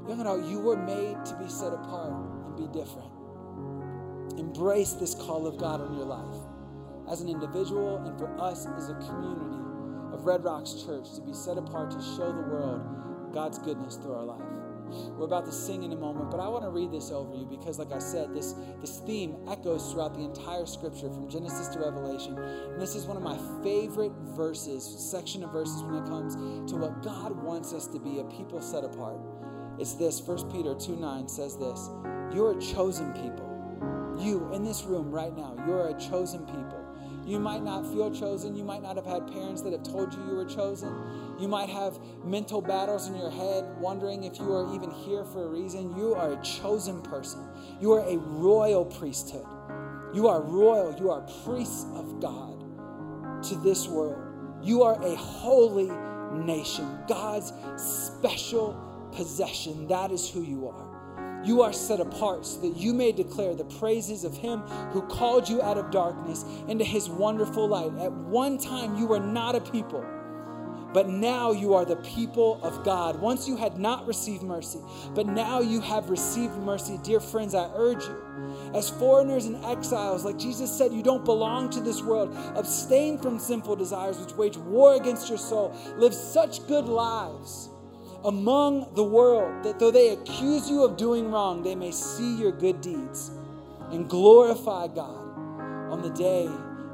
Young 0.08 0.22
adult, 0.22 0.46
you 0.46 0.60
were 0.60 0.78
made 0.78 1.24
to 1.26 1.36
be 1.36 1.50
set 1.50 1.74
apart 1.74 2.14
and 2.14 2.58
be 2.58 2.68
different. 2.78 3.12
Embrace 4.40 4.94
this 4.94 5.14
call 5.14 5.46
of 5.46 5.58
God 5.58 5.82
on 5.82 5.96
your 5.96 6.06
life 6.06 6.42
as 7.12 7.22
an 7.22 7.30
individual 7.30 7.98
and 7.98 8.18
for 8.18 8.40
us 8.40 8.68
as 8.78 8.90
a 8.90 8.96
community 8.96 9.58
of 10.14 10.26
Red 10.26 10.44
Rocks 10.44 10.84
Church 10.86 11.14
to 11.16 11.22
be 11.22 11.34
set 11.34 11.58
apart 11.58 11.92
to 11.92 12.02
show 12.02 12.32
the 12.32 12.48
world 12.50 12.82
God's 13.34 13.60
goodness 13.60 13.98
through 13.98 14.14
our 14.14 14.26
life. 14.26 14.59
We're 14.90 15.26
about 15.26 15.46
to 15.46 15.52
sing 15.52 15.84
in 15.84 15.92
a 15.92 15.96
moment, 15.96 16.32
but 16.32 16.40
I 16.40 16.48
want 16.48 16.64
to 16.64 16.70
read 16.70 16.92
this 16.92 17.12
over 17.12 17.36
you 17.36 17.46
because, 17.46 17.80
like 17.80 17.92
I 17.92 18.00
said, 18.00 18.34
this, 18.34 18.56
this 18.82 19.00
theme 19.00 19.38
echoes 19.48 19.92
throughout 19.92 20.14
the 20.14 20.22
entire 20.22 20.66
scripture 20.66 21.10
from 21.10 21.30
Genesis 21.30 21.68
to 21.70 21.80
Revelation. 21.80 22.38
And 22.38 22.82
this 22.82 22.96
is 22.96 23.06
one 23.06 23.18
of 23.18 23.24
my 23.24 23.38
favorite 23.64 24.14
verses, 24.36 24.84
section 24.84 25.44
of 25.44 25.52
verses 25.52 25.84
when 25.84 25.96
it 25.96 26.08
comes 26.08 26.36
to 26.72 26.78
what 26.78 27.04
God 27.04 27.42
wants 27.44 27.74
us 27.74 27.88
to 27.88 28.00
be 28.00 28.20
a 28.20 28.24
people 28.26 28.62
set 28.62 28.84
apart. 28.84 29.20
It's 29.80 29.94
this 29.94 30.22
1 30.22 30.52
Peter 30.52 30.76
2 30.76 30.98
9 30.98 31.28
says 31.28 31.58
this 31.58 31.90
You're 32.34 32.58
a 32.58 32.62
chosen 32.62 33.14
people. 33.14 33.48
You 34.20 34.52
in 34.54 34.66
this 34.66 34.84
room 34.84 35.10
right 35.12 35.36
now, 35.36 35.56
you're 35.66 35.88
a 35.88 36.00
chosen 36.00 36.46
people. 36.46 36.79
You 37.30 37.40
might 37.40 37.62
not 37.62 37.86
feel 37.86 38.10
chosen. 38.10 38.56
You 38.56 38.64
might 38.64 38.82
not 38.82 38.96
have 38.96 39.06
had 39.06 39.32
parents 39.32 39.62
that 39.62 39.72
have 39.72 39.84
told 39.84 40.12
you 40.16 40.20
you 40.28 40.36
were 40.36 40.46
chosen. 40.46 40.92
You 41.40 41.48
might 41.48 41.70
have 41.70 42.00
mental 42.26 42.60
battles 42.60 43.08
in 43.08 43.16
your 43.16 43.30
head, 43.30 43.66
wondering 43.80 44.24
if 44.24 44.40
you 44.40 44.52
are 44.52 44.74
even 44.74 44.90
here 44.90 45.24
for 45.24 45.44
a 45.44 45.48
reason. 45.48 45.96
You 45.96 46.16
are 46.16 46.34
a 46.34 46.42
chosen 46.42 47.04
person. 47.04 47.48
You 47.80 47.92
are 47.92 48.00
a 48.00 48.18
royal 48.18 48.84
priesthood. 48.84 49.46
You 50.12 50.28
are 50.28 50.42
royal. 50.42 50.96
You 50.98 51.12
are 51.12 51.22
priests 51.46 51.86
of 51.94 52.20
God 52.20 52.64
to 53.44 53.56
this 53.58 53.88
world. 53.88 54.18
You 54.64 54.82
are 54.82 55.00
a 55.00 55.16
holy 55.16 55.92
nation, 56.34 56.98
God's 57.08 57.54
special 57.78 58.76
possession. 59.12 59.88
That 59.88 60.12
is 60.12 60.28
who 60.28 60.42
you 60.42 60.68
are. 60.68 60.99
You 61.44 61.62
are 61.62 61.72
set 61.72 62.00
apart 62.00 62.46
so 62.46 62.60
that 62.62 62.76
you 62.76 62.94
may 62.94 63.12
declare 63.12 63.56
the 63.56 63.64
praises 63.64 64.24
of 64.24 64.36
Him 64.36 64.60
who 64.92 65.02
called 65.04 65.48
you 65.48 65.62
out 65.62 65.78
of 65.78 65.90
darkness 65.90 66.44
into 66.68 66.84
His 66.84 67.10
wonderful 67.10 67.68
light. 67.68 67.92
At 68.00 68.12
one 68.12 68.58
time, 68.58 68.98
you 68.98 69.06
were 69.06 69.20
not 69.20 69.56
a 69.56 69.62
people, 69.62 70.06
but 70.94 71.08
now 71.08 71.52
you 71.52 71.74
are 71.76 71.86
the 71.86 71.96
people 71.98 72.60
of 72.62 72.84
God. 72.84 73.22
Once 73.22 73.48
you 73.48 73.56
had 73.56 73.80
not 73.80 74.06
received 74.06 74.44
mercy, 74.44 74.80
but 75.16 75.28
now 75.28 75.62
you 75.62 75.80
have 75.80 76.10
received 76.10 76.58
mercy. 76.58 77.00
Dear 77.04 77.22
friends, 77.22 77.56
I 77.56 77.70
urge 77.74 78.04
you, 78.04 78.72
as 78.74 78.90
foreigners 78.90 79.46
and 79.46 79.64
exiles, 79.64 80.26
like 80.26 80.38
Jesus 80.38 80.76
said, 80.76 80.92
you 80.92 81.04
don't 81.04 81.24
belong 81.24 81.70
to 81.70 81.80
this 81.80 82.02
world. 82.02 82.36
Abstain 82.56 83.18
from 83.18 83.40
sinful 83.40 83.78
desires 83.78 84.20
which 84.20 84.34
wage 84.34 84.58
war 84.58 84.96
against 84.96 85.30
your 85.30 85.38
soul. 85.38 85.74
Live 85.96 86.14
such 86.14 86.68
good 86.68 86.86
lives 86.86 87.70
among 88.26 88.94
the 88.96 89.04
world, 89.04 89.64
that 89.64 89.80
though 89.80 89.92
they 89.92 90.10
accuse 90.10 90.70
you 90.70 90.84
of 90.84 90.98
doing 90.98 91.32
wrong, 91.32 91.64
they 91.64 91.76
may 91.76 91.92
see 91.92 92.36
your 92.36 92.52
good 92.52 92.82
deeds 92.82 93.32
and 93.92 94.10
glorify 94.10 94.88
God 94.88 95.38
on 95.92 96.02
the 96.02 96.10
day 96.12 96.50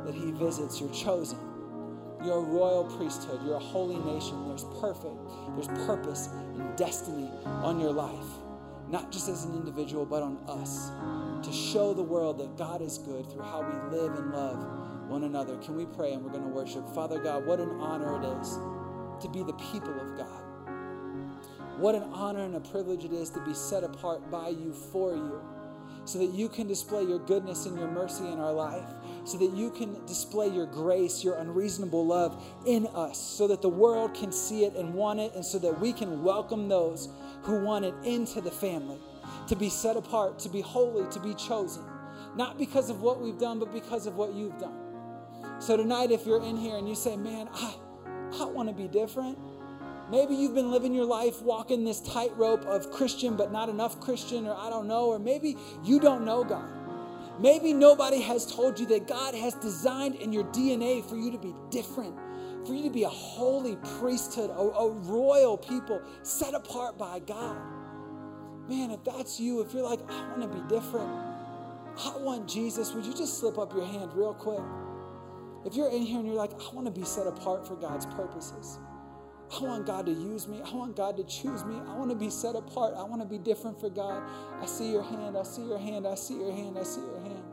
that 0.05 0.13
He 0.13 0.32
visits 0.32 0.80
your 0.80 0.91
chosen. 0.91 1.39
You're 2.23 2.38
a 2.38 2.41
royal 2.41 2.86
priesthood, 2.97 3.41
you're 3.43 3.55
a 3.55 3.59
holy 3.59 3.97
nation. 4.13 4.47
There's 4.47 4.65
perfect, 4.80 5.15
there's 5.55 5.67
purpose 5.86 6.30
and 6.55 6.76
destiny 6.76 7.30
on 7.45 7.80
your 7.80 7.91
life, 7.91 8.26
not 8.89 9.11
just 9.11 9.28
as 9.28 9.45
an 9.45 9.55
individual, 9.55 10.05
but 10.05 10.23
on 10.23 10.38
us 10.47 10.91
to 11.45 11.53
show 11.53 11.93
the 11.93 12.03
world 12.03 12.39
that 12.39 12.57
God 12.57 12.82
is 12.82 12.97
good 12.97 13.30
through 13.30 13.43
how 13.43 13.61
we 13.61 13.97
live 13.97 14.15
and 14.15 14.32
love 14.32 14.57
one 15.09 15.23
another. 15.23 15.57
Can 15.57 15.76
we 15.76 15.86
pray 15.86 16.13
and 16.13 16.23
we're 16.23 16.32
going 16.32 16.43
to 16.43 16.49
worship? 16.49 16.88
Father 16.95 17.19
God, 17.19 17.45
what 17.45 17.59
an 17.59 17.69
honor 17.80 18.21
it 18.21 18.41
is 18.41 18.57
to 19.21 19.30
be 19.30 19.43
the 19.43 19.53
people 19.71 19.99
of 19.99 20.17
God. 20.17 20.44
What 21.78 21.95
an 21.95 22.03
honor 22.13 22.43
and 22.43 22.55
a 22.55 22.61
privilege 22.61 23.03
it 23.03 23.11
is 23.11 23.30
to 23.32 23.41
be 23.41 23.53
set 23.53 23.84
apart 23.84 24.32
by 24.32 24.49
you 24.49 24.73
for 24.73 25.13
you, 25.13 25.41
so 26.05 26.19
that 26.19 26.32
you 26.34 26.47
can 26.47 26.67
display 26.67 27.03
your 27.03 27.19
goodness 27.19 27.65
and 27.65 27.78
your 27.78 27.89
mercy 27.89 28.26
in 28.28 28.39
our 28.39 28.53
life, 28.53 28.88
so 29.26 29.38
that 29.39 29.51
you 29.51 29.71
can 29.71 30.05
display 30.05 30.47
your 30.47 30.67
grace, 30.67 31.21
your 31.21 31.36
unreasonable 31.36 32.05
love 32.05 32.41
in 32.65 32.88
us, 32.88 33.19
so 33.19 33.47
that 33.47 33.61
the 33.61 33.69
world 33.69 34.13
can 34.13 34.32
see 34.32 34.63
it 34.63 34.76
and 34.76 34.93
want 34.93 35.19
it, 35.19 35.34
and 35.36 35.43
so 35.43 35.59
that 35.59 35.80
we 35.82 35.91
can 35.91 36.23
welcome 36.23 36.69
those 36.69 37.09
who 37.41 37.59
want 37.59 37.84
it 37.84 37.93
into 38.03 38.39
the 38.39 38.51
family, 38.51 38.99
to 39.47 39.55
be 39.55 39.69
set 39.69 39.97
apart, 39.97 40.39
to 40.39 40.49
be 40.49 40.61
holy, 40.61 41.09
to 41.11 41.19
be 41.19 41.34
chosen, 41.34 41.84
not 42.38 42.57
because 42.57 42.89
of 42.89 43.01
what 43.01 43.19
we've 43.19 43.39
done, 43.39 43.59
but 43.59 43.73
because 43.73 44.07
of 44.07 44.15
what 44.15 44.34
you've 44.34 44.57
done. 44.59 44.86
So 45.59 45.76
tonight, 45.76 46.11
if 46.11 46.26
you're 46.26 46.43
in 46.43 46.55
here 46.55 46.78
and 46.78 46.88
you 46.88 46.95
say, 46.95 47.17
Man, 47.17 47.49
I, 47.53 47.76
I 48.39 48.45
want 48.45 48.69
to 48.69 48.76
be 48.76 48.88
different. 48.88 49.38
Maybe 50.09 50.35
you've 50.35 50.53
been 50.53 50.69
living 50.69 50.93
your 50.93 51.05
life 51.05 51.41
walking 51.41 51.83
this 51.83 51.99
tightrope 52.01 52.63
of 52.65 52.91
Christian, 52.91 53.35
but 53.35 53.51
not 53.51 53.69
enough 53.69 53.99
Christian, 53.99 54.45
or 54.45 54.55
I 54.55 54.69
don't 54.69 54.87
know, 54.87 55.07
or 55.07 55.17
maybe 55.17 55.57
you 55.83 55.99
don't 55.99 56.25
know 56.25 56.43
God. 56.43 56.69
Maybe 57.39 57.73
nobody 57.73 58.21
has 58.21 58.45
told 58.45 58.79
you 58.79 58.85
that 58.87 59.07
God 59.07 59.33
has 59.33 59.55
designed 59.55 60.15
in 60.15 60.31
your 60.31 60.45
DNA 60.45 61.03
for 61.03 61.15
you 61.15 61.31
to 61.31 61.37
be 61.37 61.53
different, 61.69 62.15
for 62.65 62.73
you 62.73 62.83
to 62.83 62.89
be 62.89 63.03
a 63.03 63.09
holy 63.09 63.77
priesthood, 63.99 64.51
a, 64.51 64.53
a 64.53 64.91
royal 64.91 65.57
people 65.57 66.01
set 66.21 66.53
apart 66.53 66.97
by 66.97 67.19
God. 67.19 67.57
Man, 68.69 68.91
if 68.91 69.03
that's 69.03 69.39
you, 69.39 69.61
if 69.61 69.73
you're 69.73 69.83
like, 69.83 69.99
I 70.09 70.27
want 70.29 70.41
to 70.43 70.47
be 70.47 70.61
different, 70.69 71.09
I 71.97 72.15
want 72.17 72.47
Jesus, 72.47 72.93
would 72.93 73.05
you 73.05 73.13
just 73.13 73.39
slip 73.39 73.57
up 73.57 73.73
your 73.73 73.85
hand 73.85 74.11
real 74.13 74.33
quick? 74.33 74.63
If 75.65 75.75
you're 75.75 75.89
in 75.89 76.03
here 76.03 76.19
and 76.19 76.27
you're 76.27 76.35
like, 76.35 76.51
I 76.53 76.73
want 76.73 76.85
to 76.85 76.91
be 76.91 77.05
set 77.05 77.25
apart 77.25 77.67
for 77.67 77.75
God's 77.75 78.05
purposes. 78.05 78.79
I 79.51 79.63
want 79.63 79.85
God 79.85 80.05
to 80.07 80.11
use 80.11 80.47
me. 80.47 80.61
I 80.65 80.73
want 80.73 80.95
God 80.95 81.17
to 81.17 81.23
choose 81.23 81.63
me. 81.63 81.75
I 81.87 81.95
want 81.95 82.09
to 82.09 82.15
be 82.15 82.29
set 82.29 82.55
apart. 82.55 82.95
I 82.97 83.03
want 83.03 83.21
to 83.21 83.27
be 83.27 83.37
different 83.37 83.79
for 83.79 83.89
God. 83.89 84.23
I 84.61 84.65
see 84.65 84.91
your 84.91 85.03
hand. 85.03 85.37
I 85.37 85.43
see 85.43 85.63
your 85.63 85.79
hand. 85.79 86.07
I 86.07 86.15
see 86.15 86.35
your 86.35 86.51
hand. 86.51 86.77
I 86.79 86.83
see 86.83 87.01
your 87.01 87.19
hand. 87.21 87.43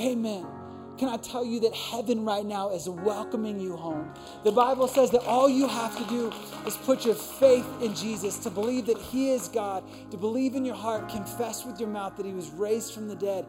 Amen. 0.00 0.46
Can 0.96 1.08
I 1.08 1.16
tell 1.16 1.44
you 1.44 1.58
that 1.60 1.74
heaven 1.74 2.24
right 2.24 2.46
now 2.46 2.70
is 2.70 2.88
welcoming 2.88 3.58
you 3.58 3.76
home? 3.76 4.14
The 4.44 4.52
Bible 4.52 4.86
says 4.86 5.10
that 5.10 5.22
all 5.22 5.48
you 5.48 5.66
have 5.66 5.96
to 5.98 6.04
do 6.04 6.32
is 6.66 6.76
put 6.76 7.04
your 7.04 7.16
faith 7.16 7.66
in 7.82 7.94
Jesus, 7.96 8.38
to 8.38 8.50
believe 8.50 8.86
that 8.86 8.98
He 8.98 9.32
is 9.32 9.48
God, 9.48 9.82
to 10.12 10.16
believe 10.16 10.54
in 10.54 10.64
your 10.64 10.76
heart, 10.76 11.08
confess 11.08 11.64
with 11.64 11.80
your 11.80 11.88
mouth 11.88 12.16
that 12.16 12.24
He 12.24 12.32
was 12.32 12.50
raised 12.50 12.94
from 12.94 13.08
the 13.08 13.16
dead, 13.16 13.44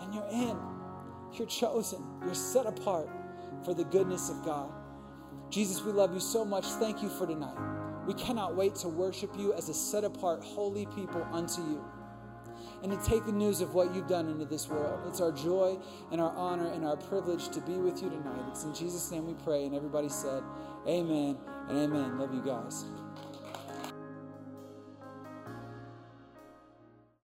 and 0.00 0.14
you're 0.14 0.28
in. 0.32 0.56
You're 1.34 1.46
chosen. 1.46 2.02
You're 2.24 2.34
set 2.34 2.64
apart 2.64 3.10
for 3.64 3.74
the 3.74 3.84
goodness 3.84 4.30
of 4.30 4.42
God. 4.44 4.72
Jesus, 5.50 5.82
we 5.82 5.92
love 5.92 6.14
you 6.14 6.20
so 6.20 6.44
much. 6.44 6.64
Thank 6.66 7.02
you 7.02 7.08
for 7.08 7.26
tonight. 7.26 7.56
We 8.06 8.14
cannot 8.14 8.56
wait 8.56 8.74
to 8.76 8.88
worship 8.88 9.30
you 9.38 9.52
as 9.54 9.68
a 9.68 9.74
set 9.74 10.04
apart, 10.04 10.42
holy 10.44 10.86
people 10.86 11.26
unto 11.32 11.62
you. 11.62 11.84
and 12.82 12.92
to 12.92 13.08
take 13.08 13.24
the 13.26 13.32
news 13.32 13.60
of 13.60 13.74
what 13.74 13.94
you've 13.94 14.08
done 14.08 14.28
into 14.28 14.44
this 14.44 14.68
world. 14.68 15.00
It's 15.08 15.20
our 15.20 15.32
joy 15.32 15.78
and 16.12 16.20
our 16.20 16.32
honor 16.36 16.72
and 16.72 16.84
our 16.84 16.96
privilege 16.96 17.48
to 17.50 17.60
be 17.60 17.74
with 17.74 18.02
you 18.02 18.10
tonight. 18.10 18.44
It's 18.50 18.64
in 18.64 18.74
Jesus' 18.74 19.10
name 19.10 19.26
we 19.26 19.34
pray. 19.34 19.66
And 19.66 19.74
everybody 19.74 20.08
said, 20.08 20.42
Amen 20.86 21.36
and 21.68 21.78
amen. 21.78 22.18
Love 22.18 22.34
you 22.34 22.42
guys. 22.42 22.84